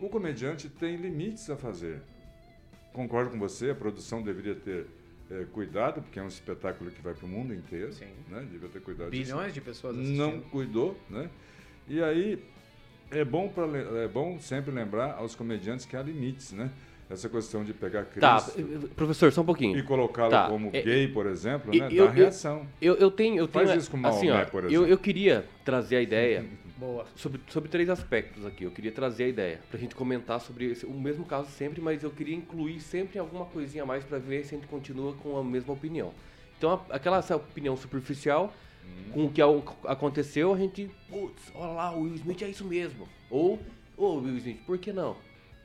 O 0.00 0.08
comediante 0.08 0.68
tem 0.68 0.96
limites 0.96 1.48
a 1.48 1.56
fazer. 1.56 2.02
concordo 2.92 3.30
com 3.30 3.38
você, 3.38 3.70
a 3.70 3.74
produção 3.74 4.20
deveria 4.20 4.54
ter 4.54 4.86
é, 5.40 5.44
cuidado, 5.52 6.02
porque 6.02 6.18
é 6.18 6.22
um 6.22 6.28
espetáculo 6.28 6.90
que 6.90 7.00
vai 7.00 7.14
para 7.14 7.24
o 7.24 7.28
mundo 7.28 7.54
inteiro. 7.54 7.92
Sim. 7.92 8.06
Né? 8.28 8.46
Devia 8.50 8.68
ter 8.68 8.80
cuidado 8.80 9.10
Bilhões 9.10 9.44
disso. 9.46 9.54
de 9.54 9.60
pessoas 9.60 9.96
assistindo. 9.96 10.18
Não 10.18 10.40
cuidou, 10.40 10.96
né? 11.08 11.28
E 11.88 12.02
aí 12.02 12.38
é 13.10 13.24
bom, 13.24 13.48
pra, 13.48 13.64
é 13.66 14.08
bom 14.08 14.38
sempre 14.40 14.70
lembrar 14.70 15.14
aos 15.14 15.34
comediantes 15.34 15.86
que 15.86 15.96
há 15.96 16.02
limites, 16.02 16.52
né? 16.52 16.70
Essa 17.10 17.28
questão 17.28 17.62
de 17.62 17.74
pegar 17.74 18.04
Tá, 18.06 18.40
Cristo 18.40 18.88
professor, 18.96 19.30
só 19.32 19.42
um 19.42 19.44
pouquinho. 19.44 19.76
e 19.78 19.82
colocá-lo 19.82 20.30
Tá, 20.30 20.48
como 20.48 20.70
é- 20.72 20.80
gay, 20.80 21.08
por 21.08 21.26
exemplo, 21.26 21.70
né? 21.70 21.86
eu- 21.86 21.88
Dá 21.88 21.94
eu- 21.94 22.10
reação. 22.10 22.66
Eu, 22.80 22.94
eu 22.94 23.10
tenho. 23.10 23.38
Eu 23.40 23.48
Faz 23.48 23.68
tenho 23.68 23.78
isso 23.80 23.90
com 23.90 23.98
assim, 24.06 24.28
Maomé, 24.28 24.42
ó, 24.42 24.46
por 24.46 24.62
eu, 24.64 24.70
exemplo. 24.70 24.86
eu 24.88 24.98
queria 24.98 25.44
trazer 25.64 25.96
a 25.96 26.00
ideia 26.00 26.46
Boa. 26.82 27.06
sobre, 27.14 27.40
sobre 27.48 27.68
três 27.68 27.88
aspectos 27.88 28.44
aqui. 28.44 28.64
Eu 28.64 28.72
queria 28.72 28.90
trazer 28.90 29.24
a 29.24 29.28
ideia 29.28 29.60
pra 29.70 29.78
gente 29.78 29.94
comentar 29.94 30.40
sobre 30.40 30.72
esse- 30.72 30.84
o 30.84 30.92
mesmo 30.92 31.24
caso 31.24 31.48
sempre, 31.50 31.80
mas 31.80 32.02
eu 32.02 32.10
queria 32.10 32.34
incluir 32.34 32.80
sempre 32.80 33.20
alguma 33.20 33.44
coisinha 33.44 33.84
a 33.84 33.86
mais 33.86 34.02
pra 34.04 34.18
ver 34.18 34.44
se 34.44 34.54
a 34.54 34.58
gente 34.58 34.66
continua 34.66 35.12
com 35.14 35.36
a 35.36 35.44
mesma 35.44 35.72
opinião. 35.72 36.12
Então, 36.58 36.72
a- 36.90 36.96
aquela 36.96 37.18
essa 37.18 37.36
opinião 37.36 37.76
superficial 37.76 38.52
com 39.12 39.26
o 39.26 39.30
que 39.30 39.40
aconteceu, 39.86 40.52
a 40.52 40.58
gente, 40.58 40.90
putz, 41.08 41.52
olha 41.54 41.72
lá, 41.72 41.92
o 41.96 42.00
Will 42.02 42.14
Smith 42.16 42.42
é 42.42 42.48
isso 42.48 42.64
mesmo. 42.64 43.08
Ou, 43.30 43.60
ô 43.96 44.16
Will 44.16 44.36
Smith, 44.38 44.60
por 44.66 44.76
que 44.76 44.92
não? 44.92 45.16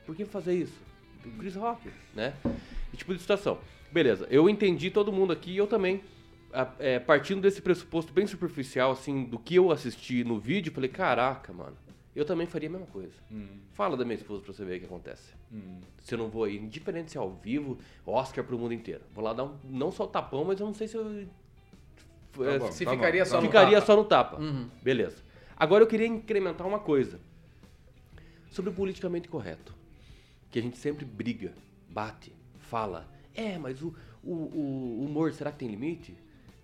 Por 0.06 0.14
que 0.14 0.24
fazer 0.24 0.54
isso? 0.54 0.80
O 1.26 1.30
Chris 1.32 1.56
Rock, 1.56 1.90
né? 2.14 2.32
E 2.94 2.96
tipo 2.96 3.12
de 3.12 3.20
situação. 3.20 3.58
Beleza, 3.90 4.26
eu 4.30 4.48
entendi 4.48 4.88
todo 4.90 5.12
mundo 5.12 5.32
aqui 5.32 5.50
e 5.50 5.56
eu 5.56 5.66
também, 5.66 6.00
a- 6.52 6.72
é, 6.78 6.98
partindo 6.98 7.40
desse 7.40 7.60
pressuposto 7.62 8.12
bem 8.12 8.26
superficial, 8.26 8.90
assim, 8.92 9.24
do 9.24 9.38
que 9.38 9.54
eu 9.56 9.70
assisti 9.70 10.24
no 10.24 10.38
vídeo, 10.38 10.72
falei, 10.72 10.88
caraca, 10.90 11.52
mano, 11.52 11.76
eu 12.14 12.24
também 12.24 12.46
faria 12.46 12.68
a 12.68 12.72
mesma 12.72 12.86
coisa. 12.86 13.12
Fala 13.72 13.96
da 13.96 14.04
minha 14.04 14.16
esposa 14.16 14.42
pra 14.42 14.52
você 14.52 14.64
ver 14.64 14.76
o 14.76 14.80
que 14.80 14.86
acontece. 14.86 15.32
Se 16.00 16.14
eu 16.14 16.18
não 16.18 16.28
vou 16.28 16.44
aí, 16.44 16.56
indiferente 16.56 17.10
se 17.12 17.16
é 17.18 17.20
ao 17.20 17.30
vivo, 17.32 17.78
Oscar 18.04 18.42
pro 18.44 18.58
mundo 18.58 18.74
inteiro. 18.74 19.02
Vou 19.14 19.22
lá 19.24 19.32
dar 19.32 19.44
um, 19.44 19.56
não 19.64 19.90
só 19.92 20.04
o 20.04 20.08
tapão, 20.08 20.44
mas 20.44 20.58
eu 20.58 20.66
não 20.66 20.74
sei 20.74 20.88
se 20.88 20.96
eu... 20.96 21.26
é, 22.44 22.58
bom. 22.58 22.72
Se 22.72 22.84
Tá 22.84 22.90
ficaria 22.92 23.24
tá 23.24 23.30
só 23.30 23.36
no 23.40 23.46
ficaria 23.46 23.76
tapa. 23.80 23.86
só 23.86 23.96
no 23.96 24.04
tapa. 24.04 24.40
Uhum. 24.40 24.68
Beleza. 24.82 25.16
Agora 25.56 25.82
eu 25.84 25.88
queria 25.88 26.06
incrementar 26.06 26.66
uma 26.66 26.78
coisa. 26.80 27.20
Sobre 28.50 28.70
o 28.70 28.72
politicamente 28.72 29.28
correto. 29.28 29.74
Que 30.50 30.58
a 30.58 30.62
gente 30.62 30.78
sempre 30.78 31.04
briga, 31.04 31.52
bate, 31.90 32.32
fala. 32.58 33.06
É, 33.34 33.58
mas 33.58 33.82
o, 33.82 33.94
o, 34.24 34.32
o 34.32 35.04
humor, 35.04 35.32
será 35.32 35.52
que 35.52 35.58
tem 35.58 35.68
limite? 35.68 36.16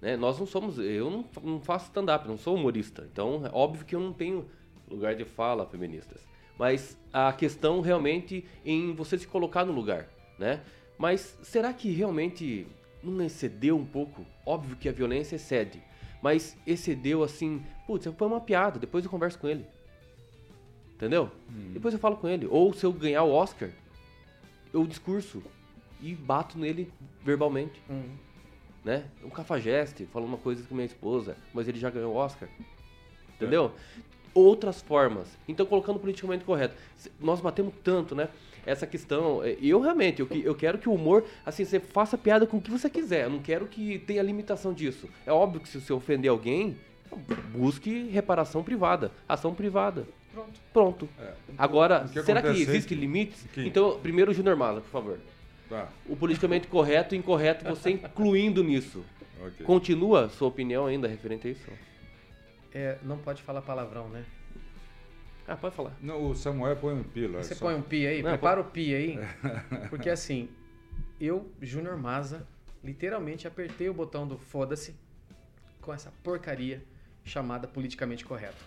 Né? 0.05 0.19
Nós 0.19 0.39
não 0.39 0.45
somos. 0.45 0.79
Eu 0.79 1.11
não, 1.11 1.25
não 1.43 1.61
faço 1.63 1.87
stand-up, 1.87 2.29
não 2.29 2.37
sou 2.37 2.55
humorista. 2.55 3.09
Então 3.11 3.47
é 3.47 3.51
óbvio 3.51 3.87
que 3.87 3.97
eu 3.97 4.01
não 4.01 4.13
tenho 4.13 4.47
lugar 4.87 5.15
de 5.15 5.25
fala, 5.25 5.65
feministas. 5.65 6.21
Mas 6.59 6.95
a 7.11 7.33
questão 7.33 7.81
realmente 7.81 8.45
em 8.67 8.93
você 8.93 9.17
se 9.17 9.27
colocar 9.27 9.65
no 9.65 9.73
lugar, 9.73 10.07
né? 10.39 10.61
Mas 10.99 11.39
será 11.43 11.73
que 11.73 11.91
realmente 11.91 12.67
não 13.03 13.25
excedeu 13.25 13.79
um 13.79 13.87
pouco? 13.87 14.27
Óbvio 14.45 14.77
que 14.77 14.91
a 14.91 14.93
violência 14.93 15.37
excede. 15.37 15.83
Mas 16.21 16.55
excedeu 16.67 17.23
assim, 17.23 17.65
putz, 17.87 18.07
foi 18.07 18.29
uma 18.29 18.43
piada, 18.43 18.79
depois 18.79 19.07
eu 19.07 19.11
converso 19.11 19.39
com 19.39 19.49
ele. 19.49 19.65
Entendeu? 20.95 21.31
Depois 21.73 21.95
eu 21.95 22.01
falo 22.01 22.19
com 22.19 22.29
ele. 22.29 22.47
Ou 22.47 22.75
se 22.75 22.85
eu 22.85 22.93
ganhar 22.93 23.23
o 23.23 23.33
Oscar, 23.33 23.71
eu 24.73 24.87
discurso 24.87 25.43
e 25.99 26.15
bato 26.15 26.59
nele 26.59 26.93
verbalmente, 27.23 27.83
Uhum. 27.89 28.24
Né? 28.85 29.05
Um 29.25 29.31
cafajeste, 29.31 30.07
falo 30.13 30.27
uma 30.27 30.37
coisa 30.37 30.63
com 30.69 30.75
minha 30.75 30.87
esposa, 30.87 31.37
mas 31.53 31.67
ele 31.69 31.79
já 31.79 31.91
ganhou 31.91 32.13
o 32.13 32.17
Oscar. 32.17 32.49
Entendeu? 33.37 33.73
Outras 34.35 34.83
formas. 34.83 35.29
Então, 35.47 35.65
colocando 35.65 35.99
politicamente 35.99 36.45
correto. 36.45 36.75
Nós 37.21 37.41
batemos 37.41 37.73
tanto, 37.83 38.15
né? 38.15 38.29
Essa 38.67 38.87
questão. 38.87 39.43
é, 39.45 39.57
Eu 39.61 39.81
realmente, 39.81 40.21
eu, 40.21 40.27
que- 40.27 40.43
eu 40.45 40.55
quero 40.55 40.79
que 40.79 40.89
o 40.89 40.93
humor, 40.95 41.25
assim, 41.45 41.65
você 41.65 41.79
faça 41.79 42.17
piada 42.19 42.47
com 42.47 42.57
o 42.57 42.61
que 42.61 42.71
você 42.71 42.89
quiser. 42.91 43.25
Eu 43.25 43.31
não 43.31 43.39
quero 43.41 43.67
que 43.67 43.99
tenha 44.01 44.23
limitação 44.23 44.73
disso. 44.73 45.09
É 45.27 45.33
óbvio 45.33 45.61
que 45.61 45.69
se 45.69 45.81
você 45.81 45.93
ofender 45.93 46.31
alguém, 46.31 46.77
busque 47.53 48.09
reparação 48.09 48.63
privada, 48.63 49.13
ação 49.29 49.55
privada. 49.55 50.07
Pronto. 50.33 50.61
Pronto. 50.73 51.09
É. 51.21 51.33
Agora, 51.57 52.09
que 52.13 52.21
será 52.23 52.43
que 52.43 52.49
aí- 52.49 52.61
existem 52.63 52.99
limites? 52.99 53.47
Que- 53.53 53.65
Então, 53.67 54.01
primeiro 54.01 54.33
o 54.33 54.35
Júnior 54.35 54.57
Maza, 54.57 54.81
por 54.81 54.91
favor. 54.91 55.19
Tá, 55.69 55.89
O 56.07 56.15
politicamente 56.17 56.67
correto 56.69 57.15
e 57.15 57.19
incorreto, 57.19 57.65
você 57.65 57.91
incluindo 57.91 58.63
nisso. 58.63 59.05
ok. 59.41 59.65
Continua 59.65 60.29
sua 60.29 60.49
opinião 60.49 60.87
ainda 60.87 61.09
referente 61.09 61.49
a 61.49 61.51
isso? 61.51 61.67
É, 62.73 62.99
não 63.03 63.17
pode 63.19 63.43
falar 63.43 63.63
palavrão, 63.63 64.09
né? 64.09 64.25
Ah, 65.47 65.57
pode 65.57 65.75
falar. 65.75 65.97
Não, 66.01 66.31
o 66.31 66.35
Samuel 66.35 66.77
põe 66.77 66.95
um 66.95 67.03
pila. 67.03 67.43
Você 67.43 67.55
só- 67.55 67.67
põe 67.67 67.75
um 67.75 67.83
pi 67.83 68.07
aí, 68.07 68.23
Não, 68.23 68.31
prepara 68.31 68.61
o 68.61 68.65
pi 68.65 68.95
aí. 68.95 69.19
Porque 69.91 70.09
assim, 70.11 70.49
eu, 71.21 71.51
Júnior 71.61 71.97
Maza, 71.97 72.47
literalmente 72.83 73.47
apertei 73.47 73.89
o 73.89 73.95
botão 73.95 74.27
do 74.27 74.39
foda-se 74.39 74.95
com 75.81 75.93
essa 75.93 76.11
porcaria 76.23 76.83
chamada 77.25 77.69
politicamente 77.69 78.25
correto. 78.25 78.63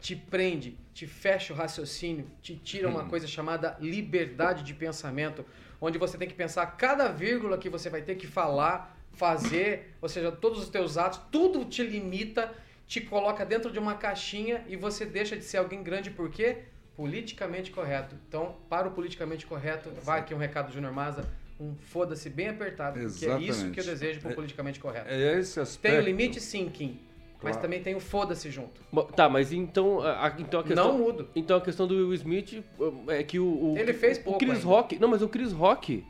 Te 0.00 0.16
prende, 0.16 0.76
te 0.94 1.06
fecha 1.06 1.52
o 1.52 1.56
raciocínio, 1.56 2.26
te 2.40 2.56
tira 2.56 2.88
uma 2.88 3.04
coisa 3.04 3.26
chamada 3.26 3.76
liberdade 3.80 4.62
de 4.62 4.72
pensamento, 4.72 5.44
onde 5.80 5.98
você 5.98 6.16
tem 6.16 6.26
que 6.26 6.34
pensar 6.34 6.66
cada 6.66 7.08
vírgula 7.08 7.58
que 7.58 7.68
você 7.68 7.90
vai 7.90 8.02
ter 8.02 8.14
que 8.14 8.26
falar, 8.26 8.96
fazer, 9.12 9.94
ou 10.00 10.08
seja, 10.08 10.32
todos 10.32 10.62
os 10.62 10.68
teus 10.68 10.96
atos, 10.96 11.20
tudo 11.30 11.64
te 11.64 11.82
limita, 11.82 12.52
te 12.86 13.00
coloca 13.00 13.44
dentro 13.44 13.70
de 13.70 13.78
uma 13.78 13.94
caixinha 13.94 14.64
e 14.68 14.76
você 14.76 15.04
deixa 15.04 15.36
de 15.36 15.44
ser 15.44 15.58
alguém 15.58 15.82
grande 15.82 16.10
por 16.10 16.30
quê? 16.30 16.64
Politicamente 16.96 17.70
correto. 17.70 18.16
Então, 18.28 18.56
para 18.68 18.88
o 18.88 18.90
politicamente 18.90 19.46
correto, 19.46 19.90
vai 20.02 20.20
aqui 20.20 20.34
um 20.34 20.38
recado 20.38 20.68
do 20.68 20.72
Júnior 20.72 20.92
Maza, 20.92 21.24
um 21.60 21.74
foda-se 21.74 22.28
bem 22.30 22.48
apertado, 22.48 22.98
que 22.98 23.04
é 23.04 23.06
isso 23.06 23.24
Exatamente. 23.24 23.70
que 23.74 23.80
eu 23.80 23.84
desejo 23.84 24.20
para 24.20 24.32
o 24.32 24.34
politicamente 24.34 24.80
correto. 24.80 25.08
É 25.08 25.38
esse 25.38 25.60
aspecto. 25.60 25.94
Tem 25.94 26.02
o 26.02 26.04
limite 26.04 26.40
sim, 26.40 26.68
Kim, 26.68 26.98
mas 27.42 27.52
Claro. 27.52 27.60
também 27.60 27.82
tem 27.82 27.94
o 27.94 28.00
foda-se 28.00 28.50
junto. 28.50 28.80
Tá, 29.16 29.28
mas 29.28 29.52
então 29.52 30.00
a, 30.02 30.34
então 30.38 30.60
a 30.60 30.64
questão... 30.64 30.92
Não 30.92 30.98
mudo. 30.98 31.28
Então 31.34 31.56
a 31.56 31.60
questão 31.60 31.86
do 31.86 31.94
Will 31.94 32.14
Smith 32.14 32.62
é 33.08 33.22
que 33.22 33.38
o... 33.38 33.72
o 33.72 33.78
Ele 33.78 33.92
fez 33.92 34.18
o 34.18 34.22
pouco 34.22 34.38
Chris 34.38 34.56
ainda. 34.56 34.66
Rock... 34.66 34.98
Não, 34.98 35.08
mas 35.08 35.22
o 35.22 35.28
Chris 35.28 35.52
Rock... 35.52 36.04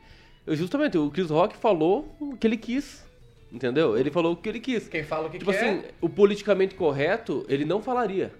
Justamente, 0.47 0.97
o 0.97 1.09
Chris 1.11 1.29
Rock 1.29 1.55
falou 1.55 2.15
o 2.19 2.35
que 2.35 2.47
ele 2.47 2.57
quis. 2.57 3.05
Entendeu? 3.51 3.97
Ele 3.97 4.09
falou 4.09 4.33
o 4.33 4.35
que 4.35 4.49
ele 4.49 4.59
quis. 4.59 4.87
Quem 4.87 5.03
fala 5.03 5.27
o 5.27 5.29
que 5.29 5.37
Tipo 5.37 5.51
quer, 5.51 5.57
assim, 5.59 5.83
o 6.01 6.09
politicamente 6.09 6.73
correto, 6.73 7.45
ele 7.47 7.63
não 7.65 7.81
falaria. 7.81 8.33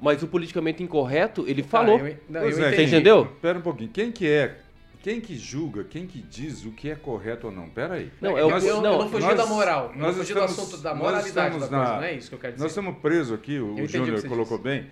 Mas 0.00 0.22
o 0.22 0.28
politicamente 0.28 0.82
incorreto, 0.82 1.44
ele 1.48 1.62
Tá, 1.62 1.68
falou. 1.68 1.98
eu, 1.98 2.16
não, 2.28 2.40
eu 2.42 2.48
é, 2.48 2.50
entendi. 2.50 2.76
Você 2.76 2.82
entendeu? 2.82 3.24
Espera 3.34 3.58
um 3.58 3.62
pouquinho. 3.62 3.88
Quem 3.90 4.12
que 4.12 4.28
é? 4.28 4.58
Quem 5.02 5.20
que 5.20 5.36
julga? 5.38 5.84
Quem 5.84 6.06
que 6.06 6.20
diz 6.20 6.64
o 6.64 6.72
que 6.72 6.90
é 6.90 6.94
correto 6.96 7.46
ou 7.46 7.52
não? 7.52 7.68
Pera 7.68 7.94
aí. 7.94 8.10
Não, 8.20 8.32
eu, 8.36 8.50
é 8.50 8.54
o- 8.54 8.58
eu, 8.58 8.66
eu 8.66 8.82
não, 8.82 8.98
não 8.98 9.08
fugi 9.10 9.26
nós- 9.26 9.36
da 9.36 9.46
moral. 9.46 9.92
Não 9.94 10.06
nós 10.06 10.16
fugi 10.16 10.28
estamos- 10.32 10.56
do 10.56 10.62
assunto 10.62 10.76
da 10.82 10.90
nós 10.94 10.98
moralidade 11.02 11.34
da 11.54 11.58
coisa, 11.60 11.70
na- 11.70 11.96
não 11.96 12.02
é 12.02 12.14
isso 12.14 12.28
que 12.28 12.34
eu 12.34 12.38
quero 12.38 12.52
dizer. 12.54 12.62
Nós 12.64 12.72
estamos 12.72 12.98
presos 12.98 13.32
aqui, 13.32 13.58
o, 13.58 13.72
o 13.74 13.76
que 13.76 13.86
Júnior 13.86 14.26
colocou 14.28 14.58
bem, 14.58 14.90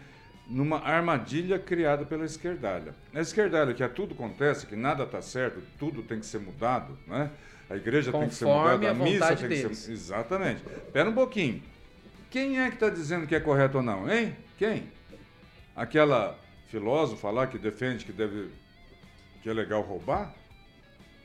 numa 0.48 0.78
armadilha 0.78 1.58
criada 1.58 2.04
pela 2.06 2.24
esquerdalha. 2.24 2.94
A 3.12 3.20
esquerdalha, 3.20 3.74
que 3.74 3.82
a 3.82 3.88
tudo 3.88 4.14
acontece, 4.14 4.64
que 4.66 4.76
nada 4.76 5.02
está 5.02 5.20
certo, 5.20 5.60
tudo 5.78 6.02
tem 6.02 6.20
que 6.20 6.26
ser 6.26 6.38
mudado, 6.38 6.96
né? 7.06 7.30
A 7.68 7.74
igreja 7.74 8.12
tem 8.12 8.28
que 8.28 8.34
ser 8.36 8.44
Conforme 8.44 8.76
mudada, 8.76 8.88
a 8.88 8.90
a 8.90 8.94
missa 8.94 9.26
tem 9.28 9.36
que 9.36 9.48
deles. 9.48 9.78
ser... 9.78 9.92
Exatamente. 9.92 10.62
Espera 10.86 11.10
um 11.10 11.14
pouquinho. 11.14 11.60
Quem 12.30 12.60
é 12.60 12.68
que 12.68 12.74
está 12.74 12.88
dizendo 12.88 13.26
que 13.26 13.34
é 13.34 13.40
correto 13.40 13.78
ou 13.78 13.82
não, 13.82 14.08
hein? 14.08 14.36
Quem? 14.56 14.84
Aquela 15.74 16.38
filósofa 16.70 17.28
lá 17.30 17.46
que 17.46 17.58
defende 17.58 18.04
que 18.04 18.12
deve... 18.12 18.48
que 19.46 19.50
é 19.50 19.52
legal 19.52 19.80
roubar? 19.80 20.34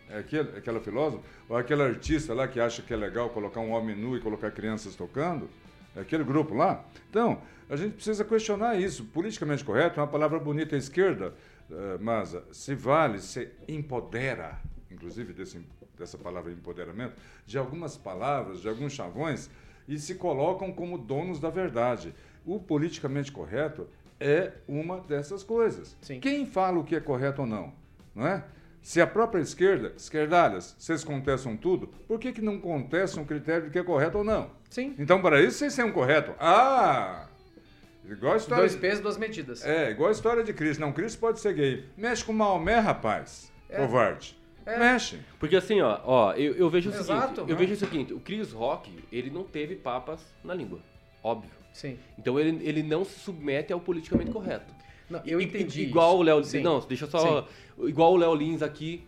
É 0.07 0.19
aquele, 0.19 0.55
aquela 0.55 0.80
filósofa? 0.80 1.24
Ou 1.49 1.57
aquele 1.57 1.82
artista 1.82 2.36
lá 2.36 2.47
que 2.47 2.59
acha 2.59 2.84
que 2.84 2.93
é 2.93 2.95
legal 2.95 3.32
colocar 3.32 3.59
um 3.61 3.72
homem 3.72 3.95
nu 3.95 4.15
e 4.15 4.19
colocar 4.19 4.51
crianças 4.51 4.95
tocando? 4.95 5.49
É 5.95 6.01
aquele 6.01 6.24
grupo 6.24 6.53
lá? 6.53 6.86
Então, 7.09 7.41
a 7.67 7.76
gente 7.76 7.95
precisa 7.95 8.24
questionar 8.24 8.80
isso. 8.80 9.05
Politicamente 9.05 9.65
correto 9.65 9.99
é 9.99 10.03
uma 10.03 10.07
palavra 10.07 10.38
bonita 10.38 10.76
à 10.76 10.78
esquerda, 10.78 11.34
eh, 11.72 11.97
Maza. 11.99 12.43
Se 12.51 12.76
vale, 12.76 13.19
se 13.19 13.49
empodera, 13.67 14.59
inclusive 14.91 15.34
desse, 15.34 15.59
dessa 15.97 16.15
palavra 16.19 16.51
empoderamento, 16.51 17.15
de 17.47 17.57
algumas 17.57 17.97
palavras, 17.97 18.61
de 18.61 18.69
alguns 18.69 18.93
chavões, 18.93 19.49
e 19.88 19.97
se 19.97 20.13
colocam 20.13 20.72
como 20.72 20.95
donos 20.95 21.39
da 21.39 21.49
verdade. 21.49 22.13
O 22.45 22.59
politicamente 22.59 23.32
correto 23.32 23.88
é 24.19 24.53
uma 24.67 24.99
dessas 24.99 25.41
coisas. 25.41 25.97
Sim. 26.01 26.19
Quem 26.19 26.45
fala 26.45 26.78
o 26.78 26.84
que 26.84 26.95
é 26.95 26.99
correto 26.99 27.41
ou 27.41 27.47
não? 27.47 27.81
Não 28.16 28.28
é? 28.28 28.43
Se 28.82 28.99
a 28.99 29.05
própria 29.05 29.41
esquerda, 29.41 29.93
esquerdalhas, 29.95 30.76
vocês 30.78 31.03
contestam 31.03 31.55
tudo, 31.55 31.88
por 32.07 32.20
que, 32.20 32.32
que 32.32 32.41
não 32.41 32.59
contestam 32.59 33.24
o 33.24 33.26
critério 33.26 33.66
de 33.66 33.70
que 33.70 33.78
é 33.78 33.84
correto 33.84 34.20
ou 34.20 34.24
não? 34.24 34.49
Sim. 34.70 34.95
Então, 34.97 35.22
para 35.22 35.41
isso, 35.41 35.59
vocês 35.59 35.74
são 35.74 35.91
correto. 35.91 36.34
Ah! 36.39 37.28
Igual 38.03 38.34
a 38.34 38.38
história. 38.38 38.64
Dois 38.64 38.76
pesos, 38.76 39.01
duas 39.01 39.18
medidas. 39.18 39.64
É, 39.64 39.91
igual 39.91 40.09
a 40.09 40.12
história 40.12 40.43
de 40.43 40.51
Cristo. 40.53 40.82
Não, 40.82 40.91
Cristo 40.91 41.20
pode 41.20 41.39
ser 41.39 41.53
gay. 41.53 41.86
Mexe 41.95 42.26
com 42.26 42.34
Maomé, 42.34 42.80
rapaz. 42.80 43.51
É. 43.70 43.78
Covarde. 43.78 44.38
É. 44.66 44.78
Mexe. 44.78 45.20
Porque 45.39 45.55
assim, 45.55 45.82
ó, 45.82 45.99
ó 46.03 46.34
eu, 46.34 46.55
eu 46.55 46.70
vejo 46.70 46.89
o 46.89 46.93
Exato, 46.93 47.36
seguinte, 47.36 47.39
eu 47.39 47.45
né? 47.47 47.55
vejo 47.55 47.74
o 47.74 47.78
seguinte, 47.78 48.14
o 48.14 48.20
Chris 48.20 48.51
Rock, 48.51 48.91
ele 49.12 49.30
não 49.30 49.43
teve 49.43 49.76
papas 49.76 50.22
na 50.43 50.53
língua, 50.53 50.80
óbvio. 51.24 51.51
Sim. 51.74 51.97
Então 52.18 52.39
ele, 52.39 52.59
ele 52.68 52.84
não 52.84 53.05
se 53.05 53.20
submete 53.20 53.72
ao 53.72 53.80
politicamente 53.80 54.32
correto. 54.32 54.74
Não, 55.12 55.22
eu 55.26 55.39
I- 55.41 55.43
entendi. 55.45 55.84
Igual 55.84 56.12
isso. 56.14 56.20
o 56.20 56.24
Léo 56.24 56.43
Sim. 56.43 56.62
Não, 56.62 56.80
deixa 56.80 57.05
só. 57.07 57.47
Igual 57.84 58.14
o 58.14 58.18
Léo 58.18 58.34
Lins 58.36 58.62
aqui, 58.62 59.03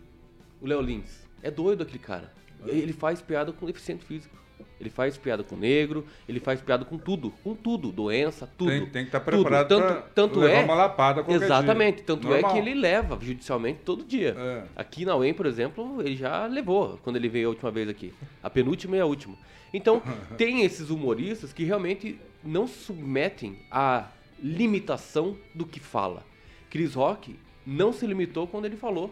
o 0.60 0.66
Léo 0.66 0.80
Lins. 0.80 1.24
É 1.42 1.50
doido 1.50 1.82
aquele 1.82 1.98
cara. 1.98 2.32
Ele 2.66 2.92
faz 2.92 3.20
piada 3.20 3.52
com 3.52 3.66
deficiente 3.66 4.04
físico. 4.04 4.34
Ele 4.80 4.90
faz 4.90 5.16
piada 5.16 5.42
com 5.42 5.56
negro, 5.56 6.04
ele 6.28 6.40
faz 6.40 6.60
piada 6.60 6.84
com 6.84 6.98
tudo, 6.98 7.30
com 7.42 7.54
tudo, 7.54 7.90
doença, 7.92 8.46
tudo. 8.58 8.70
Tem, 8.70 8.80
tem 8.86 9.02
que 9.04 9.08
estar 9.08 9.20
tudo. 9.20 9.42
preparado 9.42 9.68
tanto, 9.68 9.86
pra 9.86 9.94
tanto 10.14 10.40
levar 10.40 10.60
é, 10.60 10.64
uma 10.64 10.74
lapada 10.74 11.24
Exatamente, 11.28 11.96
dia. 11.96 12.04
tanto 12.04 12.28
Normal. 12.28 12.50
é 12.50 12.52
que 12.52 12.58
ele 12.58 12.74
leva 12.74 13.18
judicialmente 13.20 13.80
todo 13.84 14.04
dia. 14.04 14.34
É. 14.36 14.64
Aqui 14.76 15.04
na 15.04 15.16
UEM, 15.16 15.32
por 15.32 15.46
exemplo, 15.46 16.00
ele 16.02 16.16
já 16.16 16.46
levou 16.46 16.98
quando 17.02 17.16
ele 17.16 17.28
veio 17.28 17.46
a 17.48 17.50
última 17.50 17.70
vez 17.70 17.88
aqui. 17.88 18.12
A 18.42 18.50
penúltima 18.50 18.96
e 18.96 19.00
a 19.00 19.06
última. 19.06 19.36
Então, 19.72 20.02
tem 20.36 20.62
esses 20.64 20.90
humoristas 20.90 21.52
que 21.52 21.64
realmente 21.64 22.18
não 22.42 22.66
submetem 22.66 23.58
à 23.70 24.08
limitação 24.42 25.36
do 25.54 25.66
que 25.66 25.80
fala. 25.80 26.24
Chris 26.70 26.94
Rock 26.94 27.38
não 27.66 27.92
se 27.92 28.06
limitou 28.06 28.46
quando 28.46 28.64
ele 28.64 28.76
falou 28.76 29.10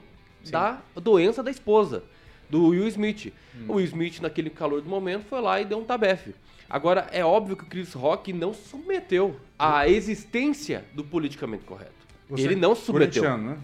da 0.51 0.83
doença 0.97 1.43
da 1.43 1.51
esposa, 1.51 2.03
do 2.51 2.69
Will 2.69 2.89
Smith. 2.89 3.33
O 3.69 3.75
Will 3.75 3.85
Smith, 3.87 4.21
naquele 4.21 4.51
calor 4.51 4.81
do 4.81 4.89
momento, 4.89 5.25
foi 5.25 5.41
lá 5.41 5.61
e 5.61 5.65
deu 5.65 5.79
um 5.79 5.85
tabefe. 5.85 6.35
Agora, 6.69 7.09
é 7.13 7.25
óbvio 7.25 7.57
que 7.57 7.65
o 7.65 7.67
Chris 7.67 7.93
Rock 7.93 8.33
não 8.33 8.55
submeteu 8.55 9.39
à 9.59 9.89
existência 9.89 10.85
do 10.95 11.05
politicamente 11.05 11.65
correto. 11.65 11.93
Você 12.29 12.45
ele 12.45 12.57
não 12.57 12.73
é 12.73 12.75
submeteu. 12.75 13.39
Né? 13.39 13.59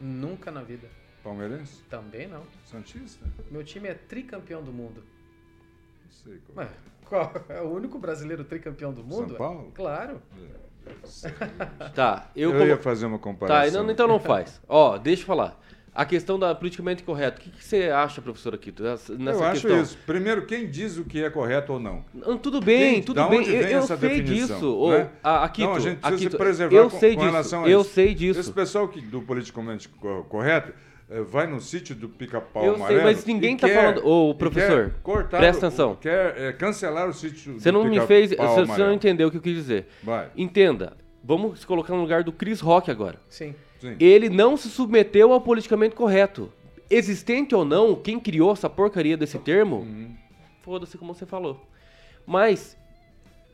Nunca 0.00 0.50
na 0.50 0.62
vida. 0.62 0.88
Palmeirense? 1.22 1.82
Também 1.88 2.26
não. 2.26 2.42
Santista? 2.64 3.24
Meu 3.50 3.62
time 3.62 3.88
é 3.88 3.94
tricampeão 3.94 4.62
do 4.62 4.72
mundo. 4.72 5.02
Não 6.04 6.12
sei 6.12 6.38
qual. 6.46 6.66
Ué, 6.66 6.72
qual? 7.04 7.32
É 7.48 7.60
o 7.60 7.68
único 7.68 7.98
brasileiro 7.98 8.44
tricampeão 8.44 8.92
do 8.92 9.02
mundo? 9.04 9.28
São 9.28 9.36
Paulo? 9.36 9.72
Claro. 9.74 10.20
Tá, 11.94 12.26
eu, 12.36 12.50
Eu, 12.50 12.58
como- 12.58 12.68
ia 12.68 12.76
fazer 12.76 13.06
uma 13.06 13.18
Tá, 13.18 13.24
comparação. 13.24 13.82
não- 13.84 13.90
então 13.90 14.06
não 14.08 14.18
faz. 14.20 14.60
Ó, 14.68 14.96
deixa 14.98 15.22
eu 15.22 15.26
falar. 15.26 15.58
A 16.00 16.04
questão 16.04 16.38
da 16.38 16.54
politicamente 16.54 17.02
correto. 17.02 17.40
O 17.40 17.42
que, 17.44 17.50
que 17.50 17.64
você 17.64 17.90
acha, 17.90 18.22
professor 18.22 18.54
Aquito, 18.54 18.84
nessa 18.84 19.12
Eu 19.12 19.42
acho 19.44 19.62
questão? 19.62 19.82
isso. 19.82 19.98
Primeiro, 20.06 20.46
quem 20.46 20.70
diz 20.70 20.96
o 20.96 21.04
que 21.04 21.24
é 21.24 21.28
correto 21.28 21.72
ou 21.72 21.80
não? 21.80 22.04
Não, 22.14 22.38
tudo 22.38 22.60
bem, 22.60 22.94
Quem- 22.94 23.02
tudo 23.02 23.28
bem. 23.28 23.40
onde 23.40 23.52
Eu, 23.52 23.62
vem 23.64 23.72
eu 23.72 23.78
essa 23.80 23.96
sei 23.96 24.08
definição, 24.22 24.56
disso. 24.60 24.88
Né? 24.90 25.10
a- 25.24 25.44
Aquito, 25.44 25.66
não, 25.66 25.74
a 25.74 25.80
gente 25.80 25.96
precisa 25.98 26.14
Aquito, 26.14 26.30
se 26.30 26.36
preservar 26.38 26.76
eu 26.76 26.88
com, 26.88 26.98
sei 27.00 27.14
com 27.14 27.20
disso. 27.22 27.30
relação 27.32 27.64
a 27.64 27.68
eu 27.68 27.80
isso. 27.80 27.90
sei 27.90 28.14
disso. 28.14 28.38
Esse 28.38 28.52
pessoal 28.52 28.86
que, 28.86 29.00
do 29.00 29.22
politicamente 29.22 29.88
co- 29.88 30.22
correto 30.28 30.72
eh, 31.10 31.20
vai 31.22 31.48
no 31.48 31.60
sítio 31.60 31.96
do 31.96 32.08
pica-pau 32.08 32.64
Eu 32.64 32.74
sei, 32.74 32.80
amarelo 32.84 33.02
mas 33.02 33.24
ninguém 33.24 33.54
e 33.54 33.58
tá 33.58 33.66
quer- 33.66 33.74
falando- 33.74 34.06
Ô, 34.06 34.34
professor, 34.36 34.94
cortar 35.02 35.38
presta 35.38 35.66
atenção. 35.66 35.96
Quer 35.96 36.34
eh, 36.38 36.52
cancelar 36.52 37.08
o 37.08 37.12
sítio 37.12 37.58
Você 37.58 37.72
do 37.72 37.78
não 37.78 37.84
me 37.84 38.00
fez. 38.02 38.30
Você, 38.30 38.36
você 38.36 38.60
amarelo. 38.60 38.86
não 38.88 38.94
entendeu 38.94 39.26
o 39.26 39.30
que 39.32 39.38
eu 39.38 39.42
quis 39.42 39.54
dizer. 39.56 39.88
Vai, 40.04 40.28
Entenda. 40.36 40.96
Vamos 41.24 41.58
se 41.60 41.66
colocar 41.66 41.92
no 41.92 42.00
lugar 42.00 42.22
do 42.22 42.30
Chris 42.32 42.60
Rock 42.60 42.88
agora. 42.90 43.18
Sim. 43.28 43.52
Sim. 43.80 43.96
Ele 44.00 44.28
não 44.28 44.56
se 44.56 44.68
submeteu 44.68 45.32
ao 45.32 45.40
politicamente 45.40 45.94
correto. 45.94 46.52
Existente 46.90 47.54
ou 47.54 47.64
não, 47.64 47.94
quem 47.94 48.18
criou 48.18 48.52
essa 48.52 48.68
porcaria 48.70 49.16
desse 49.16 49.38
termo, 49.38 49.76
Uhum. 49.80 50.10
foda-se 50.62 50.96
como 50.96 51.14
você 51.14 51.26
falou. 51.26 51.60
Mas 52.26 52.76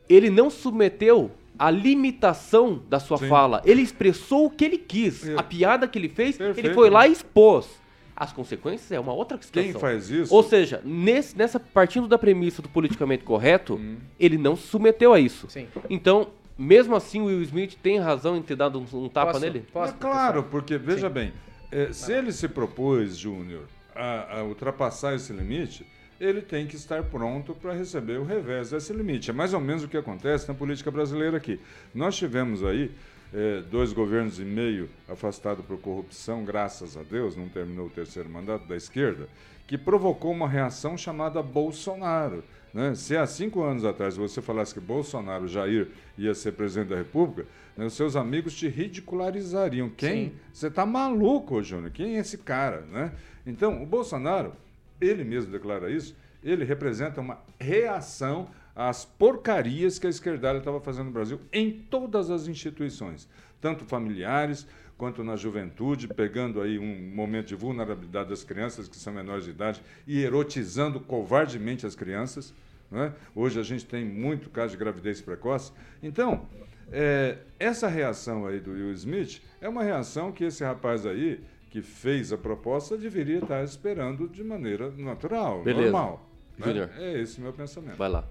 ele 0.07 0.29
não 0.29 0.49
submeteu 0.49 1.31
à 1.57 1.69
limitação 1.71 2.81
da 2.89 2.99
sua 2.99 3.17
Sim. 3.17 3.27
fala. 3.27 3.61
Ele 3.65 3.81
expressou 3.81 4.45
o 4.45 4.49
que 4.49 4.65
ele 4.65 4.77
quis. 4.77 5.27
É. 5.27 5.35
A 5.37 5.43
piada 5.43 5.87
que 5.87 5.97
ele 5.97 6.09
fez, 6.09 6.39
ele 6.39 6.53
Perfeito. 6.53 6.75
foi 6.75 6.89
lá 6.89 7.07
e 7.07 7.11
expôs. 7.11 7.67
As 8.15 8.31
consequências 8.31 8.91
é 8.93 8.99
uma 8.99 9.11
outra 9.13 9.37
questão. 9.37 9.61
Quem 9.61 9.73
faz 9.73 10.09
isso? 10.09 10.33
Ou 10.33 10.41
seja, 10.41 10.81
nesse, 10.85 11.37
nessa 11.37 11.59
partindo 11.59 12.07
da 12.07 12.17
premissa 12.17 12.61
do 12.61 12.69
politicamente 12.69 13.25
correto, 13.25 13.73
Uhum. 13.75 13.97
ele 14.17 14.37
não 14.37 14.55
se 14.55 14.67
submeteu 14.67 15.11
a 15.13 15.19
isso. 15.19 15.47
Sim. 15.49 15.67
Então, 15.89 16.27
mesmo 16.57 16.95
assim, 16.95 17.21
o 17.21 17.25
Will 17.25 17.41
Smith 17.43 17.75
tem 17.81 17.99
razão 17.99 18.35
em 18.37 18.41
ter 18.41 18.55
dado 18.55 18.79
um, 18.79 19.05
um 19.05 19.09
tapa 19.09 19.33
Posso- 19.33 19.45
nele? 19.45 19.65
Posso, 19.71 19.93
é 19.93 19.97
claro, 19.97 20.43
porque, 20.43 20.77
veja 20.77 21.07
Sim. 21.07 21.13
bem, 21.13 21.33
eh, 21.71 21.91
se 21.91 22.13
ele 22.13 22.31
se 22.31 22.47
propôs, 22.47 23.17
Júnior, 23.17 23.63
a, 23.95 24.39
a 24.39 24.43
ultrapassar 24.43 25.15
esse 25.15 25.33
limite, 25.33 25.85
ele 26.19 26.41
tem 26.41 26.65
que 26.65 26.75
estar 26.75 27.03
pronto 27.03 27.53
para 27.53 27.73
receber 27.73 28.19
o 28.19 28.23
revés 28.23 28.69
desse 28.69 28.93
limite. 28.93 29.29
É 29.29 29.33
mais 29.33 29.53
ou 29.53 29.59
menos 29.59 29.83
o 29.83 29.87
que 29.87 29.97
acontece 29.97 30.47
na 30.47 30.53
política 30.53 30.89
brasileira 30.89 31.35
aqui. 31.37 31.59
Nós 31.93 32.15
tivemos 32.15 32.63
aí 32.63 32.89
eh, 33.33 33.61
dois 33.69 33.91
governos 33.91 34.39
e 34.39 34.45
meio 34.45 34.89
afastados 35.09 35.65
por 35.65 35.77
corrupção, 35.79 36.45
graças 36.45 36.95
a 36.95 37.03
Deus, 37.03 37.35
não 37.35 37.49
terminou 37.49 37.87
o 37.87 37.89
terceiro 37.89 38.29
mandato 38.29 38.65
da 38.65 38.77
esquerda, 38.77 39.27
que 39.67 39.77
provocou 39.77 40.31
uma 40.31 40.47
reação 40.47 40.97
chamada 40.97 41.41
Bolsonaro. 41.43 42.43
Né? 42.75 42.93
Se 42.93 43.15
há 43.15 43.25
cinco 43.25 43.63
anos 43.63 43.85
atrás 43.85 44.17
você 44.17 44.41
falasse 44.41 44.73
que 44.73 44.81
Bolsonaro, 44.81 45.47
Jair, 45.47 45.87
ia 46.17 46.35
ser 46.35 46.51
presidente 46.51 46.89
da 46.89 46.97
República, 46.97 47.47
né, 47.77 47.85
os 47.85 47.93
seus 47.93 48.17
amigos 48.17 48.53
te 48.53 48.67
ridicularizariam. 48.67 49.89
Quem? 49.89 50.25
Sim. 50.25 50.35
Você 50.51 50.69
tá 50.69 50.85
maluco, 50.85 51.63
Júnior? 51.63 51.89
Quem 51.91 52.17
é 52.17 52.19
esse 52.19 52.37
cara? 52.37 52.81
Né? 52.81 53.13
Então, 53.47 53.81
o 53.81 53.85
Bolsonaro, 53.85 54.51
ele 54.99 55.23
mesmo 55.23 55.53
declara 55.53 55.89
isso, 55.89 56.13
ele 56.43 56.65
representa 56.65 57.21
uma 57.21 57.39
reação 57.57 58.49
às 58.75 59.05
porcarias 59.05 59.97
que 59.97 60.07
a 60.07 60.09
esquerdalha 60.09 60.57
estava 60.57 60.81
fazendo 60.81 61.05
no 61.05 61.13
Brasil 61.13 61.39
em 61.53 61.71
todas 61.71 62.29
as 62.29 62.45
instituições, 62.45 63.25
tanto 63.61 63.85
familiares 63.85 64.67
quanto 64.97 65.23
na 65.23 65.35
juventude, 65.35 66.07
pegando 66.07 66.61
aí 66.61 66.79
um 66.79 67.13
momento 67.13 67.47
de 67.47 67.55
vulnerabilidade 67.55 68.29
das 68.29 68.43
crianças 68.43 68.87
que 68.87 68.95
são 68.95 69.13
menores 69.13 69.43
de 69.45 69.51
idade 69.51 69.81
e 70.07 70.21
erotizando 70.23 70.99
covardemente 70.99 71.85
as 71.85 71.95
crianças. 71.95 72.53
né? 72.89 73.13
Hoje 73.33 73.59
a 73.59 73.63
gente 73.63 73.85
tem 73.85 74.05
muito 74.05 74.49
caso 74.49 74.71
de 74.71 74.77
gravidez 74.77 75.21
precoce. 75.21 75.71
Então, 76.01 76.47
é, 76.91 77.39
essa 77.59 77.87
reação 77.87 78.45
aí 78.45 78.59
do 78.59 78.71
Will 78.71 78.93
Smith 78.93 79.41
é 79.59 79.67
uma 79.67 79.83
reação 79.83 80.31
que 80.31 80.43
esse 80.45 80.63
rapaz 80.63 81.05
aí, 81.05 81.43
que 81.69 81.81
fez 81.81 82.31
a 82.31 82.37
proposta, 82.37 82.97
deveria 82.97 83.39
estar 83.39 83.63
esperando 83.63 84.29
de 84.29 84.43
maneira 84.43 84.89
natural, 84.91 85.61
Beleza. 85.61 85.91
normal. 85.91 86.29
né? 86.57 86.89
É 86.97 87.19
esse 87.19 87.39
o 87.39 87.41
meu 87.41 87.51
pensamento. 87.51 87.97
Vai 87.97 88.07
lá. 88.09 88.23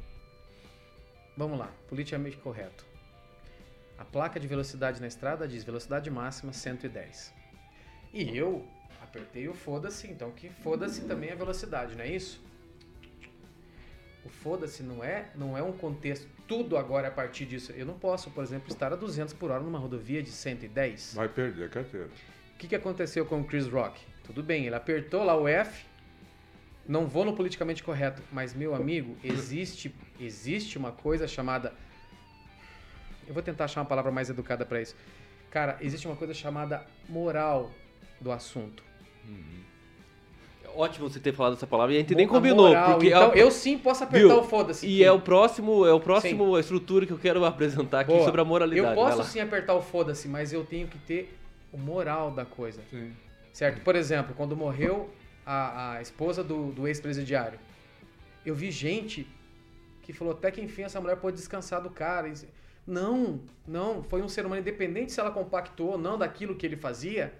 Vamos 1.36 1.58
lá, 1.58 1.70
politicamente 1.88 2.36
correto. 2.38 2.86
A 3.96 4.04
placa 4.04 4.40
de 4.40 4.46
velocidade 4.46 5.00
na 5.00 5.06
estrada 5.06 5.46
diz 5.46 5.62
velocidade 5.62 6.10
máxima 6.10 6.52
110. 6.52 7.32
E 8.12 8.36
eu 8.36 8.66
apertei 9.02 9.48
o 9.48 9.54
foda-se, 9.54 10.08
então 10.08 10.30
que 10.32 10.48
foda-se 10.48 11.02
também 11.02 11.30
a 11.30 11.34
velocidade, 11.34 11.94
não 11.94 12.04
é 12.04 12.08
isso? 12.08 12.42
O 14.24 14.28
foda-se 14.28 14.82
não 14.82 15.04
é, 15.04 15.30
não 15.34 15.56
é 15.56 15.62
um 15.62 15.72
contexto, 15.72 16.26
tudo 16.48 16.76
agora 16.76 17.06
é 17.06 17.10
a 17.10 17.12
partir 17.12 17.44
disso. 17.44 17.72
Eu 17.72 17.86
não 17.86 17.94
posso, 17.94 18.30
por 18.30 18.42
exemplo, 18.42 18.68
estar 18.68 18.92
a 18.92 18.96
200 18.96 19.34
por 19.34 19.50
hora 19.50 19.62
numa 19.62 19.78
rodovia 19.78 20.22
de 20.22 20.30
110. 20.30 21.14
Vai 21.14 21.28
perder 21.28 21.64
a 21.64 21.68
carteira. 21.68 22.08
O 22.54 22.58
que, 22.58 22.68
que 22.68 22.74
aconteceu 22.74 23.26
com 23.26 23.40
o 23.40 23.44
Chris 23.44 23.66
Rock? 23.66 24.00
Tudo 24.24 24.42
bem, 24.42 24.66
ele 24.66 24.74
apertou 24.74 25.22
lá 25.22 25.36
o 25.36 25.46
F. 25.46 25.84
Não 26.86 27.06
vou 27.06 27.24
no 27.24 27.34
politicamente 27.34 27.82
correto, 27.82 28.22
mas 28.32 28.54
meu 28.54 28.74
amigo, 28.74 29.16
existe 29.22 29.94
existe 30.20 30.78
uma 30.78 30.92
coisa 30.92 31.26
chamada 31.26 31.72
Eu 33.26 33.34
vou 33.34 33.42
tentar 33.42 33.64
achar 33.64 33.80
uma 33.80 33.86
palavra 33.86 34.10
mais 34.10 34.30
educada 34.30 34.64
para 34.64 34.80
isso. 34.80 34.94
Cara, 35.50 35.76
existe 35.80 36.06
uma 36.06 36.16
coisa 36.16 36.34
chamada 36.34 36.84
moral 37.08 37.70
do 38.20 38.32
assunto. 38.32 38.82
Ótimo 40.76 41.08
você 41.08 41.20
ter 41.20 41.32
falado 41.32 41.52
essa 41.52 41.66
palavra 41.66 41.94
e 41.94 41.98
a 41.98 42.00
gente 42.00 42.14
nem 42.16 42.26
combinou. 42.26 42.68
moral. 42.68 42.92
porque 42.94 43.08
então, 43.08 43.32
eu 43.34 43.50
sim 43.50 43.78
posso 43.78 44.02
apertar 44.02 44.26
Viu? 44.26 44.40
o 44.40 44.42
foda-se. 44.42 44.86
E 44.86 45.04
é 45.04 45.12
o 45.12 45.20
próximo, 45.20 45.86
é 45.86 45.92
o 45.92 46.00
próximo 46.00 46.58
estrutura 46.58 47.06
que 47.06 47.12
eu 47.12 47.18
quero 47.18 47.44
apresentar 47.46 48.00
aqui 48.00 48.12
Boa. 48.12 48.24
sobre 48.24 48.40
a 48.40 48.44
moralidade. 48.44 48.88
Eu 48.88 48.94
posso 48.94 49.22
sim 49.24 49.38
apertar 49.38 49.74
o 49.74 49.80
foda-se, 49.80 50.26
mas 50.26 50.52
eu 50.52 50.64
tenho 50.64 50.88
que 50.88 50.98
ter 50.98 51.38
o 51.72 51.78
moral 51.78 52.32
da 52.32 52.44
coisa. 52.44 52.82
Sim. 52.90 53.12
Certo? 53.52 53.82
Por 53.82 53.94
exemplo, 53.94 54.34
quando 54.36 54.56
morreu 54.56 55.08
a, 55.46 55.92
a 55.92 56.02
esposa 56.02 56.42
do, 56.42 56.72
do 56.72 56.88
ex-presidiário, 56.88 57.58
eu 58.44 58.54
vi 58.54 58.72
gente 58.72 59.28
que 60.02 60.12
falou 60.12 60.34
até 60.34 60.50
que 60.50 60.60
enfim 60.60 60.82
essa 60.82 61.00
mulher 61.00 61.16
pode 61.16 61.36
descansar 61.36 61.80
do 61.80 61.90
cara. 61.90 62.28
E- 62.28 62.63
Não, 62.86 63.40
não, 63.66 64.02
foi 64.02 64.22
um 64.22 64.28
ser 64.28 64.44
humano 64.44 64.60
independente 64.60 65.12
se 65.12 65.20
ela 65.20 65.30
compactou 65.30 65.92
ou 65.92 65.98
não 65.98 66.18
daquilo 66.18 66.54
que 66.54 66.66
ele 66.66 66.76
fazia. 66.76 67.32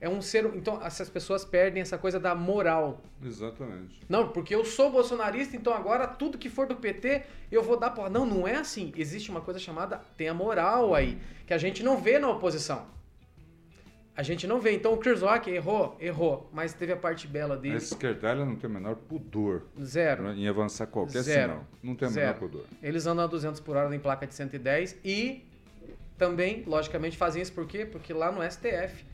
É 0.00 0.08
um 0.08 0.20
ser. 0.20 0.44
Então, 0.54 0.80
essas 0.84 1.08
pessoas 1.08 1.44
perdem 1.44 1.80
essa 1.80 1.96
coisa 1.96 2.20
da 2.20 2.34
moral. 2.34 3.02
Exatamente. 3.22 4.00
Não, 4.08 4.28
porque 4.28 4.54
eu 4.54 4.64
sou 4.64 4.90
bolsonarista, 4.90 5.56
então 5.56 5.72
agora 5.72 6.06
tudo 6.06 6.36
que 6.36 6.50
for 6.50 6.66
do 6.66 6.76
PT 6.76 7.22
eu 7.50 7.62
vou 7.62 7.78
dar 7.78 7.90
porra. 7.90 8.10
Não, 8.10 8.26
não 8.26 8.46
é 8.46 8.56
assim. 8.56 8.92
Existe 8.96 9.30
uma 9.30 9.40
coisa 9.40 9.58
chamada 9.58 10.00
tem 10.16 10.28
a 10.28 10.34
moral 10.34 10.94
aí, 10.94 11.18
que 11.46 11.54
a 11.54 11.58
gente 11.58 11.82
não 11.82 11.96
vê 11.96 12.18
na 12.18 12.28
oposição. 12.28 12.86
A 14.16 14.22
gente 14.22 14.46
não 14.46 14.58
vê. 14.60 14.72
Então 14.72 14.94
o 14.94 15.18
Rock 15.20 15.50
errou, 15.50 15.94
errou, 16.00 16.48
mas 16.52 16.72
teve 16.72 16.92
a 16.92 16.96
parte 16.96 17.26
bela 17.28 17.54
A 17.54 17.58
dele. 17.58 17.76
esquerdalha 17.76 18.44
não 18.44 18.56
tem 18.56 18.68
o 18.68 18.72
menor 18.72 18.96
pudor 18.96 19.64
Zero. 19.82 20.32
em 20.32 20.48
avançar 20.48 20.86
qualquer 20.86 21.22
Zero. 21.22 21.52
sinal. 21.52 21.66
Não 21.82 21.94
tem 21.94 22.08
o 22.08 22.10
menor 22.10 22.34
pudor. 22.34 22.64
Eles 22.82 23.06
andam 23.06 23.24
a 23.24 23.28
200 23.28 23.60
por 23.60 23.76
hora 23.76 23.94
em 23.94 23.98
placa 23.98 24.26
de 24.26 24.34
110 24.34 24.96
e 25.04 25.44
também, 26.16 26.64
logicamente, 26.66 27.14
fazem 27.16 27.42
isso 27.42 27.52
por 27.52 27.66
quê? 27.66 27.84
Porque 27.84 28.12
lá 28.14 28.32
no 28.32 28.42
STF 28.50 29.04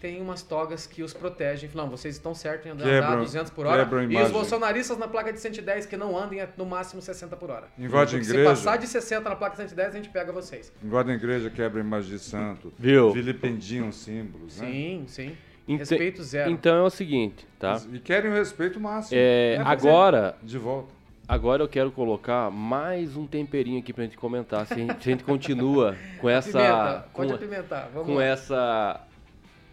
tem 0.00 0.20
umas 0.20 0.42
togas 0.42 0.86
que 0.86 1.02
os 1.02 1.12
protegem. 1.12 1.68
Não, 1.74 1.88
vocês 1.90 2.14
estão 2.16 2.34
certos 2.34 2.66
em 2.66 2.70
andar 2.70 2.84
Quebram- 2.84 3.12
a 3.12 3.16
200 3.16 3.50
por 3.52 3.66
hora. 3.66 3.86
E 4.08 4.16
os 4.22 4.30
bolsonaristas 4.30 4.96
na 4.96 5.06
placa 5.06 5.32
de 5.32 5.38
110 5.38 5.84
que 5.86 5.96
não 5.96 6.16
andem 6.18 6.40
a, 6.40 6.48
no 6.56 6.64
máximo 6.64 7.02
60 7.02 7.36
por 7.36 7.50
hora. 7.50 7.68
Invade 7.78 8.12
Porque 8.16 8.26
igreja. 8.30 8.54
Se 8.56 8.62
passar 8.62 8.76
de 8.78 8.86
60 8.86 9.28
na 9.28 9.36
placa 9.36 9.52
de 9.56 9.62
110, 9.62 9.88
a 9.94 9.96
gente 9.96 10.08
pega 10.08 10.32
vocês. 10.32 10.72
Invadem 10.82 11.14
a 11.14 11.16
igreja, 11.18 11.50
quebra 11.50 11.80
a 11.80 11.84
imagem 11.84 12.10
de 12.12 12.18
santo. 12.18 12.72
Viu? 12.78 13.12
Vilipendiam 13.12 13.92
símbolos, 13.92 14.58
né? 14.58 14.66
Sim, 14.66 15.04
sim. 15.06 15.36
Ente- 15.68 15.80
Respeito 15.80 16.22
zero. 16.24 16.50
Então 16.50 16.74
é 16.76 16.82
o 16.82 16.90
seguinte, 16.90 17.46
tá? 17.58 17.80
E 17.92 17.98
querem 18.00 18.30
o 18.30 18.34
respeito 18.34 18.80
máximo. 18.80 19.16
É, 19.20 19.58
mas 19.58 19.66
agora, 19.68 20.34
é 20.42 20.46
De 20.46 20.58
volta. 20.58 20.92
agora 21.28 21.62
eu 21.62 21.68
quero 21.68 21.92
colocar 21.92 22.50
mais 22.50 23.16
um 23.16 23.26
temperinho 23.26 23.78
aqui 23.78 23.92
pra 23.92 24.02
gente 24.04 24.16
comentar. 24.16 24.66
Se 24.66 24.72
a 24.72 24.76
gente, 24.78 24.92
se 25.02 25.08
a 25.10 25.12
gente 25.12 25.22
continua 25.24 25.94
com 26.20 26.26
essa. 26.30 26.50
Pimenta, 26.58 27.04
com, 27.12 27.22
pode 27.22 27.34
apimentar. 27.34 27.90
Vamos 27.92 28.08
com 28.08 28.14
lá. 28.14 28.24
essa. 28.24 29.00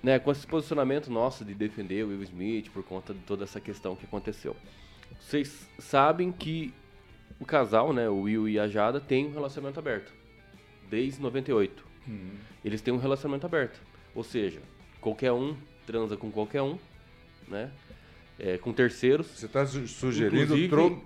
Né, 0.02 0.20
com 0.20 0.32
esse 0.32 0.46
posicionamento 0.46 1.12
nosso 1.12 1.44
de 1.44 1.54
defender 1.54 2.04
o 2.06 2.10
Will 2.10 2.24
Smith 2.24 2.70
por 2.70 2.84
conta 2.84 3.14
de 3.14 3.20
toda 3.22 3.44
essa 3.44 3.60
questão 3.60 3.96
que 3.96 4.06
aconteceu. 4.06 4.56
Vocês 5.20 5.68
sabem 5.80 6.32
que 6.32 6.74
o 7.40 7.46
casal, 7.46 7.92
né, 7.92 8.08
o 8.08 8.22
Will 8.22 8.48
e 8.48 8.60
a 8.60 8.68
Jada, 8.68 9.00
tem 9.00 9.26
um 9.26 9.34
relacionamento 9.34 9.80
aberto. 9.80 10.14
Desde 10.90 11.22
98. 11.22 11.84
Eles 12.64 12.82
têm 12.82 12.94
um 12.94 12.98
relacionamento 12.98 13.46
aberto. 13.46 13.80
Ou 14.16 14.24
seja, 14.24 14.62
qualquer 15.02 15.32
um 15.32 15.56
transa 15.86 16.16
com 16.18 16.32
qualquer 16.32 16.62
um, 16.62 16.78
né? 17.48 17.72
É, 18.40 18.58
com 18.58 18.72
terceiros. 18.72 19.28
Você 19.28 19.48
está 19.48 19.66
sugerindo 19.66 20.56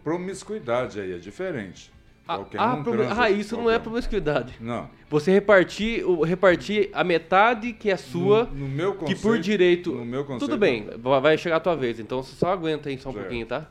promiscuidade 0.04 1.00
aí, 1.00 1.14
é 1.14 1.18
diferente. 1.18 1.92
Ah, 2.34 2.38
Qualquer 2.38 2.60
ah, 2.60 2.74
um 2.76 2.84
promi- 2.84 2.98
transa 3.06 3.22
ah, 3.24 3.30
isso 3.30 3.56
não 3.56 3.64
qualquer 3.64 3.76
é 3.76 3.80
um. 3.80 3.84
promiscuidade. 3.84 4.54
Não. 4.60 4.90
Você 5.10 5.32
repartir, 5.32 6.04
repartir 6.26 6.90
a 6.94 7.04
metade 7.04 7.74
que 7.74 7.90
é 7.90 7.98
sua, 7.98 8.46
No, 8.46 8.56
no 8.60 8.68
meu 8.70 8.94
que 8.94 9.00
conceito, 9.00 9.22
por 9.22 9.40
direito. 9.40 9.92
No 9.92 10.06
meu 10.06 10.24
conceito, 10.24 10.40
Tudo 10.50 10.58
bem, 10.58 10.88
va- 10.98 11.20
vai 11.20 11.38
chegar 11.38 11.58
a 11.58 11.60
tua 11.60 11.76
vez, 11.76 12.00
então 12.00 12.24
você 12.24 12.36
só 12.36 12.52
aguenta 12.52 12.90
aí 12.90 12.98
só 12.98 13.10
um 13.10 13.14
Certo. 13.14 13.24
pouquinho, 13.26 13.46
tá? 13.46 13.68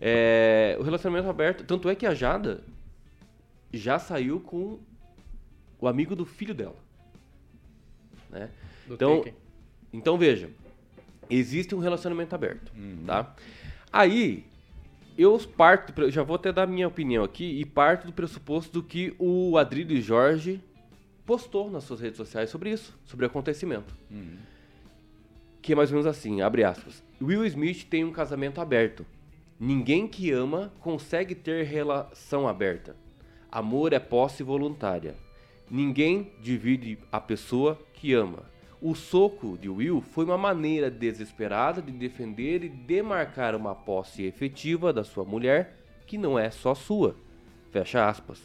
É, 0.00 0.76
o 0.78 0.82
relacionamento 0.82 1.28
aberto, 1.28 1.64
tanto 1.64 1.88
é 1.88 1.94
que 1.94 2.06
a 2.06 2.14
Jada 2.14 2.62
já 3.72 3.98
saiu 3.98 4.40
com 4.40 4.78
o 5.78 5.86
amigo 5.88 6.14
do 6.16 6.24
filho 6.26 6.54
dela. 6.54 6.76
Né? 8.30 8.48
Do 8.86 8.94
Então, 8.94 9.16
Taken. 9.18 9.34
então 9.92 10.18
veja, 10.18 10.50
existe 11.28 11.74
um 11.74 11.78
relacionamento 11.78 12.34
aberto, 12.34 12.72
Uhum. 12.76 13.04
tá? 13.06 13.34
Aí 13.92 14.44
eu 15.20 15.38
parto, 15.56 16.00
eu 16.00 16.10
já 16.10 16.22
vou 16.22 16.36
até 16.36 16.52
dar 16.52 16.66
minha 16.66 16.88
opinião 16.88 17.24
aqui 17.24 17.60
e 17.60 17.64
parto 17.64 18.06
do 18.06 18.12
pressuposto 18.12 18.72
do 18.72 18.82
que 18.82 19.14
o 19.18 19.58
Adrilho 19.58 20.00
Jorge 20.00 20.60
postou 21.26 21.70
nas 21.70 21.84
suas 21.84 22.00
redes 22.00 22.16
sociais 22.16 22.50
sobre 22.50 22.70
isso, 22.70 22.98
sobre 23.04 23.26
o 23.26 23.28
acontecimento. 23.28 23.94
Uhum. 24.10 24.38
Que 25.60 25.72
é 25.72 25.76
mais 25.76 25.90
ou 25.90 25.96
menos 25.96 26.06
assim, 26.06 26.40
abre 26.40 26.64
aspas. 26.64 27.02
Will 27.20 27.44
Smith 27.44 27.84
tem 27.84 28.02
um 28.02 28.12
casamento 28.12 28.60
aberto. 28.60 29.04
Ninguém 29.58 30.08
que 30.08 30.30
ama 30.30 30.72
consegue 30.80 31.34
ter 31.34 31.64
relação 31.66 32.48
aberta. 32.48 32.96
Amor 33.52 33.92
é 33.92 33.98
posse 33.98 34.42
voluntária. 34.42 35.14
Ninguém 35.70 36.32
divide 36.40 36.98
a 37.12 37.20
pessoa 37.20 37.78
que 37.92 38.14
ama. 38.14 38.49
O 38.80 38.94
soco 38.94 39.58
de 39.58 39.68
Will 39.68 40.00
foi 40.00 40.24
uma 40.24 40.38
maneira 40.38 40.90
desesperada 40.90 41.82
de 41.82 41.92
defender 41.92 42.64
e 42.64 42.68
demarcar 42.68 43.54
uma 43.54 43.74
posse 43.74 44.22
efetiva 44.22 44.92
da 44.92 45.04
sua 45.04 45.24
mulher 45.24 45.76
que 46.06 46.16
não 46.16 46.38
é 46.38 46.50
só 46.50 46.74
sua. 46.74 47.14
Fecha 47.70 48.08
aspas. 48.08 48.40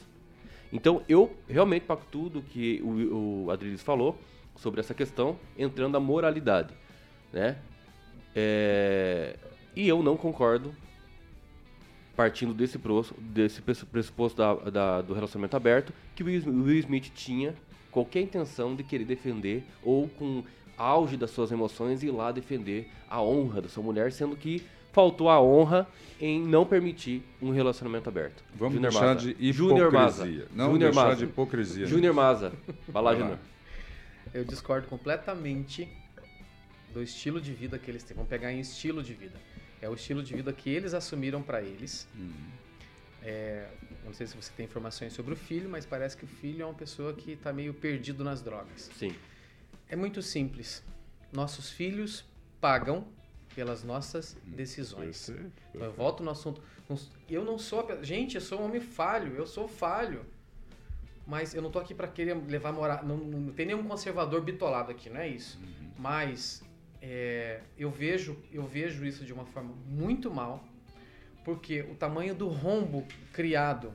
Então 0.74 1.02
eu 1.08 1.34
realmente 1.48 1.86
pactuo 1.86 2.30
do 2.30 2.42
que 2.42 2.82
o, 2.84 3.46
o 3.46 3.52
Adriles 3.52 3.82
falou 3.82 4.20
sobre 4.58 4.82
essa 4.82 4.94
questão, 4.94 5.38
entrando 5.58 5.94
na 5.94 6.00
moralidade. 6.00 6.74
Né? 7.32 7.58
É, 8.36 9.36
E 9.76 9.88
eu 9.88 10.04
não 10.04 10.18
concordo, 10.18 10.74
partindo 12.16 12.54
desse, 12.54 12.78
pros- 12.78 13.14
desse 13.20 13.62
pressu- 13.62 13.86
pressuposto 13.86 14.38
da- 14.38 14.70
da- 14.70 15.02
do 15.02 15.14
relacionamento 15.14 15.56
aberto, 15.58 15.94
que 16.16 16.24
o 16.24 16.26
Will 16.26 16.80
Smith 16.80 17.12
tinha 17.14 17.54
qualquer 17.96 18.20
intenção 18.20 18.76
de 18.76 18.84
querer 18.84 19.06
defender 19.06 19.64
ou 19.82 20.10
com 20.10 20.44
auge 20.78 21.16
das 21.16 21.32
suas 21.32 21.50
emoções 21.50 22.04
ir 22.04 22.12
lá 22.12 22.30
defender 22.30 22.90
a 23.10 23.22
honra 23.22 23.62
da 23.62 23.70
sua 23.70 23.82
mulher, 23.82 24.12
sendo 24.12 24.36
que 24.36 24.62
faltou 24.92 25.30
a 25.30 25.42
honra 25.42 25.88
em 26.20 26.42
não 26.46 26.66
permitir 26.66 27.24
um 27.42 27.52
relacionamento 27.52 28.10
aberto. 28.10 28.44
Vamos 28.54 28.74
Júnior 28.74 28.92
deixar 28.92 29.06
Maza. 29.16 29.34
de 29.34 29.94
Maza. 29.94 30.28
hipocrisia. 30.28 30.48
Não 30.54 30.72
Júnior 30.72 30.92
deixar 30.92 31.08
Maza. 31.08 31.16
de 31.16 31.24
hipocrisia. 31.24 31.86
Júnior 31.86 32.14
Maza. 32.14 32.54
Vai 32.90 33.02
lá, 33.02 33.12
Vai 33.12 33.14
lá. 33.14 33.20
Júnior. 33.20 33.40
Eu 34.34 34.44
discordo 34.44 34.88
completamente 34.90 35.88
do 36.94 37.02
estilo 37.02 37.40
de 37.40 37.54
vida 37.54 37.80
que 37.80 37.90
eles 37.90 38.04
têm. 38.04 38.14
Vamos 38.14 38.30
pegar 38.30 38.52
em 38.52 38.60
estilo 38.60 39.02
de 39.02 39.14
vida. 39.14 39.40
É 39.82 39.90
o 39.90 39.94
estilo 39.94 40.22
de 40.22 40.36
vida 40.36 40.52
que 40.52 40.70
eles 40.70 40.94
assumiram 40.94 41.42
para 41.42 41.62
eles. 41.62 42.10
Uhum. 42.14 42.32
É, 43.26 43.68
não 44.06 44.14
sei 44.14 44.28
se 44.28 44.36
você 44.36 44.52
tem 44.56 44.68
informações 44.68 45.12
sobre 45.12 45.34
o 45.34 45.36
filho, 45.36 45.68
mas 45.68 45.84
parece 45.84 46.16
que 46.16 46.24
o 46.24 46.28
filho 46.28 46.62
é 46.62 46.66
uma 46.66 46.76
pessoa 46.76 47.12
que 47.14 47.32
está 47.32 47.52
meio 47.52 47.74
perdido 47.74 48.24
nas 48.24 48.42
drogas. 48.42 48.92
Sim. 48.96 49.16
É 49.90 49.96
muito 49.96 50.22
simples. 50.22 50.84
Nossos 51.34 51.72
filhos 51.72 52.24
pagam 52.62 53.08
pelas 53.56 53.84
nossas 53.84 54.38
decisões. 54.46 55.26
Perfeito, 55.26 55.64
Então, 55.74 55.88
eu 55.88 55.94
volto 55.94 56.24
no 56.24 56.30
assunto. 56.30 56.62
Eu 57.28 57.44
não 57.44 57.58
sou. 57.58 57.88
Gente, 58.04 58.36
eu 58.36 58.42
sou 58.42 58.62
um 58.62 58.66
homem 58.66 58.82
falho. 58.82 59.36
Eu 59.36 59.48
sou 59.48 59.68
falho. 59.68 60.24
Mas 61.26 61.56
eu 61.56 61.62
não 61.62 61.72
tô 61.72 61.80
aqui 61.80 61.96
para 61.96 62.08
querer 62.08 62.36
levar 62.48 62.72
moral. 62.72 63.04
Não, 63.04 63.18
não 63.18 63.54
tem 63.54 63.66
nenhum 63.66 63.84
conservador 63.84 64.42
bitolado 64.42 64.92
aqui, 64.92 65.10
não 65.10 65.20
é 65.20 65.28
isso. 65.28 65.60
Mas 65.98 66.64
é, 67.02 67.62
eu 67.78 67.90
vejo 67.90 68.38
eu 68.52 68.64
vejo 68.64 69.04
isso 69.04 69.26
de 69.26 69.34
uma 69.34 69.46
forma 69.46 69.74
muito 69.88 70.30
mal, 70.32 70.64
porque 71.46 71.82
o 71.84 71.96
tamanho 71.96 72.34
do 72.34 72.48
rombo 72.48 73.06
criado. 73.32 73.94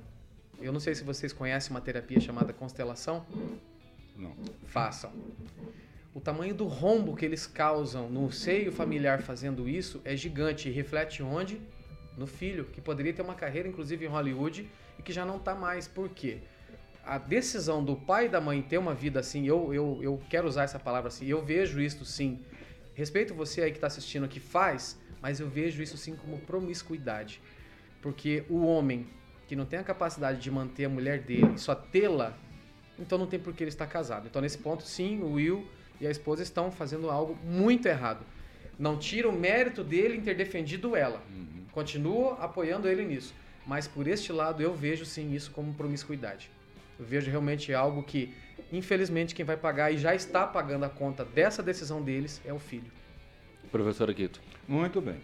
Eu 0.60 0.72
não 0.72 0.78
sei 0.78 0.94
se 0.94 1.02
vocês 1.02 1.32
conhecem 1.32 1.70
uma 1.70 1.80
terapia 1.80 2.20
chamada 2.20 2.52
constelação. 2.52 3.26
Não. 4.16 4.34
Façam. 4.66 5.12
O 6.14 6.20
tamanho 6.20 6.54
do 6.54 6.66
rombo 6.66 7.16
que 7.16 7.24
eles 7.24 7.46
causam 7.46 8.08
no 8.08 8.30
seio 8.30 8.70
familiar 8.70 9.20
fazendo 9.22 9.68
isso 9.68 10.00
é 10.04 10.16
gigante 10.16 10.68
e 10.68 10.72
reflete 10.72 11.22
onde? 11.22 11.60
No 12.16 12.26
filho, 12.26 12.64
que 12.66 12.80
poderia 12.80 13.12
ter 13.12 13.22
uma 13.22 13.34
carreira, 13.34 13.68
inclusive 13.68 14.04
em 14.04 14.08
Hollywood, 14.08 14.70
e 14.98 15.02
que 15.02 15.12
já 15.12 15.24
não 15.24 15.38
tá 15.38 15.54
mais. 15.54 15.88
Por 15.88 16.08
quê? 16.08 16.38
A 17.04 17.18
decisão 17.18 17.82
do 17.82 17.96
pai 17.96 18.26
e 18.26 18.28
da 18.28 18.40
mãe 18.40 18.60
ter 18.62 18.78
uma 18.78 18.94
vida 18.94 19.18
assim, 19.18 19.46
eu, 19.46 19.72
eu, 19.72 19.98
eu 20.02 20.22
quero 20.28 20.46
usar 20.46 20.64
essa 20.64 20.78
palavra 20.78 21.08
assim, 21.08 21.26
eu 21.26 21.42
vejo 21.42 21.80
isso 21.80 22.04
sim. 22.04 22.44
Respeito 22.94 23.34
você 23.34 23.62
aí 23.62 23.70
que 23.70 23.78
está 23.78 23.86
assistindo 23.86 24.28
que 24.28 24.38
faz, 24.38 24.99
mas 25.20 25.40
eu 25.40 25.48
vejo 25.48 25.82
isso 25.82 25.96
sim 25.96 26.14
como 26.16 26.38
promiscuidade. 26.38 27.40
Porque 28.00 28.44
o 28.48 28.64
homem 28.64 29.06
que 29.46 29.56
não 29.56 29.66
tem 29.66 29.78
a 29.78 29.84
capacidade 29.84 30.40
de 30.40 30.50
manter 30.50 30.84
a 30.84 30.88
mulher 30.88 31.20
dele 31.20 31.58
só 31.58 31.74
tê-la, 31.74 32.36
então 32.98 33.18
não 33.18 33.26
tem 33.26 33.38
por 33.38 33.52
que 33.52 33.62
ele 33.62 33.68
estar 33.68 33.86
casado. 33.86 34.26
Então 34.26 34.40
nesse 34.40 34.58
ponto, 34.58 34.82
sim, 34.84 35.20
o 35.20 35.32
Will 35.32 35.66
e 36.00 36.06
a 36.06 36.10
esposa 36.10 36.42
estão 36.42 36.70
fazendo 36.70 37.10
algo 37.10 37.36
muito 37.44 37.86
errado. 37.86 38.24
Não 38.78 38.98
tira 38.98 39.28
o 39.28 39.32
mérito 39.32 39.84
dele 39.84 40.16
em 40.16 40.20
ter 40.20 40.34
defendido 40.34 40.96
ela. 40.96 41.22
Continuo 41.72 42.30
apoiando 42.40 42.88
ele 42.88 43.04
nisso. 43.04 43.34
Mas 43.66 43.86
por 43.86 44.06
este 44.08 44.32
lado 44.32 44.62
eu 44.62 44.74
vejo 44.74 45.04
sim 45.04 45.34
isso 45.34 45.50
como 45.50 45.74
promiscuidade. 45.74 46.50
Eu 46.98 47.04
vejo 47.04 47.30
realmente 47.30 47.72
algo 47.74 48.02
que, 48.02 48.34
infelizmente, 48.72 49.34
quem 49.34 49.44
vai 49.44 49.56
pagar 49.56 49.90
e 49.90 49.98
já 49.98 50.14
está 50.14 50.46
pagando 50.46 50.84
a 50.84 50.88
conta 50.88 51.24
dessa 51.24 51.62
decisão 51.62 52.02
deles 52.02 52.40
é 52.44 52.52
o 52.52 52.58
filho. 52.58 52.90
Professor 53.70 54.10
Aquito. 54.10 54.40
Muito 54.66 55.00
bem. 55.00 55.20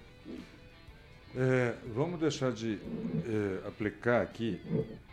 É, 1.35 1.75
vamos 1.95 2.19
deixar 2.19 2.53
de 2.53 2.79
é, 3.27 3.69
aplicar 3.69 4.23
aqui 4.23 4.61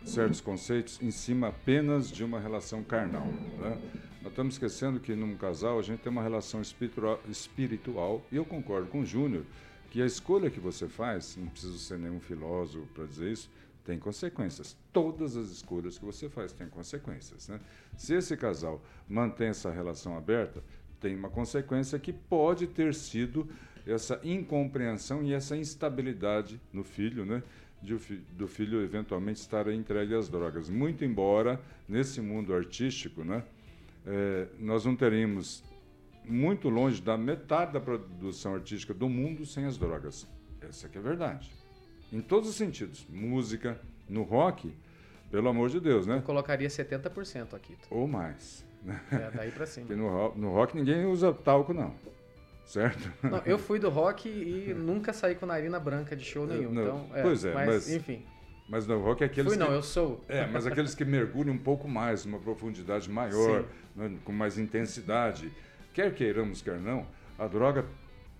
certos 0.04 0.40
conceitos 0.40 0.98
em 1.02 1.10
cima 1.10 1.48
apenas 1.48 2.10
de 2.10 2.24
uma 2.24 2.40
relação 2.40 2.82
carnal. 2.82 3.26
né? 3.26 3.78
Nós 4.22 4.32
estamos 4.32 4.54
esquecendo 4.54 5.00
que 5.00 5.14
num 5.14 5.36
casal 5.36 5.78
a 5.78 5.82
gente 5.82 6.00
tem 6.00 6.10
uma 6.10 6.22
relação 6.22 6.62
espiritual, 6.62 7.20
espiritual 7.28 8.24
e 8.32 8.36
eu 8.36 8.44
concordo 8.44 8.86
com 8.86 9.00
o 9.00 9.04
Júnior 9.04 9.44
que 9.90 10.00
a 10.00 10.06
escolha 10.06 10.48
que 10.48 10.58
você 10.58 10.88
faz, 10.88 11.36
não 11.36 11.48
preciso 11.48 11.78
ser 11.78 11.98
nenhum 11.98 12.20
filósofo 12.20 12.86
para 12.94 13.04
dizer 13.04 13.30
isso, 13.30 13.50
tem 13.84 13.98
consequências. 13.98 14.76
Todas 14.92 15.36
as 15.36 15.50
escolhas 15.50 15.98
que 15.98 16.04
você 16.04 16.28
faz 16.28 16.52
têm 16.52 16.68
consequências. 16.68 17.48
Né? 17.48 17.60
Se 17.98 18.14
esse 18.14 18.34
casal 18.36 18.82
mantém 19.06 19.48
essa 19.48 19.70
relação 19.70 20.16
aberta, 20.16 20.62
tem 21.04 21.14
uma 21.14 21.28
consequência 21.28 21.98
que 21.98 22.14
pode 22.14 22.66
ter 22.66 22.94
sido 22.94 23.46
essa 23.86 24.18
incompreensão 24.24 25.22
e 25.22 25.34
essa 25.34 25.54
instabilidade 25.54 26.58
no 26.72 26.82
filho, 26.82 27.26
né? 27.26 27.42
De 27.82 27.94
do 28.32 28.48
filho 28.48 28.82
eventualmente 28.82 29.38
estar 29.38 29.70
entregue 29.70 30.14
às 30.14 30.30
drogas. 30.30 30.70
Muito 30.70 31.04
embora, 31.04 31.60
nesse 31.86 32.22
mundo 32.22 32.54
artístico, 32.54 33.22
né? 33.22 33.44
eh, 34.06 34.46
nós 34.58 34.86
não 34.86 34.96
teríamos 34.96 35.62
muito 36.24 36.70
longe 36.70 37.02
da 37.02 37.18
metade 37.18 37.74
da 37.74 37.80
produção 37.80 38.54
artística 38.54 38.94
do 38.94 39.06
mundo 39.06 39.44
sem 39.44 39.66
as 39.66 39.76
drogas. 39.76 40.26
Essa 40.62 40.88
que 40.88 40.96
é 40.96 41.00
a 41.02 41.04
verdade. 41.04 41.52
Em 42.10 42.22
todos 42.22 42.48
os 42.48 42.56
sentidos. 42.56 43.06
Música, 43.10 43.78
no 44.08 44.22
rock, 44.22 44.72
pelo 45.30 45.50
amor 45.50 45.68
de 45.68 45.80
Deus, 45.80 46.06
né? 46.06 46.16
Eu 46.16 46.22
colocaria 46.22 46.68
70% 46.68 47.52
aqui. 47.52 47.76
Ou 47.90 48.08
mais. 48.08 48.64
É, 49.12 49.30
daí 49.34 49.50
pra 49.50 49.66
cima. 49.66 49.86
Porque 49.86 50.00
no, 50.00 50.08
ro- 50.08 50.32
no 50.36 50.52
rock 50.52 50.76
ninguém 50.76 51.06
usa 51.06 51.32
talco, 51.32 51.72
não. 51.72 51.94
Certo? 52.64 53.12
Não, 53.22 53.42
eu 53.44 53.58
fui 53.58 53.78
do 53.78 53.90
rock 53.90 54.28
e 54.28 54.72
nunca 54.74 55.12
saí 55.12 55.34
com 55.34 55.44
narina 55.44 55.78
branca 55.78 56.16
de 56.16 56.24
show 56.24 56.46
nenhum. 56.46 56.72
Não, 56.72 56.82
Então, 56.82 57.10
é, 57.14 57.22
pois 57.22 57.44
é, 57.44 57.52
mas, 57.52 57.66
mas 57.66 57.92
enfim. 57.92 58.24
Mas 58.68 58.86
no 58.86 58.98
rock 59.02 59.22
é 59.22 59.26
aqueles 59.26 59.52
Fui 59.52 59.58
não, 59.60 59.66
que... 59.66 59.72
eu 59.74 59.82
sou. 59.82 60.24
É, 60.26 60.46
mas 60.46 60.66
aqueles 60.66 60.94
que 60.94 61.04
mergulham 61.04 61.54
um 61.54 61.58
pouco 61.58 61.86
mais, 61.86 62.24
uma 62.24 62.38
profundidade 62.38 63.10
maior, 63.10 63.66
né, 63.94 64.16
com 64.24 64.32
mais 64.32 64.56
intensidade. 64.58 65.52
Quer 65.92 66.14
queiramos, 66.14 66.62
quer 66.62 66.78
não, 66.80 67.06
a 67.38 67.46
droga 67.46 67.84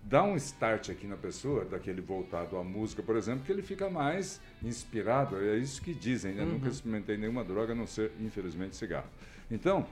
dá 0.01 0.23
um 0.23 0.35
start 0.35 0.89
aqui 0.89 1.05
na 1.05 1.15
pessoa, 1.15 1.63
daquele 1.63 2.01
voltado 2.01 2.57
à 2.57 2.63
música, 2.63 3.03
por 3.03 3.15
exemplo, 3.15 3.43
que 3.45 3.51
ele 3.51 3.61
fica 3.61 3.87
mais 3.89 4.41
inspirado. 4.63 5.37
É 5.39 5.55
isso 5.57 5.79
que 5.81 5.93
dizem, 5.93 6.33
né? 6.33 6.43
Uhum. 6.43 6.53
Nunca 6.53 6.69
experimentei 6.69 7.17
nenhuma 7.17 7.43
droga 7.43 7.73
a 7.73 7.75
não 7.75 7.85
ser, 7.85 8.11
infelizmente, 8.19 8.75
cigarro. 8.75 9.07
Então, 9.51 9.85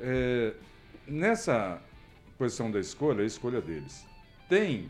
é, 0.00 0.54
nessa 1.06 1.80
posição 2.36 2.70
da 2.70 2.78
escolha, 2.78 3.22
a 3.22 3.26
escolha 3.26 3.60
deles 3.60 4.06
tem 4.48 4.88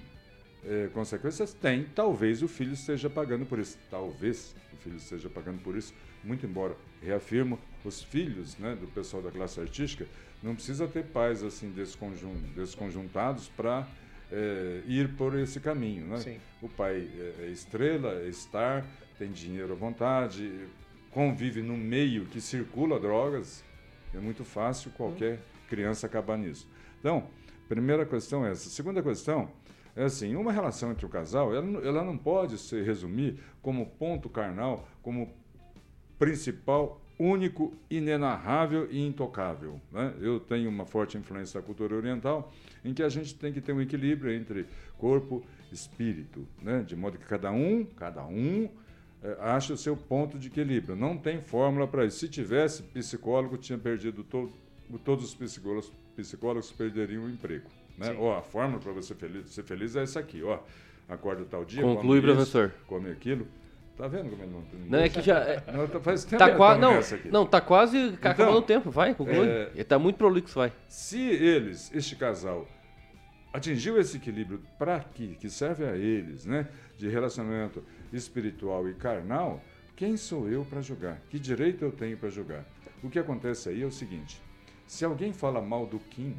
é, 0.65 0.89
consequências? 0.93 1.53
Tem. 1.53 1.85
Talvez 1.95 2.43
o 2.43 2.49
filho 2.49 2.73
esteja 2.73 3.09
pagando 3.09 3.47
por 3.47 3.59
isso. 3.59 3.79
Talvez 3.91 4.55
o 4.73 4.77
filho 4.77 4.97
esteja 4.97 5.29
pagando 5.29 5.59
por 5.63 5.77
isso. 5.77 5.93
Muito 6.23 6.47
embora, 6.47 6.77
reafirmo, 7.03 7.59
os 7.85 8.03
filhos 8.03 8.57
né, 8.59 8.77
do 8.77 8.87
pessoal 8.89 9.23
da 9.23 9.31
classe 9.31 9.61
artística 9.61 10.07
não 10.43 10.55
precisa 10.55 10.87
ter 10.87 11.05
pais 11.05 11.43
assim 11.43 11.71
desconjun 11.71 12.35
desconjuntados 12.55 13.49
para 13.49 13.87
é, 14.31 14.83
ir 14.87 15.09
por 15.17 15.37
esse 15.39 15.61
caminho. 15.61 16.07
Né? 16.07 16.39
O 16.61 16.69
pai 16.69 17.09
é, 17.19 17.45
é 17.45 17.47
estrela, 17.49 18.13
é 18.23 18.31
star, 18.31 18.85
tem 19.19 19.31
dinheiro 19.31 19.73
à 19.73 19.77
vontade, 19.77 20.67
convive 21.11 21.63
no 21.63 21.77
meio 21.77 22.27
que 22.27 22.41
circula 22.41 23.01
drogas. 23.01 23.65
É 24.15 24.19
muito 24.19 24.45
fácil 24.45 24.91
qualquer 24.93 25.41
criança 25.69 26.07
acabar 26.07 26.37
nisso. 26.39 26.69
Então, 26.99 27.29
primeira 27.69 28.07
questão 28.07 28.45
é 28.45 28.51
essa. 28.51 28.69
Segunda 28.71 29.03
questão 29.03 29.51
é 29.95 30.05
assim, 30.05 30.37
uma 30.37 30.53
relação 30.53 30.93
entre 30.93 31.05
o 31.05 31.09
casal, 31.09 31.55
ela, 31.55 31.85
ela 31.85 32.05
não 32.05 32.17
pode 32.17 32.57
se 32.57 32.81
resumir 32.83 33.41
como 33.61 33.85
ponto 33.85 34.29
carnal, 34.29 34.89
como 35.03 35.35
principal, 36.19 37.01
único, 37.19 37.77
inenarrável 37.91 38.89
e 38.91 39.05
intocável. 39.05 39.81
Né? 39.91 40.15
Eu 40.21 40.39
tenho 40.39 40.71
uma 40.71 40.87
forte 40.87 41.19
influência 41.19 41.61
da 41.61 41.67
cultura 41.67 41.97
oriental, 41.97 42.53
em 42.85 42.95
que 42.95 43.03
a 43.03 43.09
gente 43.09 43.35
tem 43.35 43.53
que 43.53 43.61
ter 43.61 43.73
um 43.73 43.81
equilíbrio 43.81 44.33
entre 44.33 44.67
corpo 44.97 45.45
e 45.71 45.75
espírito, 45.75 46.47
né? 46.63 46.83
de 46.83 46.95
modo 46.95 47.19
que 47.19 47.27
cada 47.27 47.51
um, 47.51 47.85
cada 47.85 48.25
um 48.25 48.69
é, 49.23 49.37
acha 49.41 49.73
o 49.73 49.77
seu 49.77 49.97
ponto 49.97 50.39
de 50.39 50.49
equilíbrio. 50.49 50.95
Não 50.95 51.17
tem 51.17 51.41
fórmula 51.41 51.87
para 51.87 52.05
isso. 52.05 52.19
Se 52.19 52.29
tivesse, 52.29 52.83
psicólogo 52.83 53.57
tinha 53.57 53.79
perdido 53.79 54.23
todo, 54.23 54.53
todos 55.05 55.25
os 55.25 55.35
psicólogos, 55.35 55.93
psicólogos 56.17 56.71
perderiam 56.71 57.25
o 57.25 57.31
emprego. 57.31 57.69
Né? 57.97 58.15
Ó, 58.19 58.37
a 58.37 58.43
fórmula 58.43 58.81
para 58.81 58.93
você 58.93 59.15
feliz, 59.15 59.51
ser 59.51 59.65
feliz 59.65 59.97
é 59.97 60.03
essa 60.03 60.21
aqui, 60.21 60.43
ó. 60.43 60.61
Acorda 61.09 61.45
tal 61.45 61.65
dia, 61.65 61.83
Conclui, 61.83 62.21
come 62.21 62.33
professor. 62.33 62.69
Isso, 62.69 62.87
come 62.87 63.11
aquilo. 63.11 63.47
Tá 63.97 64.07
vendo 64.07 64.31
como 64.31 64.43
ele 64.45 64.53
não 64.53 64.63
tem 64.63 64.81
Não, 64.89 64.99
é 65.01 65.09
que 65.09 65.21
já. 65.21 65.39
É... 65.39 65.65
Não, 65.73 65.89
tá, 65.89 65.99
faz 65.99 66.25
tempo 66.25 66.39
tá 66.39 66.55
quase, 66.55 66.81
não, 66.81 67.01
não, 67.33 67.47
tá 67.47 67.61
quase 67.61 67.99
então, 67.99 68.31
acabando 68.31 68.59
o 68.59 68.63
tempo. 68.63 68.91
Vai, 68.93 69.13
conclui. 69.13 69.49
É... 69.49 69.71
Ele 69.75 69.85
tá 69.85 69.99
muito 69.99 70.17
prolixo, 70.17 70.55
vai. 70.55 70.73
Se 70.87 71.21
eles, 71.21 71.91
este 71.93 72.15
casal, 72.15 72.69
atingiu 73.53 73.99
esse 73.99 74.19
equilíbrio 74.19 74.63
para 74.79 75.01
que, 75.01 75.35
que 75.35 75.51
serve 75.51 75.85
a 75.85 75.97
eles, 75.97 76.47
né? 76.47 76.69
De 76.97 77.09
relacionamento 77.09 77.83
espiritual 78.13 78.89
e 78.89 78.95
carnal, 78.95 79.63
quem 79.97 80.17
sou 80.17 80.49
eu 80.49 80.65
para 80.65 80.81
julgar? 80.81 81.21
Que 81.29 81.39
direito 81.39 81.85
eu 81.85 81.91
tenho 81.91 82.17
para 82.17 82.31
julgar? 82.31 82.65
O 83.03 83.11
que 83.11 83.19
acontece 83.19 83.69
aí 83.69 83.83
é 83.83 83.87
o 83.87 83.93
seguinte: 83.93 84.41
se 84.87 85.05
alguém 85.05 85.33
fala 85.33 85.61
mal 85.61 85.87
do 85.87 85.99
Kim, 85.99 86.37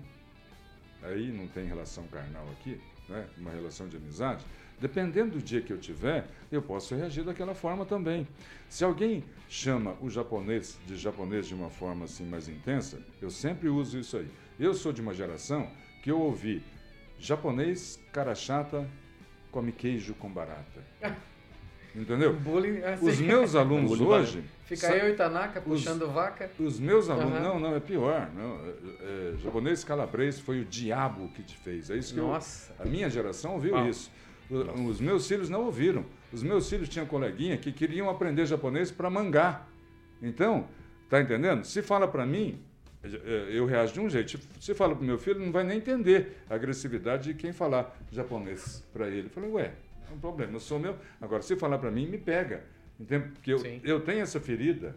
aí 1.04 1.32
não 1.32 1.48
tem 1.48 1.66
relação 1.66 2.06
carnal 2.08 2.48
aqui, 2.52 2.80
né? 3.08 3.28
uma 3.38 3.52
relação 3.52 3.88
de 3.88 3.98
amizade, 3.98 4.46
dependendo 4.80 5.38
do 5.38 5.44
dia 5.44 5.62
que 5.62 5.72
eu 5.72 5.78
tiver, 5.78 6.28
eu 6.52 6.62
posso 6.62 6.96
reagir 6.96 7.24
daquela 7.24 7.54
forma 7.54 7.86
também. 7.86 8.28
Se 8.70 8.84
alguém 8.84 9.24
chama 9.48 9.96
o 10.02 10.10
japonês 10.10 10.80
de 10.86 10.96
japonês 10.96 11.48
de 11.48 11.54
uma 11.54 11.70
forma 11.70 12.06
assim 12.06 12.26
mais 12.26 12.48
intensa, 12.48 13.02
eu 13.22 13.30
sempre 13.30 13.70
uso 13.70 14.00
isso 14.00 14.18
aí. 14.18 14.30
Eu 14.60 14.74
sou 14.74 14.92
de 14.92 15.02
uma 15.02 15.14
geração 15.14 15.70
que 16.02 16.12
eu 16.12 16.20
ouvi 16.20 16.64
japonês 17.18 18.00
cara 18.14 18.34
chata 18.34 18.90
come 19.52 19.72
queijo 19.72 20.14
com 20.16 20.30
barata. 20.30 20.84
Entendeu? 21.96 22.34
Bullying, 22.34 22.82
assim. 22.84 23.08
Os 23.08 23.20
meus 23.22 23.56
alunos 23.56 24.00
hoje. 24.00 24.44
Fica 24.66 24.96
eu 24.96 25.12
e 25.12 25.16
Tanaka 25.16 25.60
puxando 25.60 26.04
os, 26.04 26.12
vaca. 26.12 26.50
Os 26.60 26.80
meus 26.80 27.10
alunos. 27.10 27.40
Uhum. 27.40 27.44
Não, 27.44 27.60
não, 27.60 27.76
é 27.76 27.80
pior. 27.80 28.30
Não, 28.36 28.60
é, 28.66 29.34
é, 29.34 29.38
japonês 29.38 29.84
calabrês 29.84 30.40
foi 30.40 30.62
o 30.62 30.66
diabo 30.66 31.30
que 31.30 31.42
te 31.42 31.58
fez. 31.58 31.90
É 31.90 31.96
isso 31.96 32.14
que 32.14 32.20
Nossa. 32.20 32.74
Eu, 32.78 32.86
a 32.86 32.88
minha 32.88 33.10
geração 33.10 33.54
ouviu 33.54 33.88
isso. 33.88 34.12
O, 34.50 34.86
os 34.86 35.00
meus 35.00 35.28
filhos 35.28 35.50
não 35.50 35.66
ouviram. 35.66 36.06
Os 36.32 36.44
meus 36.44 36.70
filhos 36.70 36.88
tinham 36.88 37.08
coleguinha 37.08 37.58
que 37.58 37.72
queriam 37.72 38.10
aprender 38.10 38.46
japonês 38.46 38.92
para 38.92 39.10
mangá. 39.10 39.66
Então, 40.22 40.68
tá 41.10 41.20
entendendo? 41.20 41.64
Se 41.64 41.82
fala 41.82 42.08
para 42.08 42.26
mim, 42.26 42.60
eu 43.50 43.66
reajo 43.66 43.94
de 43.94 44.00
um 44.00 44.10
jeito. 44.10 44.40
Se 44.60 44.76
fala 44.76 44.96
para 44.96 45.06
meu 45.06 45.18
filho, 45.18 45.40
não 45.40 45.52
vai 45.52 45.64
nem 45.64 45.78
entender 45.78 46.38
a 46.50 46.56
agressividade 46.56 47.34
de 47.34 47.34
quem 47.34 47.54
falar 47.54 47.98
japonês 48.12 48.84
para 48.92 49.08
ele. 49.08 49.28
Eu 49.28 49.32
falei, 49.32 49.50
ué, 49.50 49.74
é 50.12 50.16
um 50.16 50.20
problema. 50.20 50.54
Eu 50.54 50.60
sou 50.60 50.80
meu. 50.80 50.96
Agora, 51.22 51.42
se 51.42 51.56
falar 51.56 51.78
para 51.78 51.92
mim, 51.92 52.08
me 52.08 52.18
pega. 52.18 52.64
Entende? 53.00 53.30
Porque 53.30 53.54
eu, 53.54 53.62
eu 53.84 54.02
tenho 54.02 54.22
essa 54.22 54.40
ferida, 54.40 54.96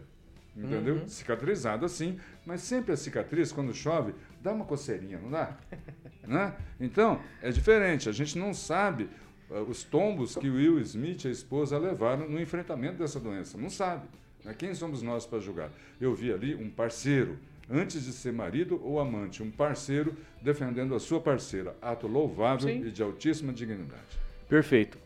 entendeu? 0.55 0.95
Uhum. 0.95 1.07
Cicatrizada 1.07 1.85
assim, 1.85 2.19
mas 2.45 2.61
sempre 2.61 2.91
a 2.91 2.97
cicatriz, 2.97 3.51
quando 3.51 3.73
chove, 3.73 4.13
dá 4.41 4.51
uma 4.51 4.65
coceirinha, 4.65 5.17
não 5.17 5.31
dá? 5.31 5.57
né? 6.27 6.53
Então, 6.79 7.21
é 7.41 7.49
diferente. 7.49 8.09
A 8.09 8.11
gente 8.11 8.37
não 8.37 8.53
sabe 8.53 9.09
uh, 9.49 9.59
os 9.61 9.83
tombos 9.83 10.35
que 10.35 10.49
Will 10.49 10.79
Smith 10.79 11.23
e 11.23 11.29
a 11.29 11.31
esposa 11.31 11.77
levaram 11.77 12.27
no 12.27 12.41
enfrentamento 12.41 12.97
dessa 12.97 13.19
doença. 13.19 13.57
Não 13.57 13.69
sabe. 13.69 14.05
Né? 14.43 14.53
Quem 14.57 14.75
somos 14.75 15.01
nós 15.01 15.25
para 15.25 15.39
julgar? 15.39 15.71
Eu 16.01 16.13
vi 16.13 16.33
ali 16.33 16.53
um 16.53 16.69
parceiro, 16.69 17.37
antes 17.69 18.03
de 18.03 18.11
ser 18.11 18.33
marido 18.33 18.81
ou 18.83 18.99
amante, 18.99 19.41
um 19.41 19.49
parceiro 19.49 20.13
defendendo 20.41 20.93
a 20.93 20.99
sua 20.99 21.21
parceira. 21.21 21.73
Ato 21.81 22.05
louvável 22.05 22.67
Sim. 22.67 22.85
e 22.85 22.91
de 22.91 23.01
altíssima 23.01 23.53
dignidade. 23.53 24.19
Perfeito. 24.49 25.02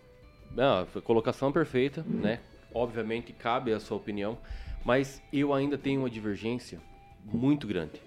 Não, 0.57 0.85
colocação 1.01 1.51
perfeita, 1.51 2.03
né? 2.07 2.39
Obviamente 2.73 3.31
cabe 3.31 3.71
a 3.71 3.79
sua 3.79 3.95
opinião, 3.95 4.37
mas 4.83 5.21
eu 5.31 5.53
ainda 5.53 5.77
tenho 5.77 6.01
uma 6.01 6.09
divergência 6.09 6.79
muito 7.23 7.67
grande. 7.67 8.01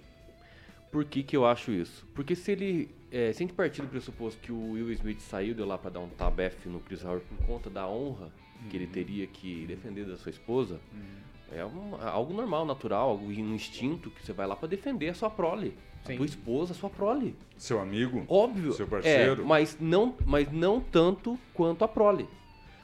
Por 0.91 1.05
que, 1.05 1.23
que 1.23 1.37
eu 1.37 1.45
acho 1.45 1.71
isso? 1.71 2.05
Porque 2.13 2.35
se 2.35 2.51
ele. 2.51 2.93
É, 3.09 3.31
se 3.31 3.41
a 3.41 3.47
gente 3.47 3.53
partir 3.53 3.81
do 3.81 3.87
pressuposto 3.87 4.39
que 4.41 4.51
o 4.51 4.71
Will 4.73 4.91
Smith 4.91 5.21
saiu 5.21 5.53
de 5.53 5.61
lá 5.63 5.77
para 5.77 5.91
dar 5.91 5.99
um 6.01 6.09
tabef 6.09 6.67
no 6.67 6.79
Chris 6.81 7.03
Howard 7.03 7.25
por 7.25 7.45
conta 7.45 7.69
da 7.69 7.87
honra 7.87 8.31
uhum. 8.61 8.69
que 8.69 8.77
ele 8.77 8.85
uhum. 8.85 8.91
teria 8.91 9.27
que 9.27 9.65
defender 9.65 10.05
da 10.05 10.17
sua 10.17 10.29
esposa, 10.29 10.79
uhum. 10.93 11.57
é 11.57 11.65
um, 11.65 11.95
algo 11.95 12.33
normal, 12.33 12.65
natural, 12.65 13.09
algo 13.09 13.25
um 13.25 13.55
instinto 13.55 14.09
que 14.09 14.25
você 14.25 14.33
vai 14.33 14.47
lá 14.47 14.55
para 14.55 14.67
defender 14.67 15.09
a 15.09 15.13
sua 15.13 15.29
prole. 15.29 15.73
Sim. 16.05 16.13
A 16.13 16.17
tua 16.17 16.25
esposa, 16.25 16.73
a 16.73 16.75
sua 16.75 16.89
prole. 16.89 17.35
Seu 17.57 17.79
amigo. 17.79 18.25
Óbvio. 18.27 18.73
Seu 18.73 18.87
parceiro. 18.87 19.43
É, 19.43 19.45
mas, 19.45 19.77
não, 19.79 20.15
mas 20.25 20.51
não 20.51 20.81
tanto 20.81 21.37
quanto 21.53 21.83
a 21.83 21.87
prole. 21.87 22.27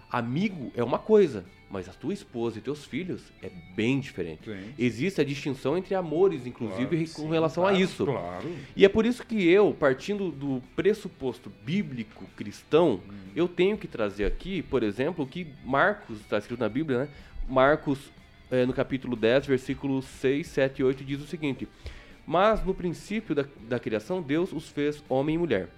Amigo 0.10 0.72
é 0.76 0.84
uma 0.84 0.97
coisa, 0.97 1.43
mas 1.70 1.89
a 1.89 1.93
tua 1.93 2.14
esposa 2.14 2.58
e 2.58 2.62
teus 2.62 2.86
filhos 2.86 3.24
é 3.41 3.49
bem 3.76 3.99
diferente. 3.99 4.45
Sim. 4.45 4.74
Existe 4.80 5.20
a 5.20 5.24
distinção 5.24 5.78
entre 5.78 5.93
amores, 5.95 6.45
inclusive, 6.45 6.88
claro, 6.88 7.12
com 7.14 7.22
sim, 7.24 7.30
relação 7.30 7.64
claro, 7.64 7.78
a 7.78 7.80
isso. 7.80 8.05
Claro. 8.05 8.55
E 8.76 8.86
é 8.86 8.89
por 8.89 9.05
isso 9.05 9.26
que 9.26 9.47
eu, 9.47 9.76
partindo 9.78 10.32
do 10.32 10.64
pressuposto 10.76 11.51
bíblico 11.66 12.26
cristão, 12.38 13.01
hum. 13.08 13.14
eu 13.36 13.47
tenho 13.47 13.78
que 13.78 13.88
trazer 13.88 14.26
aqui, 14.26 14.62
por 14.62 14.82
exemplo, 14.82 15.26
o 15.26 15.28
que 15.28 15.47
Marcos, 15.66 16.22
está 16.22 16.38
escrito 16.38 16.60
na 16.60 16.70
Bíblia, 16.70 16.99
né? 16.99 17.10
Marcos, 17.49 17.99
é, 18.49 18.66
no 18.66 18.74
capítulo 18.74 19.16
10, 19.16 19.45
versículos 19.45 20.05
6, 20.05 20.47
7 20.47 20.80
e 20.80 20.84
8, 20.86 21.03
diz 21.03 21.22
o 21.22 21.28
seguinte: 21.28 21.68
mas 22.28 22.62
no 22.62 22.74
princípio 22.74 23.34
da, 23.34 23.45
da 23.70 23.80
criação, 23.80 24.22
Deus 24.22 24.51
os 24.51 24.68
fez 24.68 25.01
homem 25.08 25.36
e 25.36 25.38
mulher. 25.38 25.70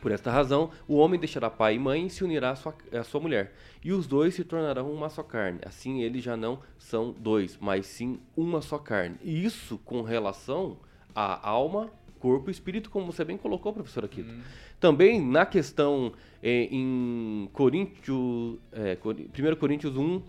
Por 0.00 0.12
esta 0.12 0.30
razão, 0.30 0.70
o 0.88 0.96
homem 0.96 1.20
deixará 1.20 1.50
pai 1.50 1.74
e 1.74 1.78
mãe 1.78 2.06
e 2.06 2.10
se 2.10 2.24
unirá 2.24 2.50
à 2.50 2.56
sua, 2.56 2.74
à 2.92 3.04
sua 3.04 3.20
mulher. 3.20 3.52
E 3.84 3.92
os 3.92 4.06
dois 4.06 4.34
se 4.34 4.44
tornarão 4.44 4.90
uma 4.90 5.08
só 5.10 5.22
carne. 5.22 5.60
Assim, 5.64 6.02
eles 6.02 6.22
já 6.22 6.36
não 6.36 6.60
são 6.78 7.14
dois, 7.18 7.58
mas 7.60 7.86
sim 7.86 8.18
uma 8.36 8.62
só 8.62 8.78
carne. 8.78 9.16
E 9.22 9.44
isso 9.44 9.78
com 9.84 10.02
relação 10.02 10.76
à 11.14 11.48
alma, 11.48 11.90
corpo 12.18 12.50
e 12.50 12.52
espírito, 12.52 12.90
como 12.90 13.12
você 13.12 13.24
bem 13.24 13.36
colocou, 13.36 13.72
professor 13.72 14.04
Aquito. 14.04 14.30
Uhum. 14.30 14.40
Também 14.78 15.20
na 15.20 15.44
questão 15.44 16.12
é, 16.42 16.68
em 16.70 17.48
Coríntios, 17.52 18.58
é, 18.72 18.96
1 19.04 19.56
Coríntios 19.56 19.96
1, 19.96 20.22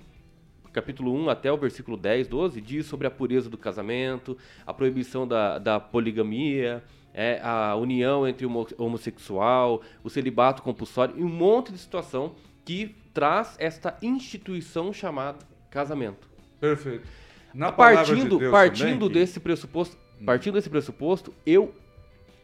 capítulo 0.72 1.14
1 1.14 1.30
até 1.30 1.52
o 1.52 1.58
versículo 1.58 1.98
10, 1.98 2.28
12, 2.28 2.62
diz 2.62 2.86
sobre 2.86 3.08
a 3.08 3.12
pureza 3.12 3.50
do 3.50 3.58
casamento, 3.58 4.38
a 4.66 4.74
proibição 4.74 5.28
da, 5.28 5.58
da 5.58 5.80
poligamia, 5.80 6.84
é, 7.14 7.40
a 7.44 7.76
união 7.76 8.28
entre 8.28 8.46
o 8.46 8.68
homossexual, 8.78 9.82
o 10.04 10.10
celibato 10.10 10.62
compulsório 10.62 11.16
e 11.18 11.24
um 11.24 11.30
monte 11.30 11.72
de 11.72 11.78
situação 11.78 12.36
que 12.66 12.96
traz 13.14 13.56
esta 13.60 13.98
instituição 14.02 14.94
chamada 14.94 15.40
casamento. 15.70 16.30
Perfeito. 16.60 17.08
Na 17.54 17.72
partindo 17.72 18.40
de 18.40 18.50
partindo 18.50 19.08
também, 19.08 19.22
desse 19.22 19.40
pressuposto, 19.40 19.98
partindo 20.26 20.54
desse 20.54 20.70
pressuposto, 20.70 21.34
eu 21.46 21.74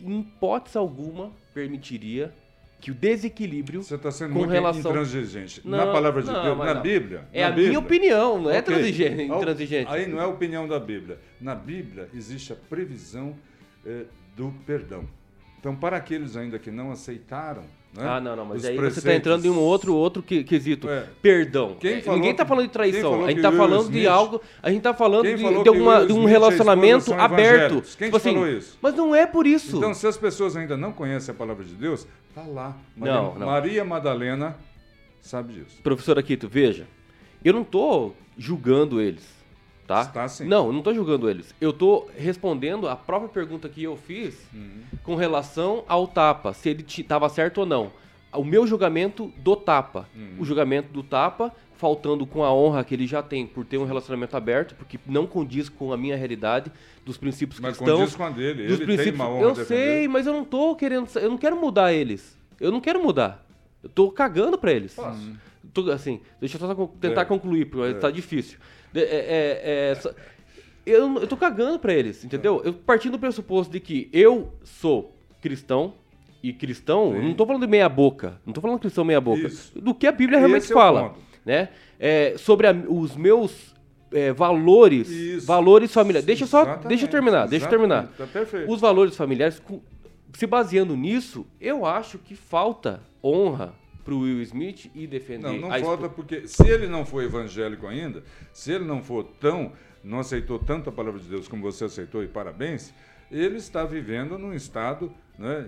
em 0.02 0.20
hipótese 0.20 0.78
alguma 0.78 1.32
permitiria 1.54 2.34
que 2.80 2.92
o 2.92 2.94
desequilíbrio 2.94 3.82
Você 3.82 3.96
está 3.96 4.12
sendo 4.12 4.34
com 4.34 4.40
muito 4.40 4.52
relação... 4.52 4.92
intransigente. 4.92 5.62
Não, 5.66 5.78
na 5.78 5.92
palavra 5.92 6.22
de 6.22 6.32
não, 6.32 6.44
Deus, 6.44 6.58
na 6.60 6.74
não. 6.76 6.82
Bíblia. 6.82 7.28
É 7.34 7.42
na 7.42 7.48
a 7.48 7.50
Bíblia. 7.50 7.68
minha 7.70 7.80
opinião, 7.80 8.42
não 8.42 8.52
é 8.52 8.60
okay. 8.60 8.76
transigente, 8.76 9.24
intransigente. 9.24 9.92
Aí 9.92 10.08
não 10.08 10.20
é 10.20 10.24
a 10.24 10.28
opinião 10.28 10.68
da 10.68 10.80
Bíblia. 10.80 11.20
Na 11.42 11.56
Bíblia 11.56 12.08
existe 12.14 12.54
a 12.54 12.56
previsão 12.56 13.36
eh, 13.86 14.06
do 14.38 14.54
perdão. 14.66 15.04
Então, 15.60 15.76
para 15.76 15.98
aqueles 15.98 16.38
ainda 16.38 16.58
que 16.60 16.70
não 16.72 16.92
aceitaram, 16.92 17.64
né, 17.94 18.04
Ah, 18.06 18.22
não, 18.22 18.36
não, 18.36 18.46
mas 18.46 18.64
aí 18.64 18.76
você 18.76 18.90
está 18.90 19.02
preceitos- 19.02 19.18
entrando 19.18 19.46
em 19.46 19.50
um 19.50 19.58
outro, 19.60 19.96
outro 19.96 20.22
que- 20.22 20.44
quesito. 20.44 20.88
É. 20.88 21.08
Perdão. 21.22 21.76
Quem 21.80 21.96
É, 21.96 22.02
falou 22.02 22.18
Ninguém 22.20 22.32
está 22.32 22.46
falando 22.46 22.68
de 22.68 22.72
traição. 22.72 23.26
A 23.26 23.28
gente 23.30 23.38
está 23.38 23.52
falando 23.52 23.90
de 23.90 23.98
Smith- 23.98 24.08
algo. 24.08 24.42
A 24.62 24.70
gente 24.70 24.78
está 24.78 24.94
falando 24.94 25.24
de, 25.26 25.36
de 25.36 25.44
uma- 25.72 26.06
de 26.06 26.14
um 26.14 26.18
esposa 26.18 26.28
relacionamento 26.28 27.06
são 27.06 27.20
aberto. 27.20 27.82
Quem 27.98 28.08
Tipo 28.12 28.20
te 28.20 28.24
falou 28.24 28.44
assim, 28.46 28.58
isso? 28.58 28.78
Mas 28.82 28.94
não 28.96 29.16
é 29.16 29.26
por 29.26 29.48
isso. 29.48 29.78
Então, 29.78 29.94
se 29.96 30.06
as 30.06 30.16
pessoas 30.16 30.56
ainda 30.56 30.78
não 30.78 30.94
conhecem 30.94 31.34
a 31.34 31.38
palavra 31.38 31.66
de 31.66 31.74
Deus, 31.74 32.08
tá 32.36 32.44
lá. 32.44 32.78
Maria, 32.96 33.14
Não, 33.16 33.36
não. 33.36 33.48
Maria 33.48 33.84
Madalena 33.84 34.56
sabe 35.20 35.54
disso. 35.54 35.82
Professor 35.82 36.20
Aquito, 36.20 36.48
veja, 36.48 36.86
eu 37.44 37.52
não 37.54 37.64
tô 37.64 38.12
julgando 38.38 39.02
eles, 39.02 39.26
tá? 39.88 40.02
Está 40.02 40.28
sim. 40.28 40.46
Não, 40.46 40.68
eu 40.68 40.74
não 40.74 40.82
tô 40.82 40.94
julgando 40.94 41.30
eles. 41.30 41.56
Eu 41.62 41.72
tô 41.74 42.08
respondendo 42.18 42.88
a 42.88 42.96
própria 42.96 43.30
pergunta 43.30 43.68
que 43.70 43.82
eu 43.84 43.96
fiz 43.96 44.38
Uhum. 44.54 44.82
com 45.04 45.16
relação 45.16 45.84
ao 45.88 46.06
tapa, 46.08 46.54
se 46.54 46.70
ele 46.70 46.86
estava 46.88 47.28
certo 47.30 47.60
ou 47.60 47.66
não. 47.66 47.92
O 48.34 48.44
meu 48.44 48.68
julgamento 48.68 49.32
do 49.38 49.56
tapa. 49.56 50.08
Uhum. 50.16 50.36
O 50.40 50.46
julgamento 50.46 50.92
do 50.92 51.02
tapa, 51.02 51.52
faltando 51.78 52.26
com 52.26 52.44
a 52.44 52.54
honra 52.54 52.84
que 52.84 52.94
ele 52.94 53.08
já 53.08 53.24
tem 53.24 53.48
por 53.48 53.64
ter 53.66 53.78
um 53.78 53.86
relacionamento 53.86 54.36
aberto, 54.36 54.76
porque 54.76 55.00
não 55.06 55.26
condiz 55.26 55.70
com 55.70 55.94
a 55.94 55.98
minha 55.98 56.16
realidade, 56.18 56.72
dos 57.06 57.18
princípios 57.18 57.60
Mas 57.60 57.78
cristãos. 57.78 58.00
condiz 58.00 58.16
com 58.16 58.24
a 58.24 58.30
dele. 58.30 58.64
Ele 58.64 58.78
tem 58.78 58.86
princípios. 58.86 59.16
uma 59.16 59.30
honra 59.30 59.42
eu 59.62 59.66
sei, 59.66 60.08
mas 60.08 60.28
eu 60.28 60.34
não 60.34 60.44
tô 60.44 60.76
querendo. 60.76 61.08
Eu 61.16 61.30
não 61.30 61.38
quero 61.38 61.56
mudar 61.56 61.94
eles. 61.94 62.38
Eu 62.60 62.72
não 62.72 62.82
quero 62.82 63.02
mudar. 63.02 63.46
Eu 63.82 63.90
tô 63.90 64.12
cagando 64.12 64.58
pra 64.58 64.72
eles. 64.74 64.94
Posso? 64.96 65.32
Tô, 65.74 65.90
assim, 65.92 66.20
deixa 66.40 66.58
eu 66.58 66.62
só 66.62 66.74
con- 66.76 66.88
tentar 67.00 67.22
É. 67.22 67.26
concluir, 67.26 67.66
porque 67.66 67.92
É. 67.92 67.94
tá 67.94 68.10
difícil. 68.10 68.58
É- 68.96 69.00
é- 69.02 69.94
é, 69.94 70.14
eu, 70.86 71.16
eu 71.20 71.28
tô 71.28 71.36
cagando 71.36 71.78
pra 71.80 71.94
eles, 71.94 72.24
entendeu? 72.24 72.62
Eu 72.64 72.74
partindo 72.74 73.14
do 73.14 73.20
pressuposto 73.20 73.72
de 73.72 73.80
que 73.80 74.10
eu 74.14 74.54
sou 74.64 75.14
cristão, 75.42 75.94
e 76.42 76.54
cristão, 76.54 77.14
Sim. 77.14 77.28
não 77.30 77.34
tô 77.34 77.46
falando 77.46 77.64
de 77.64 77.68
meia 77.68 77.90
boca, 77.90 78.40
não 78.46 78.54
tô 78.54 78.62
falando 78.62 78.80
cristão 78.80 79.04
meia 79.04 79.20
boca, 79.20 79.48
Isso. 79.48 79.78
do 79.80 79.94
que 79.94 80.06
a 80.08 80.12
Bíblia 80.12 80.38
realmente 80.40 80.64
Esse 80.64 80.72
é 80.72 80.76
fala, 80.76 81.10
ponto. 81.10 81.20
né? 81.46 81.70
É, 82.00 82.36
sobre 82.38 82.68
a- 82.68 82.76
os 82.88 83.16
meus 83.16 83.76
é, 84.14 84.32
valores, 84.32 85.10
Isso. 85.10 85.46
valores 85.48 85.92
familiares. 85.92 86.26
Deixa 86.26 86.44
eu 86.44 86.48
só, 86.48 86.62
Exatamente, 86.62 86.88
deixa 86.88 87.06
eu 87.06 87.10
terminar, 87.10 87.48
deixa 87.48 87.66
eu 87.66 87.70
terminar. 87.70 88.08
Tá. 88.18 88.26
Os 88.68 88.80
valores 88.80 89.18
familiares, 89.18 89.62
se 90.34 90.48
baseando 90.48 90.96
nisso, 90.96 91.46
eu 91.60 91.86
acho 91.86 92.18
que 92.20 92.36
falta 92.36 93.02
honra 93.22 93.74
pro 94.08 94.20
Will 94.20 94.42
Smith 94.42 94.90
e 94.96 95.06
defender 95.06 95.48
Não, 95.48 95.58
não 95.58 95.72
a 95.74 95.80
falta 95.80 96.08
porque 96.08 96.48
se 96.48 96.66
ele 96.66 96.88
não 96.88 97.06
for 97.06 97.22
evangélico 97.22 97.86
ainda, 97.86 98.24
se 98.54 98.72
ele 98.72 98.86
não 98.86 99.04
for 99.04 99.26
tão, 99.38 99.74
não 100.02 100.20
aceitou 100.20 100.58
tanto 100.58 100.90
a 100.90 100.94
palavra 100.94 101.20
de 101.20 101.28
Deus 101.28 101.50
como 101.50 101.62
você 101.62 101.84
aceitou 101.84 102.24
e 102.24 102.28
parabéns, 102.28 102.94
ele 103.30 103.58
está 103.58 103.84
vivendo 103.84 104.38
num 104.38 104.54
estado 104.54 105.12
né, 105.38 105.68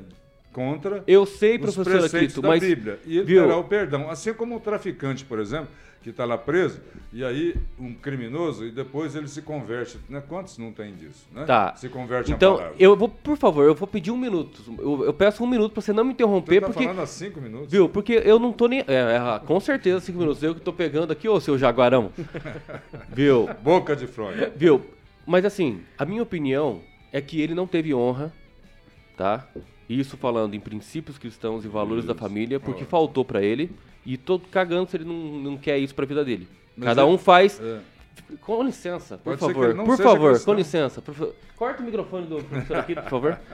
contra 0.54 1.04
Eu 1.06 1.26
sei, 1.26 1.60
professor 1.60 2.06
Aquito, 2.06 2.42
da 2.42 2.48
mas 2.48 2.62
Bíblia. 2.62 2.98
E 3.06 3.18
ele 3.18 3.26
viu? 3.26 3.42
terá 3.44 3.58
o 3.58 3.66
perdão. 3.66 4.10
Assim 4.10 4.34
como 4.34 4.56
o 4.56 4.60
traficante, 4.62 5.26
por 5.26 5.38
exemplo, 5.38 5.68
que 6.02 6.12
está 6.12 6.24
lá 6.24 6.38
preso, 6.38 6.80
e 7.12 7.24
aí 7.26 7.56
um 7.78 7.94
criminoso, 7.94 8.66
e 8.66 8.72
depois 8.72 9.16
ele 9.16 9.28
se 9.28 9.42
converte. 9.42 9.98
Né? 10.08 10.24
Quantos 10.28 10.58
não 10.58 10.72
tem 10.72 10.96
disso? 10.96 11.28
Né? 11.34 11.44
Tá. 11.46 11.76
Se 11.76 11.90
converte 11.90 12.32
Então, 12.32 12.72
eu 12.80 12.96
vou, 12.96 13.10
por 13.10 13.38
favor, 13.38 13.66
eu 13.66 13.76
vou 13.76 13.88
pedir 13.88 14.12
um 14.12 14.18
minuto. 14.18 14.62
Eu, 14.78 15.06
eu 15.06 15.14
peço 15.14 15.44
um 15.44 15.48
minuto 15.48 15.74
pra 15.74 15.82
você 15.82 15.92
não 15.92 16.04
me 16.04 16.12
Você 16.12 16.14
interromper, 16.14 16.56
está 16.56 16.68
porque. 16.68 16.84
falando 16.84 17.02
há 17.02 17.06
cinco 17.06 17.42
minutos? 17.42 17.72
Viu? 17.72 17.90
Porque 17.90 18.14
eu 18.14 18.40
não 18.40 18.54
tô 18.54 18.68
nem. 18.68 18.80
É, 18.82 18.84
é, 18.88 19.40
com 19.46 19.60
certeza, 19.60 20.00
cinco 20.00 20.20
minutos. 20.20 20.42
Eu 20.42 20.56
que 20.56 20.62
tô 20.62 20.72
pegando 20.72 21.12
aqui, 21.12 21.28
ô 21.28 21.40
seu 21.40 21.58
jaguarão. 21.58 22.12
viu? 23.12 23.50
Boca 23.62 23.96
de 23.96 24.08
Freud. 24.08 24.54
Viu? 24.56 24.82
Mas 25.26 25.44
assim, 25.44 25.82
a 25.98 26.06
minha 26.06 26.24
opinião 26.24 26.82
é 27.12 27.20
que 27.22 27.42
ele 27.42 27.54
não 27.54 27.68
teve 27.68 27.94
honra, 27.94 28.32
tá? 29.18 29.48
Isso 29.90 30.16
falando 30.16 30.54
em 30.54 30.60
princípios 30.60 31.18
cristãos 31.18 31.66
e 31.66 31.68
valores 31.68 32.06
da 32.06 32.14
Isso. 32.14 32.22
família, 32.22 32.60
porque 32.60 32.86
faltou 32.86 33.26
pra 33.26 33.42
ele. 33.42 33.72
E 34.06 34.18
tô 34.18 34.40
cagando 34.40 34.90
se 34.90 34.98
ele 34.98 35.06
não, 35.06 35.16
não 35.16 35.58
quer 35.58 35.78
isso 35.78 35.94
pra 35.94 36.06
vida 36.06 36.24
dele. 36.26 36.48
Mas 36.76 36.86
Cada 36.90 37.02
ele- 37.04 37.12
um 37.12 37.18
faz. 37.18 37.60
É. 37.62 37.80
Com 38.42 38.62
licença, 38.64 39.18
por 39.18 39.38
Pode 39.38 39.54
favor. 39.54 39.76
Por 39.86 39.98
favor, 39.98 40.44
com 40.44 40.54
licença. 40.54 41.02
por 41.02 41.34
Corta 41.56 41.82
o 41.82 41.86
microfone 41.86 42.28
do 42.28 42.44
professor 42.44 42.78
aqui, 42.78 42.96
por 42.96 43.10
favor. 43.10 43.40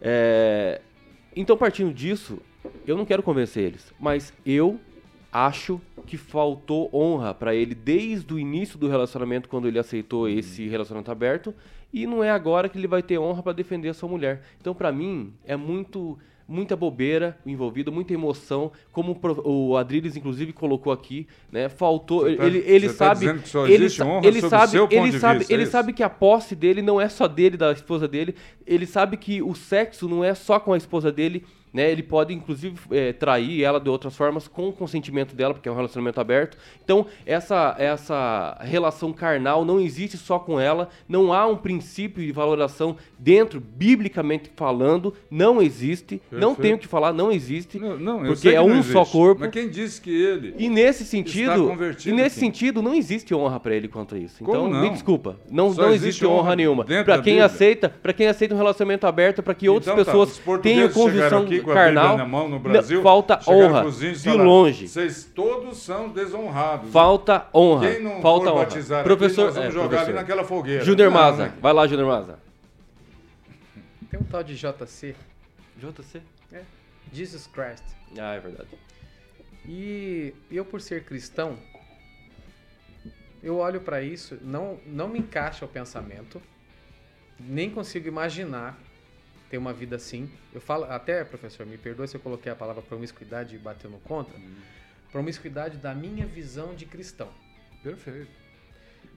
É, 0.00 0.80
Então, 1.36 1.56
partindo 1.56 1.92
disso, 1.92 2.38
eu 2.86 2.96
não 2.96 3.04
quero 3.04 3.22
convencer 3.22 3.64
eles, 3.64 3.92
mas 3.98 4.32
eu 4.44 4.78
acho 5.32 5.80
que 6.06 6.16
faltou 6.16 6.88
honra 6.92 7.32
pra 7.34 7.54
ele 7.54 7.74
desde 7.74 8.32
o 8.34 8.38
início 8.38 8.78
do 8.78 8.88
relacionamento, 8.88 9.48
quando 9.48 9.66
ele 9.66 9.78
aceitou 9.78 10.28
esse 10.28 10.68
relacionamento 10.68 11.10
aberto, 11.10 11.54
e 11.92 12.06
não 12.06 12.22
é 12.22 12.30
agora 12.30 12.68
que 12.68 12.76
ele 12.78 12.86
vai 12.86 13.02
ter 13.02 13.18
honra 13.18 13.42
pra 13.42 13.52
defender 13.52 13.88
a 13.88 13.94
sua 13.94 14.08
mulher. 14.08 14.42
Então, 14.60 14.74
pra 14.74 14.92
mim, 14.92 15.32
é 15.44 15.56
muito 15.56 16.18
muita 16.46 16.76
bobeira 16.76 17.38
envolvida, 17.44 17.90
muita 17.90 18.12
emoção, 18.12 18.70
como 18.92 19.18
o 19.44 19.76
Adriles 19.76 20.16
inclusive 20.16 20.52
colocou 20.52 20.92
aqui, 20.92 21.26
né? 21.50 21.68
Faltou, 21.68 22.24
tá- 22.36 22.44
ele, 22.46 22.58
ele 22.66 22.88
tá 22.88 22.94
sabe, 22.94 23.20
dizendo 23.20 23.42
que 23.42 23.72
ele, 23.72 23.84
ele 23.84 23.90
sabe, 23.90 24.76
ele 24.90 25.12
sabe, 25.12 25.38
vista, 25.38 25.52
é 25.52 25.54
ele 25.54 25.62
isso? 25.62 25.72
sabe 25.72 25.92
que 25.92 26.02
a 26.02 26.10
posse 26.10 26.54
dele 26.54 26.82
não 26.82 27.00
é 27.00 27.08
só 27.08 27.26
dele, 27.26 27.56
da 27.56 27.72
esposa 27.72 28.06
dele. 28.06 28.34
Ele 28.66 28.86
sabe 28.86 29.16
que 29.16 29.42
o 29.42 29.54
sexo 29.54 30.08
não 30.08 30.22
é 30.22 30.34
só 30.34 30.60
com 30.60 30.72
a 30.72 30.76
esposa 30.76 31.10
dele, 31.10 31.44
né? 31.74 31.90
Ele 31.90 32.02
pode, 32.02 32.32
inclusive, 32.32 32.78
eh, 32.92 33.12
trair 33.12 33.62
ela 33.64 33.80
de 33.80 33.90
outras 33.90 34.16
formas 34.16 34.46
com 34.46 34.68
o 34.68 34.72
consentimento 34.72 35.34
dela, 35.34 35.52
porque 35.52 35.68
é 35.68 35.72
um 35.72 35.74
relacionamento 35.74 36.20
aberto. 36.20 36.56
Então, 36.84 37.06
essa, 37.26 37.74
essa 37.78 38.56
relação 38.60 39.12
carnal 39.12 39.64
não 39.64 39.80
existe 39.80 40.16
só 40.16 40.38
com 40.38 40.60
ela. 40.60 40.88
Não 41.08 41.32
há 41.32 41.46
um 41.46 41.56
princípio 41.56 42.24
de 42.24 42.30
valoração 42.30 42.96
dentro, 43.18 43.60
biblicamente 43.60 44.50
falando. 44.54 45.12
Não 45.28 45.60
existe. 45.60 46.22
Não 46.30 46.54
Perfeito. 46.54 46.62
tenho 46.62 46.76
o 46.76 46.78
que 46.78 46.86
falar, 46.86 47.12
não 47.12 47.32
existe. 47.32 47.78
Não, 47.78 47.98
não, 47.98 48.22
porque 48.22 48.50
é 48.50 48.54
não 48.56 48.66
um 48.66 48.82
só 48.82 49.04
corpo. 49.04 49.40
Mas 49.40 49.50
quem 49.50 49.68
disse 49.68 50.00
que 50.00 50.10
ele. 50.10 50.54
E 50.56 50.68
nesse 50.68 51.04
sentido, 51.04 51.66
convertido, 51.68 52.14
e 52.14 52.16
nesse 52.16 52.38
sentido 52.38 52.80
não 52.80 52.94
existe 52.94 53.34
honra 53.34 53.58
pra 53.58 53.74
ele 53.74 53.88
quanto 53.88 54.14
a 54.14 54.18
isso. 54.18 54.42
Então, 54.42 54.68
não? 54.70 54.80
me 54.80 54.90
desculpa, 54.90 55.36
não, 55.50 55.72
Só 55.72 55.82
não 55.82 55.88
existe 55.88 56.04
existe 56.04 56.26
honra, 56.26 56.40
honra 56.42 56.56
nenhuma. 56.56 56.84
da 56.84 57.02
quem 57.04 57.34
Bíblia. 57.34 57.44
aceita, 57.46 57.88
para 57.88 58.12
quem 58.12 58.26
aceita 58.28 58.54
um 58.54 58.58
relacionamento 58.58 59.06
aberto, 59.06 59.42
para 59.42 59.54
que 59.54 59.68
outras 59.68 59.92
Então 59.92 60.04
tá, 60.04 60.10
pessoas 60.10 60.38
portugueses 60.38 60.94
tenham 60.94 61.06
condição 61.06 61.42
aqui 61.42 61.60
com 61.64 61.70
a 61.72 61.84
Bíblia 61.86 62.16
na 62.16 62.26
mão 62.26 62.48
no 62.48 62.56
não, 62.56 62.58
Brasil, 62.60 63.02
falta 63.02 63.40
honra 63.48 63.80
índios 63.84 64.22
de 64.22 64.30
falaram, 64.30 64.44
longe. 64.44 64.88
Vocês 64.88 65.24
todos 65.24 65.78
são 65.78 66.08
desonrados. 66.08 66.90
Falta 66.90 67.46
honra. 67.54 67.90
Quem 67.90 68.02
não 68.02 68.20
falta 68.20 68.46
for 68.46 68.52
honra. 68.52 68.64
batizar 68.64 69.04
professor, 69.04 69.48
aqui, 69.48 69.54
nós 69.54 69.54
vamos 69.54 69.68
é, 69.68 69.72
jogar 69.72 69.88
professor. 69.88 70.10
ali 70.10 70.18
naquela 70.18 70.44
fogueira. 70.44 70.84
Júnior 70.84 71.10
Maza, 71.10 71.46
né? 71.46 71.54
vai 71.60 71.72
lá, 71.72 71.86
Júnior 71.86 72.08
Maza. 72.08 72.38
Tem 74.10 74.20
um 74.20 74.24
tal 74.24 74.42
de 74.44 74.54
JC, 74.54 75.16
JC? 75.76 76.22
Jesus 77.12 77.46
Christ. 77.46 77.84
Ah, 78.18 78.34
é 78.34 78.40
verdade. 78.40 78.68
E 79.66 80.34
eu, 80.50 80.64
por 80.64 80.80
ser 80.80 81.04
cristão, 81.04 81.56
eu 83.42 83.58
olho 83.58 83.80
pra 83.80 84.02
isso, 84.02 84.38
não, 84.42 84.78
não 84.84 85.08
me 85.08 85.20
encaixa 85.20 85.64
o 85.64 85.68
pensamento, 85.68 86.42
nem 87.38 87.70
consigo 87.70 88.08
imaginar 88.08 88.78
ter 89.54 89.58
uma 89.58 89.72
vida 89.72 89.94
assim. 89.94 90.28
Eu 90.52 90.60
falo, 90.60 90.84
até, 90.86 91.22
professor, 91.22 91.64
me 91.64 91.78
perdoe 91.78 92.08
se 92.08 92.16
eu 92.16 92.20
coloquei 92.20 92.50
a 92.50 92.56
palavra 92.56 92.82
promiscuidade 92.82 93.54
e 93.54 93.58
bateu 93.58 93.88
no 93.88 94.00
contra. 94.00 94.36
Promiscuidade 95.12 95.78
da 95.78 95.94
minha 95.94 96.26
visão 96.26 96.74
de 96.74 96.84
cristão. 96.84 97.32
Perfeito. 97.80 98.32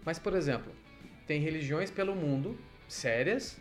Mas, 0.05 0.19
por 0.19 0.35
exemplo, 0.35 0.71
tem 1.25 1.41
religiões 1.41 1.89
pelo 1.89 2.15
mundo, 2.15 2.55
sérias, 2.87 3.59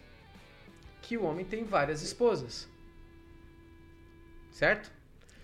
que 1.01 1.17
o 1.17 1.25
homem 1.25 1.47
tem 1.47 1.65
várias 1.65 2.03
esposas. 2.03 2.69
Certo? 4.51 4.93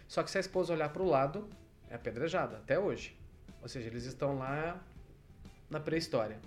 Só 0.06 0.22
que 0.22 0.30
se 0.30 0.36
a 0.36 0.40
esposa 0.40 0.74
olhar 0.74 0.90
para 0.90 1.02
o 1.02 1.08
lado, 1.08 1.48
é 1.88 1.94
apedrejada, 1.94 2.58
até 2.58 2.78
hoje. 2.78 3.16
Ou 3.62 3.68
seja, 3.68 3.88
eles 3.88 4.04
estão 4.04 4.36
lá 4.36 4.78
na 5.70 5.80
pré-história. 5.80 6.38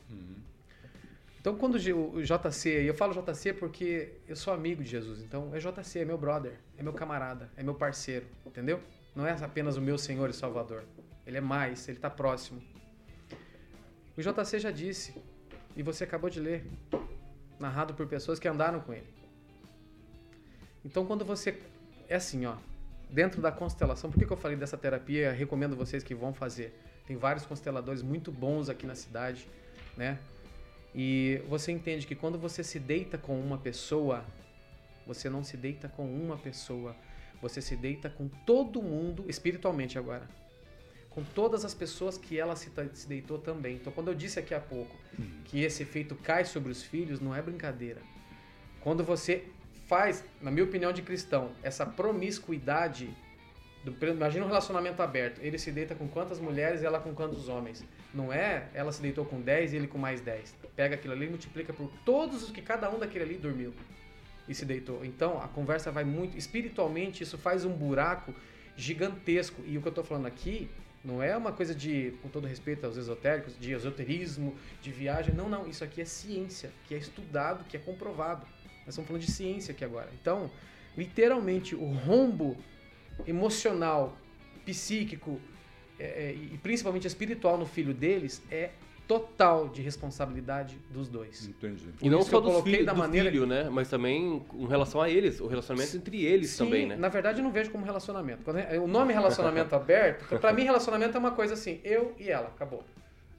Então, 1.46 1.56
quando 1.56 1.76
o 1.76 2.24
JC, 2.24 2.70
eu 2.70 2.96
falo 2.96 3.14
JC 3.14 3.54
porque 3.54 4.14
eu 4.28 4.36
sou 4.36 4.52
amigo 4.52 4.84
de 4.84 4.90
Jesus, 4.90 5.22
então 5.22 5.54
é 5.54 5.60
JC, 5.60 6.00
é 6.00 6.04
meu 6.04 6.18
brother, 6.18 6.54
é 6.76 6.82
meu 6.82 6.92
camarada, 6.92 7.52
é 7.56 7.62
meu 7.62 7.76
parceiro, 7.76 8.26
entendeu? 8.44 8.82
Não 9.16 9.28
é 9.28 9.32
apenas 9.32 9.78
o 9.78 9.82
meu 9.82 9.96
Senhor 9.96 10.28
e 10.28 10.34
Salvador. 10.34 10.86
Ele 11.24 11.38
é 11.38 11.42
mais, 11.42 11.88
ele 11.88 12.00
está 12.00 12.10
próximo. 12.10 12.60
O 14.18 14.22
JC 14.24 14.58
já 14.58 14.72
disse, 14.72 15.14
e 15.76 15.84
você 15.84 16.04
acabou 16.04 16.32
de 16.32 16.40
ler, 16.40 16.66
narrado 17.60 17.94
por 17.94 18.08
pessoas 18.08 18.40
que 18.40 18.48
andaram 18.48 18.80
com 18.80 18.92
ele. 18.92 19.14
Então, 20.84 21.06
quando 21.06 21.24
você. 21.24 21.62
É 22.10 22.16
assim, 22.16 22.48
ó. 22.48 22.56
Dentro 23.08 23.40
da 23.40 23.52
constelação, 23.52 24.10
por 24.10 24.18
que, 24.18 24.26
que 24.26 24.34
eu 24.34 24.38
falei 24.38 24.58
dessa 24.58 24.80
terapia? 24.80 25.32
Recomendo 25.32 25.76
vocês 25.76 26.04
que 26.04 26.16
vão 26.16 26.34
fazer. 26.34 26.74
Tem 27.06 27.16
vários 27.16 27.46
consteladores 27.46 28.02
muito 28.02 28.32
bons 28.32 28.68
aqui 28.68 28.88
na 28.88 28.96
cidade, 28.96 29.48
né? 29.96 30.18
E 30.96 31.42
você 31.50 31.74
entende 31.74 32.08
que 32.08 32.16
quando 32.16 32.40
você 32.40 32.64
se 32.64 32.80
deita 32.80 33.18
com 33.18 33.38
uma 33.38 33.58
pessoa, 33.58 34.24
você 35.06 35.30
não 35.30 35.44
se 35.44 35.58
deita 35.58 35.90
com 35.90 36.06
uma 36.06 36.38
pessoa, 36.38 36.96
você 37.42 37.62
se 37.62 37.76
deita 37.76 38.10
com 38.10 38.30
todo 38.46 38.82
mundo, 38.82 39.26
espiritualmente 39.28 39.98
agora. 39.98 40.26
Com 41.10 41.22
todas 41.22 41.66
as 41.66 41.74
pessoas 41.74 42.18
que 42.18 42.40
ela 42.40 42.56
se, 42.56 42.72
se 42.94 43.08
deitou 43.08 43.38
também. 43.38 43.76
Então, 43.76 43.92
quando 43.92 44.08
eu 44.08 44.16
disse 44.16 44.40
aqui 44.40 44.54
há 44.54 44.60
pouco 44.60 44.96
que 45.44 45.62
esse 45.62 45.84
efeito 45.84 46.16
cai 46.16 46.46
sobre 46.46 46.72
os 46.72 46.82
filhos, 46.82 47.20
não 47.20 47.36
é 47.36 47.42
brincadeira. 47.42 48.02
Quando 48.82 49.04
você 49.04 49.44
faz, 49.88 50.24
na 50.42 50.50
minha 50.50 50.64
opinião 50.64 50.94
de 50.94 51.02
cristão, 51.02 51.52
essa 51.62 51.86
promiscuidade. 51.86 53.10
Do, 53.84 53.94
imagina 54.08 54.46
um 54.46 54.48
relacionamento 54.48 55.02
aberto. 55.02 55.40
Ele 55.42 55.58
se 55.58 55.72
deita 55.72 55.94
com 55.94 56.08
quantas 56.08 56.40
mulheres 56.40 56.82
e 56.82 56.86
ela 56.86 57.00
com 57.00 57.14
quantos 57.14 57.48
homens. 57.48 57.84
Não 58.16 58.32
é 58.32 58.70
ela 58.74 58.94
se 58.94 59.02
deitou 59.02 59.26
com 59.26 59.42
10 59.42 59.74
e 59.74 59.76
ele 59.76 59.88
com 59.88 59.98
mais 59.98 60.22
10. 60.22 60.56
Pega 60.74 60.96
aquilo 60.96 61.14
ali 61.14 61.26
e 61.26 61.30
multiplica 61.30 61.74
por 61.74 61.92
todos 62.06 62.44
os 62.44 62.50
que 62.50 62.62
cada 62.62 62.90
um 62.90 62.98
daquele 62.98 63.26
ali 63.26 63.38
dormiu 63.38 63.74
e 64.48 64.56
se 64.56 64.64
deitou. 64.66 65.04
Então 65.04 65.42
a 65.42 65.50
conversa 65.50 65.92
vai 65.92 66.06
muito. 66.06 66.38
Espiritualmente, 66.38 67.24
isso 67.24 67.38
faz 67.38 67.66
um 67.66 67.74
buraco 67.74 68.34
gigantesco. 68.78 69.62
E 69.66 69.78
o 69.78 69.82
que 69.82 69.88
eu 69.88 69.92
estou 69.92 70.04
falando 70.04 70.28
aqui 70.28 70.70
não 71.04 71.22
é 71.22 71.36
uma 71.36 71.52
coisa 71.52 71.76
de, 71.76 72.14
com 72.22 72.30
todo 72.30 72.48
respeito 72.48 72.86
aos 72.86 72.96
esotéricos, 72.96 73.60
de 73.60 73.74
esoterismo, 73.74 74.56
de 74.82 74.92
viagem. 74.92 75.36
Não, 75.36 75.50
não. 75.50 75.68
Isso 75.68 75.84
aqui 75.84 76.02
é 76.02 76.06
ciência, 76.06 76.72
que 76.88 76.96
é 76.96 76.98
estudado, 76.98 77.66
que 77.66 77.76
é 77.76 77.80
comprovado. 77.80 78.46
Nós 78.86 78.90
estamos 78.90 79.08
falando 79.08 79.24
de 79.24 79.32
ciência 79.32 79.74
aqui 79.74 79.84
agora. 79.84 80.10
Então, 80.22 80.50
literalmente, 80.98 81.76
o 81.76 81.86
rombo 81.86 82.56
emocional, 83.28 84.18
psíquico 84.66 85.40
é, 86.00 86.04
é, 86.30 86.32
e 86.34 86.58
principalmente 86.62 87.08
espiritual 87.08 87.58
no 87.58 87.66
filho 87.66 87.94
deles 87.94 88.42
é 88.52 88.70
total 89.08 89.70
de 89.70 89.82
responsabilidade 89.84 90.78
dos 90.90 91.08
dois. 91.08 91.48
Entendi. 91.48 91.90
E 92.02 92.10
não 92.10 92.24
só 92.24 92.42
coloquei 92.42 92.72
filhos, 92.74 92.86
da 92.88 92.94
do 92.94 92.98
maneira- 93.00 93.30
filho, 93.30 93.46
né? 93.46 93.70
Mas 93.70 93.88
também 93.88 94.40
com 94.48 94.66
relação 94.66 95.00
a 95.00 95.08
eles, 95.10 95.40
o 95.40 95.46
relacionamento 95.48 95.96
entre 95.96 96.26
eles 96.26 96.50
Sim, 96.50 96.66
também, 96.66 96.86
né? 96.88 96.96
Na 96.96 97.08
verdade, 97.08 97.40
eu 97.40 97.44
não 97.44 97.52
vejo 97.52 97.70
como 97.70 97.86
relacionamento. 97.86 98.44
Quando 98.44 98.58
é- 98.58 98.80
o 98.80 98.88
nome 98.88 99.14
relacionamento 99.14 99.74
aberto, 99.76 100.40
pra 100.40 100.52
mim, 100.52 100.64
relacionamento 100.64 101.16
é 101.16 101.20
uma 101.20 101.32
coisa 101.32 101.54
assim, 101.54 101.80
eu 101.84 102.16
e 102.20 102.30
ela, 102.32 102.48
acabou. 102.48 102.84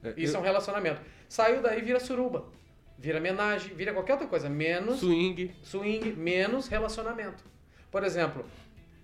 É, 0.03 0.13
Isso 0.15 0.33
eu- 0.35 0.37
é 0.37 0.41
um 0.41 0.45
relacionamento. 0.45 1.01
Saiu 1.27 1.61
daí, 1.61 1.81
vira 1.81 1.99
suruba. 1.99 2.45
Vira 2.97 3.19
homenagem, 3.19 3.75
vira 3.75 3.91
qualquer 3.93 4.13
outra 4.13 4.27
coisa, 4.27 4.49
menos 4.49 4.99
Swing. 5.01 5.51
swing, 5.63 6.13
menos 6.13 6.67
relacionamento. 6.67 7.43
Por 7.91 8.03
exemplo, 8.03 8.43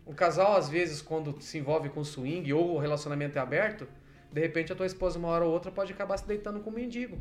um 0.06 0.14
casal, 0.14 0.56
às 0.56 0.68
vezes, 0.70 1.01
quando 1.01 1.39
se 1.41 1.58
envolve 1.58 1.89
com 1.89 2.04
swing 2.04 2.51
ou 2.54 2.76
o 2.76 2.80
relacionamento 2.80 3.38
é 3.38 3.41
aberto, 3.41 3.88
de 4.32 4.41
repente 4.41 4.72
a 4.74 4.76
tua 4.76 4.86
esposa, 4.86 5.18
uma 5.20 5.28
hora 5.30 5.45
ou 5.45 5.51
outra, 5.51 5.72
pode 5.72 5.93
acabar 5.93 6.18
se 6.18 6.28
deitando 6.28 6.60
com 6.60 6.70
um 6.70 6.74
mendigo. 6.74 7.18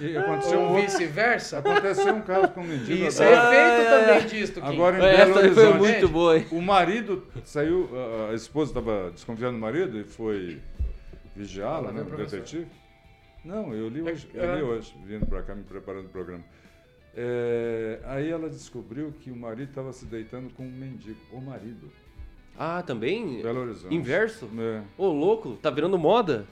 E 0.00 0.16
aconteceu, 0.16 0.58
um 0.58 0.62
Ou 0.64 0.68
outro- 0.76 0.82
vice-versa. 0.82 1.58
aconteceu 1.58 2.14
um 2.14 2.20
caso 2.20 2.48
com 2.48 2.60
um 2.60 2.64
mendigo 2.64 3.06
Isso 3.06 3.22
agora. 3.22 3.54
é 3.54 3.78
efeito 3.78 3.88
ai, 3.94 4.04
também 4.14 4.26
disto, 4.28 4.60
Kim. 4.60 4.66
Agora 4.66 4.98
em 4.98 5.04
Essa 5.06 5.16
Belo 5.26 5.38
aí 5.38 5.54
foi 5.54 5.64
Horizonte. 5.66 5.78
muito 5.90 6.08
boa, 6.08 6.36
hein? 6.38 6.46
O 6.50 6.60
marido 6.60 7.26
saiu, 7.44 7.88
a- 7.94 8.30
a 8.30 8.34
esposa 8.34 8.70
estava 8.72 9.10
desconfiando 9.12 9.54
do 9.54 9.60
marido 9.60 9.98
e 9.98 10.04
foi 10.04 10.60
vigiá-la, 11.34 11.92
né? 11.92 12.02
O 12.02 12.16
detetive. 12.16 12.66
Não, 13.44 13.72
eu 13.74 13.88
li 13.88 14.02
hoje, 14.02 14.28
eu 14.34 14.42
É. 14.42 14.56
li 14.56 14.62
hoje 14.62 14.94
vindo 15.04 15.26
para 15.26 15.42
cá, 15.42 15.54
me 15.54 15.62
preparando 15.64 16.06
o 16.06 16.08
programa. 16.10 16.44
É, 17.16 18.00
aí 18.04 18.28
ela 18.30 18.48
descobriu 18.48 19.12
que 19.20 19.30
o 19.30 19.36
marido 19.36 19.68
estava 19.68 19.92
se 19.92 20.04
deitando 20.04 20.52
com 20.54 20.64
um 20.64 20.70
mendigo. 20.70 21.18
O 21.32 21.40
marido. 21.40 21.90
Ah, 22.58 22.82
também? 22.82 23.40
Belo 23.42 23.60
Horizonte. 23.60 23.94
Inverso? 23.94 24.48
É. 24.58 24.82
Ô, 24.98 25.08
louco, 25.08 25.56
tá 25.60 25.70
virando 25.70 25.98
moda? 25.98 26.44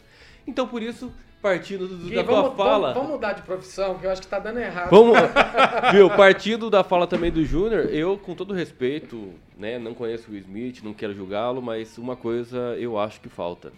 Então, 0.47 0.67
por 0.67 0.83
isso, 0.83 1.13
partindo 1.41 1.87
do- 1.87 1.97
Gui, 2.09 2.15
da 2.15 2.23
vamos, 2.23 2.55
tua 2.55 2.57
fala... 2.65 2.89
Vamos, 2.89 2.95
vamos 2.95 3.11
mudar 3.13 3.33
de 3.35 3.43
profissão, 3.43 3.99
que 3.99 4.07
eu 4.07 4.11
acho 4.11 4.21
que 4.23 4.27
tá 4.29 4.39
dando 4.39 4.59
errado. 4.59 4.91
Vamos, 4.91 5.17
viu, 5.93 6.09
partindo 6.11 6.69
da 6.71 6.83
fala 6.83 7.07
também 7.07 7.31
do 7.31 7.45
Júnior, 7.45 7.87
eu, 7.93 8.19
com 8.19 8.35
todo 8.35 8.53
respeito, 8.55 9.33
né, 9.57 9.79
não 9.79 9.95
conheço 9.95 10.29
o 10.29 10.33
Will 10.33 10.41
Smith, 10.41 10.83
não 10.83 10.93
quero 10.93 11.15
julgá-lo, 11.15 11.63
mas 11.63 11.99
uma 11.99 12.17
coisa 12.17 12.77
eu 12.79 12.99
acho 12.99 13.21
que 13.21 13.29
falta, 13.29 13.73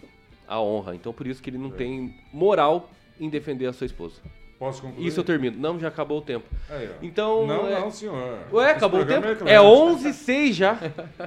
a 0.47 0.59
honra. 0.59 0.95
Então, 0.95 1.13
por 1.13 1.27
isso 1.27 1.41
que 1.43 1.49
ele 1.51 1.57
não 1.59 1.69
tem 1.69 2.15
moral 2.33 2.89
em 3.19 3.29
defender 3.29 3.67
a 3.67 3.73
sua 3.73 3.85
esposa. 3.85 4.21
Posso 4.57 4.81
concluir? 4.81 5.05
Isso 5.07 5.19
eu 5.19 5.23
termino. 5.23 5.57
Não, 5.59 5.77
já 5.77 5.89
acabou 5.89 6.19
o 6.19 6.21
tempo. 6.21 6.45
Aí. 6.69 6.89
Então, 7.01 7.45
Não, 7.45 7.67
é- 7.67 7.79
não, 7.79 7.91
senhor. 7.91 8.15
Ué, 8.53 8.63
Esse 8.67 8.77
acabou 8.77 9.01
o 9.01 9.05
tempo? 9.05 9.27
é 9.27 9.31
É 9.31 9.35
claro. 9.35 9.63
11 9.65 10.07
h 10.07 10.13
06 10.13 10.55
já. 10.55 10.77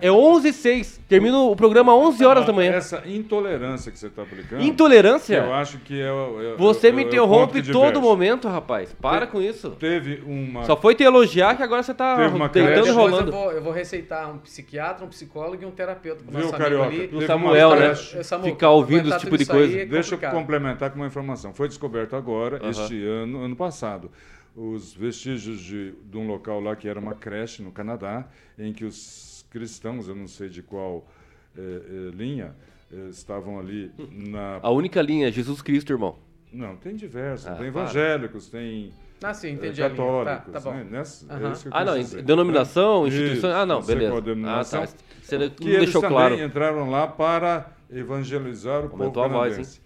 É 0.00 0.10
11 0.10 0.48
h 0.48 0.52
06 0.56 1.00
Termina 1.06 1.38
o 1.38 1.54
programa 1.54 1.94
11 1.94 2.24
horas 2.24 2.46
da 2.46 2.52
manhã. 2.54 2.72
Essa 2.72 3.02
intolerância 3.06 3.92
que 3.92 3.98
você 3.98 4.06
está 4.06 4.22
aplicando. 4.22 4.62
Intolerância? 4.62 5.36
Eu 5.36 5.52
acho 5.54 5.78
que 5.78 6.00
é. 6.00 6.10
o- 6.10 6.40
é- 6.54 6.56
Você 6.56 6.88
é- 6.88 6.92
me 6.92 7.02
é 7.02 7.06
interrompe 7.06 7.62
todo 7.70 8.00
momento, 8.00 8.48
rapaz. 8.48 8.94
Para 9.00 9.26
Te- 9.26 9.32
com 9.32 9.42
isso. 9.42 9.70
Teve 9.72 10.22
uma. 10.26 10.64
Só 10.64 10.74
foi 10.76 10.94
te 10.94 11.02
elogiar 11.02 11.54
que 11.56 11.62
agora 11.62 11.82
você 11.82 11.92
tá 11.92 12.16
Teve 12.16 12.34
uma 12.34 12.48
deitando 12.48 12.72
creche. 12.72 12.80
e 12.80 12.84
Depois 12.84 12.88
eu 12.88 12.94
rolando. 13.18 13.32
vou, 13.32 13.52
eu 13.52 13.62
vou 13.62 13.72
receitar 13.72 14.30
um 14.32 14.38
psiquiatra, 14.38 15.04
um 15.04 15.08
psicólogo 15.08 15.62
e 15.62 15.66
um 15.66 15.70
terapeuta 15.70 16.22
pro 16.22 16.30
Viu, 16.32 16.40
nosso 16.50 16.54
amigo 16.56 16.70
Carioca? 16.70 16.86
ali. 16.94 17.10
O 17.14 17.26
Samuel, 17.26 17.76
né? 17.76 17.90
É, 17.90 18.22
Samuel, 18.22 18.50
Ficar 18.52 18.70
ouvindo 18.70 19.08
esse 19.10 19.18
tipo 19.18 19.30
tudo 19.32 19.38
de 19.38 19.46
coisa. 19.46 19.80
é 19.80 19.84
Deixa 19.84 20.14
eu 20.14 20.30
complementar 20.30 20.90
com 20.90 20.96
uma 20.96 21.06
informação. 21.06 21.52
Foi 21.52 21.68
descoberto 21.68 22.16
agora, 22.16 22.58
este 22.70 23.04
ano, 23.04 23.17
ano 23.18 23.56
passado, 23.56 24.10
os 24.56 24.92
vestígios 24.94 25.60
de, 25.60 25.92
de 25.92 26.16
um 26.18 26.26
local 26.26 26.60
lá 26.60 26.74
que 26.74 26.88
era 26.88 26.98
uma 26.98 27.14
creche 27.14 27.62
no 27.62 27.70
Canadá, 27.72 28.26
em 28.58 28.72
que 28.72 28.84
os 28.84 29.44
cristãos, 29.50 30.08
eu 30.08 30.14
não 30.14 30.26
sei 30.26 30.48
de 30.48 30.62
qual 30.62 31.06
eh, 31.56 31.60
eh, 31.60 32.10
linha, 32.14 32.54
eh, 32.92 33.08
estavam 33.10 33.58
ali 33.58 33.90
na. 34.10 34.58
A 34.62 34.70
única 34.70 35.00
linha 35.00 35.28
é 35.28 35.32
Jesus 35.32 35.62
Cristo, 35.62 35.92
irmão. 35.92 36.16
Não, 36.52 36.76
tem 36.76 36.96
diversos. 36.96 37.46
Ah, 37.46 37.54
tem 37.56 37.70
para. 37.70 37.82
evangélicos, 37.82 38.48
tem 38.48 38.90
Ah, 39.22 39.34
sim, 39.34 39.50
entendi. 39.50 39.80
católicos. 39.82 40.52
Tá, 40.52 40.52
tá 40.52 40.60
bom. 40.60 40.72
né? 40.72 40.86
Nessa- 40.90 41.26
é 41.30 41.36
Aham. 41.36 41.52
isso 41.52 41.62
que 41.62 41.68
eu 41.68 41.72
Ah, 41.74 41.84
não, 41.84 41.98
dizer. 41.98 42.22
denominação, 42.22 43.06
Isso, 43.06 43.16
instituição. 43.16 43.50
Ah, 43.50 43.66
não, 43.66 43.82
beleza. 43.82 44.10
qual 44.10 44.20
denominação. 44.22 44.82
Ah, 44.82 44.86
tá. 44.86 44.92
Você 45.22 45.38
não 45.38 45.50
que 45.50 45.64
eles 45.68 45.78
deixou 45.80 46.00
também 46.00 46.16
claro. 46.16 46.42
entraram 46.42 46.88
lá 46.90 47.06
para 47.06 47.70
evangelizar 47.90 48.80
o 48.80 48.90
Aumentou 48.90 49.12
povo 49.12 49.24
a 49.24 49.28
voz, 49.28 49.52
canadense. 49.52 49.80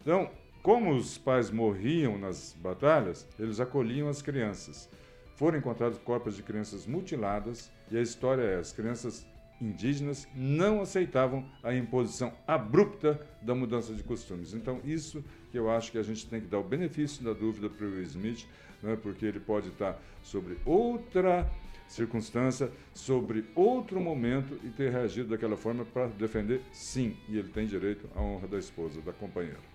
Então, 0.00 0.30
como 0.62 0.94
os 0.94 1.16
pais 1.16 1.50
morriam 1.50 2.18
nas 2.18 2.54
batalhas, 2.60 3.26
eles 3.38 3.60
acolhiam 3.60 4.08
as 4.08 4.20
crianças. 4.20 4.88
Foram 5.36 5.58
encontrados 5.58 5.98
corpos 5.98 6.36
de 6.36 6.42
crianças 6.42 6.86
mutiladas 6.86 7.70
e 7.90 7.96
a 7.96 8.02
história 8.02 8.42
é: 8.42 8.56
as 8.56 8.72
crianças 8.72 9.26
indígenas 9.60 10.26
não 10.34 10.80
aceitavam 10.80 11.44
a 11.62 11.74
imposição 11.74 12.32
abrupta 12.46 13.26
da 13.42 13.54
mudança 13.54 13.94
de 13.94 14.02
costumes. 14.02 14.54
Então, 14.54 14.80
isso 14.84 15.24
que 15.50 15.58
eu 15.58 15.70
acho 15.70 15.92
que 15.92 15.98
a 15.98 16.02
gente 16.02 16.26
tem 16.26 16.40
que 16.40 16.46
dar 16.46 16.58
o 16.58 16.64
benefício 16.64 17.22
da 17.22 17.32
dúvida 17.32 17.68
para 17.68 17.86
o 17.86 17.90
Will 17.90 18.02
Smith, 18.02 18.46
né, 18.82 18.98
porque 19.00 19.26
ele 19.26 19.40
pode 19.40 19.68
estar 19.68 20.00
sobre 20.22 20.56
outra 20.64 21.50
circunstância, 21.86 22.70
sobre 22.94 23.44
outro 23.54 24.00
momento 24.00 24.58
e 24.62 24.68
ter 24.68 24.92
reagido 24.92 25.30
daquela 25.30 25.56
forma 25.56 25.84
para 25.84 26.06
defender, 26.06 26.62
sim, 26.72 27.16
e 27.28 27.36
ele 27.36 27.48
tem 27.48 27.66
direito 27.66 28.08
à 28.14 28.20
honra 28.22 28.46
da 28.46 28.58
esposa, 28.58 29.00
da 29.02 29.12
companheira. 29.12 29.69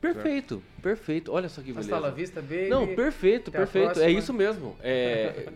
Perfeito, 0.00 0.62
perfeito. 0.82 1.32
Olha 1.32 1.48
só 1.48 1.60
que 1.60 1.72
Hasta 1.72 1.94
la 1.96 2.10
beleza. 2.10 2.16
vista, 2.16 2.40
baby. 2.40 2.68
Não, 2.68 2.86
perfeito, 2.94 3.50
Até 3.50 3.58
perfeito. 3.58 4.00
É 4.00 4.10
isso 4.10 4.32
mesmo. 4.32 4.76
É, 4.82 5.46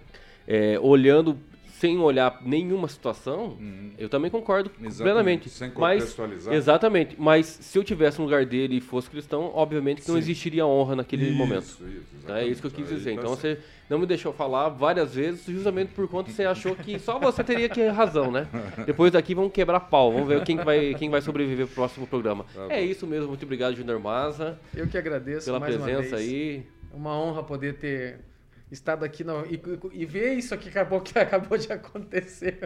é, 0.47 0.79
olhando 0.81 1.39
sem 1.81 1.99
olhar 1.99 2.41
nenhuma 2.45 2.87
situação, 2.89 3.59
eu 3.99 4.09
também 4.09 4.31
concordo 4.31 4.71
Exatamente, 4.81 5.03
plenamente. 5.03 5.49
sem 5.51 5.73
mas, 5.77 6.01
contextualizar. 6.01 6.55
exatamente. 6.55 7.17
Mas 7.19 7.47
se 7.47 7.77
eu 7.79 7.83
tivesse 7.85 8.19
no 8.19 8.25
lugar 8.25 8.47
dele 8.47 8.77
e 8.77 8.81
fosse 8.81 9.11
cristão, 9.11 9.51
obviamente 9.55 10.01
que 10.03 10.09
não 10.09 10.15
Sim. 10.15 10.21
existiria 10.21 10.65
honra 10.67 10.97
naquele 10.97 11.27
Isso, 11.27 11.37
momento. 11.37 11.63
isso, 11.65 11.83
Tá? 12.27 12.41
É 12.41 12.47
isso 12.47 12.61
que 12.61 12.67
eu 12.67 12.71
exatamente. 12.71 12.75
quis 12.77 12.91
Aí 12.91 12.97
dizer. 12.97 13.15
tá 13.15 13.21
Então 13.21 13.37
certo. 13.37 13.61
você 13.61 13.67
não 13.91 13.99
me 13.99 14.07
deixou 14.07 14.33
falar 14.33 14.69
várias 14.71 15.15
vezes, 15.15 15.45
justamente 15.47 15.93
por 15.93 16.09
conta 16.09 16.31
que 16.31 16.37
você 16.37 16.45
achou 16.45 16.75
que 16.75 16.99
só 16.99 17.19
você 17.19 17.43
teria 17.45 17.69
que 17.69 17.87
razão, 17.89 18.31
né? 18.31 18.47
Depois 18.87 19.13
daqui 19.13 19.35
vamos 19.35 19.53
quebrar 19.53 19.81
pau, 19.81 20.11
vamos 20.13 20.29
ver 20.29 20.43
quem 20.45 20.57
que 20.57 20.65
vai, 20.65 20.95
quem 20.95 21.11
vai 21.11 21.21
sobreviver 21.21 21.67
pro 21.67 21.75
próximo 21.75 22.07
programa. 22.07 22.47
Tá 22.55 22.67
é 22.71 22.83
isso 22.83 23.07
mesmo, 23.07 23.29
muito 23.29 23.43
obrigado, 23.45 23.75
Junior 23.77 24.01
Maza, 24.01 24.59
Eu 24.75 24.87
que 24.87 24.97
agradeço 24.97 25.45
pela 25.45 25.61
mais 25.61 25.75
uma 25.77 25.85
presença 25.85 26.17
vez. 26.17 26.31
aí. 26.31 26.63
É 26.93 26.97
uma 26.97 27.19
honra 27.19 27.43
poder 27.43 27.75
ter 27.75 28.21
estado 28.75 29.05
aqui 29.05 29.25
na- 29.25 29.45
e, 29.49 29.61
e 29.93 30.05
ver 30.05 30.35
isso 30.35 30.53
aqui 30.53 30.65
que 30.71 30.79
acabou, 30.79 31.01
que 31.01 31.17
acabou 31.19 31.57
de 31.57 31.73
acontecer. 31.73 32.59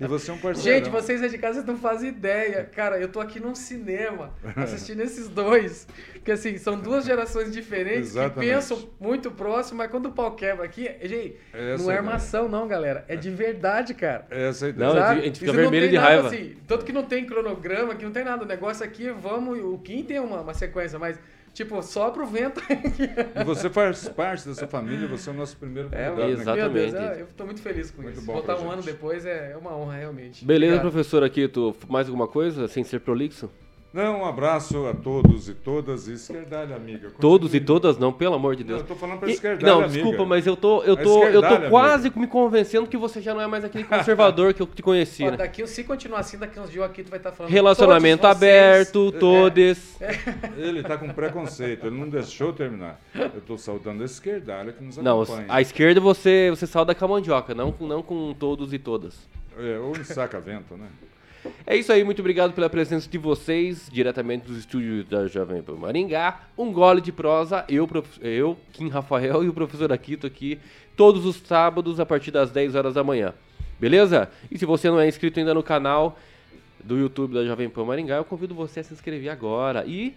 E 0.00 0.06
você 0.06 0.30
é 0.30 0.34
um 0.34 0.38
parceiro. 0.38 0.78
Gente, 0.78 0.90
vocês 0.90 1.22
aí 1.22 1.30
de 1.30 1.38
casa 1.38 1.62
não 1.62 1.76
fazem 1.78 2.10
ideia. 2.10 2.64
Cara, 2.64 2.98
eu 2.98 3.08
tô 3.08 3.20
aqui 3.20 3.40
num 3.40 3.54
cinema 3.54 4.34
assistindo 4.56 5.00
esses 5.00 5.28
dois. 5.28 5.86
Porque 6.12 6.32
assim, 6.32 6.58
são 6.58 6.78
duas 6.78 7.04
gerações 7.04 7.52
diferentes 7.52 8.10
Exatamente. 8.10 8.48
que 8.48 8.54
pensam 8.54 8.88
muito 9.00 9.30
próximo, 9.30 9.78
mas 9.78 9.90
quando 9.90 10.06
o 10.06 10.12
pau 10.12 10.34
quebra 10.36 10.64
aqui, 10.64 10.84
gente, 11.02 11.36
É 11.52 11.74
essa 11.74 11.84
não 11.84 11.90
é 11.90 11.96
armação, 11.96 12.48
não, 12.48 12.68
galera. 12.68 13.04
É 13.08 13.16
de 13.16 13.30
verdade, 13.30 13.94
cara. 13.94 14.26
Essa 14.30 14.66
é 14.66 14.68
a 14.68 14.70
ideia. 14.70 14.88
Não, 14.92 15.00
Sabe? 15.00 15.20
a 15.20 15.24
gente 15.24 15.38
fica 15.40 15.52
vermelho 15.52 15.82
tem 15.84 15.90
de 15.90 15.96
nada 15.96 16.08
raiva. 16.08 16.28
Assim, 16.28 16.56
tanto 16.66 16.84
que 16.84 16.92
não 16.92 17.04
tem 17.04 17.24
cronograma, 17.24 17.94
que 17.94 18.04
não 18.04 18.12
tem 18.12 18.24
nada. 18.24 18.44
O 18.44 18.46
negócio 18.46 18.84
aqui, 18.84 19.10
vamos. 19.10 19.58
O 19.58 19.78
Kim 19.78 20.02
tem 20.04 20.18
uma, 20.20 20.40
uma 20.40 20.54
sequência, 20.54 20.98
mas, 20.98 21.18
tipo, 21.52 21.82
sopra 21.82 22.22
o 22.22 22.26
vento. 22.26 22.60
E 22.70 23.44
você 23.44 23.68
faz 23.70 24.08
parte 24.08 24.48
dessa 24.48 24.66
família, 24.66 25.06
você 25.08 25.30
é 25.30 25.32
o 25.32 25.36
nosso 25.36 25.56
primeiro 25.56 25.88
É, 25.92 26.08
convidado. 26.10 26.26
né? 26.34 26.40
exato. 26.42 26.56
Meu 26.58 26.70
Deus, 26.70 26.86
Exatamente. 26.88 27.18
é, 27.18 27.22
eu 27.22 27.26
tô 27.36 27.44
muito 27.44 27.62
feliz 27.62 27.90
com 27.90 28.02
Muito 28.02 28.16
isso. 28.16 28.26
bom 28.26 28.32
Voltar 28.34 28.56
um 28.56 28.60
gente. 28.60 28.72
ano 28.72 28.82
depois 28.82 29.26
é, 29.26 29.52
é 29.52 29.56
uma 29.56 29.76
honra, 29.76 29.96
realmente. 29.98 30.44
Beleza, 30.44 30.74
Obrigado. 30.76 30.92
professor 30.92 31.22
aqui, 31.22 31.48
tu 31.48 31.74
mais 31.88 32.06
alguma 32.08 32.26
coisa, 32.28 32.66
sem 32.68 32.82
ser 32.84 33.00
prolixo? 33.00 33.50
Não, 33.92 34.20
um 34.22 34.24
abraço 34.24 34.86
a 34.86 34.94
todos 34.94 35.50
e 35.50 35.54
todas. 35.54 36.08
Esquerdalha, 36.08 36.76
amiga. 36.76 37.10
Continue. 37.10 37.20
Todos 37.20 37.54
e 37.54 37.60
todas 37.60 37.98
não, 37.98 38.10
pelo 38.10 38.34
amor 38.34 38.56
de 38.56 38.64
Deus. 38.64 38.80
Não, 38.80 38.84
eu 38.88 38.88
tô 38.88 38.98
falando 38.98 39.18
pra 39.18 39.28
E- 39.28 39.32
esquerdalha, 39.34 39.70
Não, 39.70 39.80
amiga. 39.82 39.92
desculpa, 39.92 40.24
mas 40.24 40.46
eu 40.46 40.56
tô, 40.56 40.82
eu 40.82 40.96
tô, 40.96 41.24
eu 41.24 41.42
tô 41.42 41.68
quase 41.68 42.10
me 42.16 42.26
convencendo 42.26 42.86
que 42.86 42.96
você 42.96 43.20
já 43.20 43.34
não 43.34 43.40
é 43.42 43.46
mais 43.46 43.64
aquele 43.64 43.84
conservador 43.84 44.54
que 44.54 44.62
eu 44.62 44.66
te 44.66 44.82
conheci, 44.82 45.24
Ó, 45.24 45.30
né? 45.32 45.36
daqui, 45.36 45.66
se 45.66 45.84
continuar 45.84 46.20
assim, 46.20 46.38
daqui 46.38 46.58
uns 46.58 46.70
dias 46.70 46.84
aqui 46.86 47.02
tu 47.02 47.10
vai 47.10 47.18
estar 47.18 47.32
falando. 47.32 47.52
Relacionamento 47.52 48.22
todos 48.22 48.38
vocês- 48.38 48.52
aberto, 48.52 49.12
todes. 49.12 49.98
Ele 50.56 50.82
tá 50.82 50.96
com 50.96 51.08
preconceito, 51.10 51.86
ele 51.86 51.96
não 51.98 52.08
deixou 52.08 52.52
terminar. 52.52 52.98
Eu 53.14 53.42
tô 53.46 53.58
saudando 53.58 54.00
a 54.02 54.06
esquerdalha 54.06 54.72
que 54.72 54.82
nos 54.82 54.96
Não, 54.96 55.20
acompanha. 55.20 55.46
a 55.50 55.60
esquerda 55.60 56.00
você, 56.00 56.48
você 56.48 56.66
salda 56.66 56.94
com 56.94 57.04
a 57.04 57.08
mandioca, 57.08 57.54
não, 57.54 57.70
com- 57.70 57.86
não 57.86 58.02
com 58.02 58.32
todos 58.32 58.72
e 58.72 58.78
todas. 58.78 59.28
É, 59.58 59.78
ou 59.78 59.94
em 59.94 60.02
saca-vento, 60.02 60.74
né? 60.78 60.86
É 61.66 61.76
isso 61.76 61.92
aí, 61.92 62.04
muito 62.04 62.20
obrigado 62.20 62.52
pela 62.52 62.68
presença 62.70 63.08
de 63.08 63.18
vocês, 63.18 63.88
diretamente 63.90 64.46
dos 64.46 64.58
estúdios 64.58 65.06
da 65.06 65.26
Jovem 65.26 65.62
Pan 65.62 65.74
Maringá. 65.74 66.40
Um 66.56 66.72
gole 66.72 67.00
de 67.00 67.10
prosa, 67.10 67.64
eu, 67.68 67.88
eu, 68.20 68.56
Kim 68.72 68.88
Rafael 68.88 69.42
e 69.42 69.48
o 69.48 69.52
professor 69.52 69.92
Akito 69.92 70.26
aqui, 70.26 70.58
todos 70.96 71.24
os 71.24 71.36
sábados 71.36 71.98
a 71.98 72.06
partir 72.06 72.30
das 72.30 72.50
10 72.50 72.74
horas 72.74 72.94
da 72.94 73.02
manhã. 73.02 73.34
Beleza? 73.80 74.30
E 74.50 74.58
se 74.58 74.64
você 74.64 74.88
não 74.88 75.00
é 75.00 75.08
inscrito 75.08 75.40
ainda 75.40 75.52
no 75.54 75.62
canal 75.62 76.18
do 76.82 76.98
YouTube 76.98 77.34
da 77.34 77.44
Jovem 77.44 77.68
Pan 77.68 77.84
Maringá, 77.84 78.16
eu 78.16 78.24
convido 78.24 78.54
você 78.54 78.80
a 78.80 78.84
se 78.84 78.92
inscrever 78.92 79.30
agora 79.30 79.84
e 79.86 80.14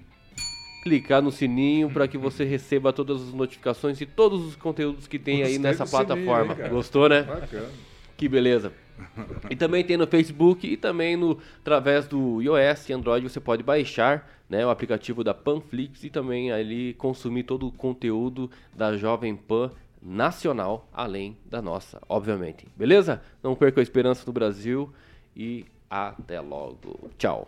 clicar 0.84 1.20
no 1.20 1.32
sininho 1.32 1.90
para 1.90 2.08
que 2.08 2.16
você 2.16 2.44
receba 2.44 2.94
todas 2.94 3.20
as 3.20 3.34
notificações 3.34 4.00
e 4.02 4.06
todos 4.06 4.46
os 4.46 4.56
conteúdos 4.56 5.08
que 5.08 5.18
tem 5.18 5.42
aí 5.42 5.58
nessa 5.58 5.84
sininho, 5.86 6.06
plataforma. 6.06 6.56
cara? 6.56 6.70
Gostou, 6.70 7.10
né? 7.10 7.24
Bacana. 7.24 7.70
Que 8.16 8.30
beleza. 8.30 8.72
E 9.50 9.56
também 9.56 9.84
tem 9.84 9.98
no 9.98 10.08
Facebook 10.08 10.68
e 10.68 10.78
também 10.78 11.16
no 11.16 11.40
através 11.60 12.08
do 12.08 12.42
iOS 12.42 12.90
e 12.90 12.94
Android 12.94 13.30
você 13.30 13.40
pode 13.40 13.64
baixar 13.64 14.30
né, 14.50 14.66
o 14.66 14.70
aplicativo 14.70 15.24
da 15.24 15.34
Panflix 15.34 16.04
e 16.04 16.10
também 16.10 16.52
ali 16.52 16.94
consumir 16.96 17.44
todo 17.44 17.68
o 17.68 17.72
conteúdo 17.72 18.50
da 18.76 18.96
Jovem 18.96 19.36
Pan 19.36 19.72
nacional, 20.02 20.88
além 20.94 21.36
da 21.46 21.62
nossa, 21.62 22.00
obviamente. 22.08 22.68
Beleza? 22.76 23.22
Não 23.42 23.56
perca 23.56 23.82
a 23.82 23.84
esperança 23.84 24.24
no 24.26 24.34
Brasil 24.34 24.94
e 25.36 25.66
até 25.90 26.40
logo. 26.40 27.10
Tchau. 27.18 27.48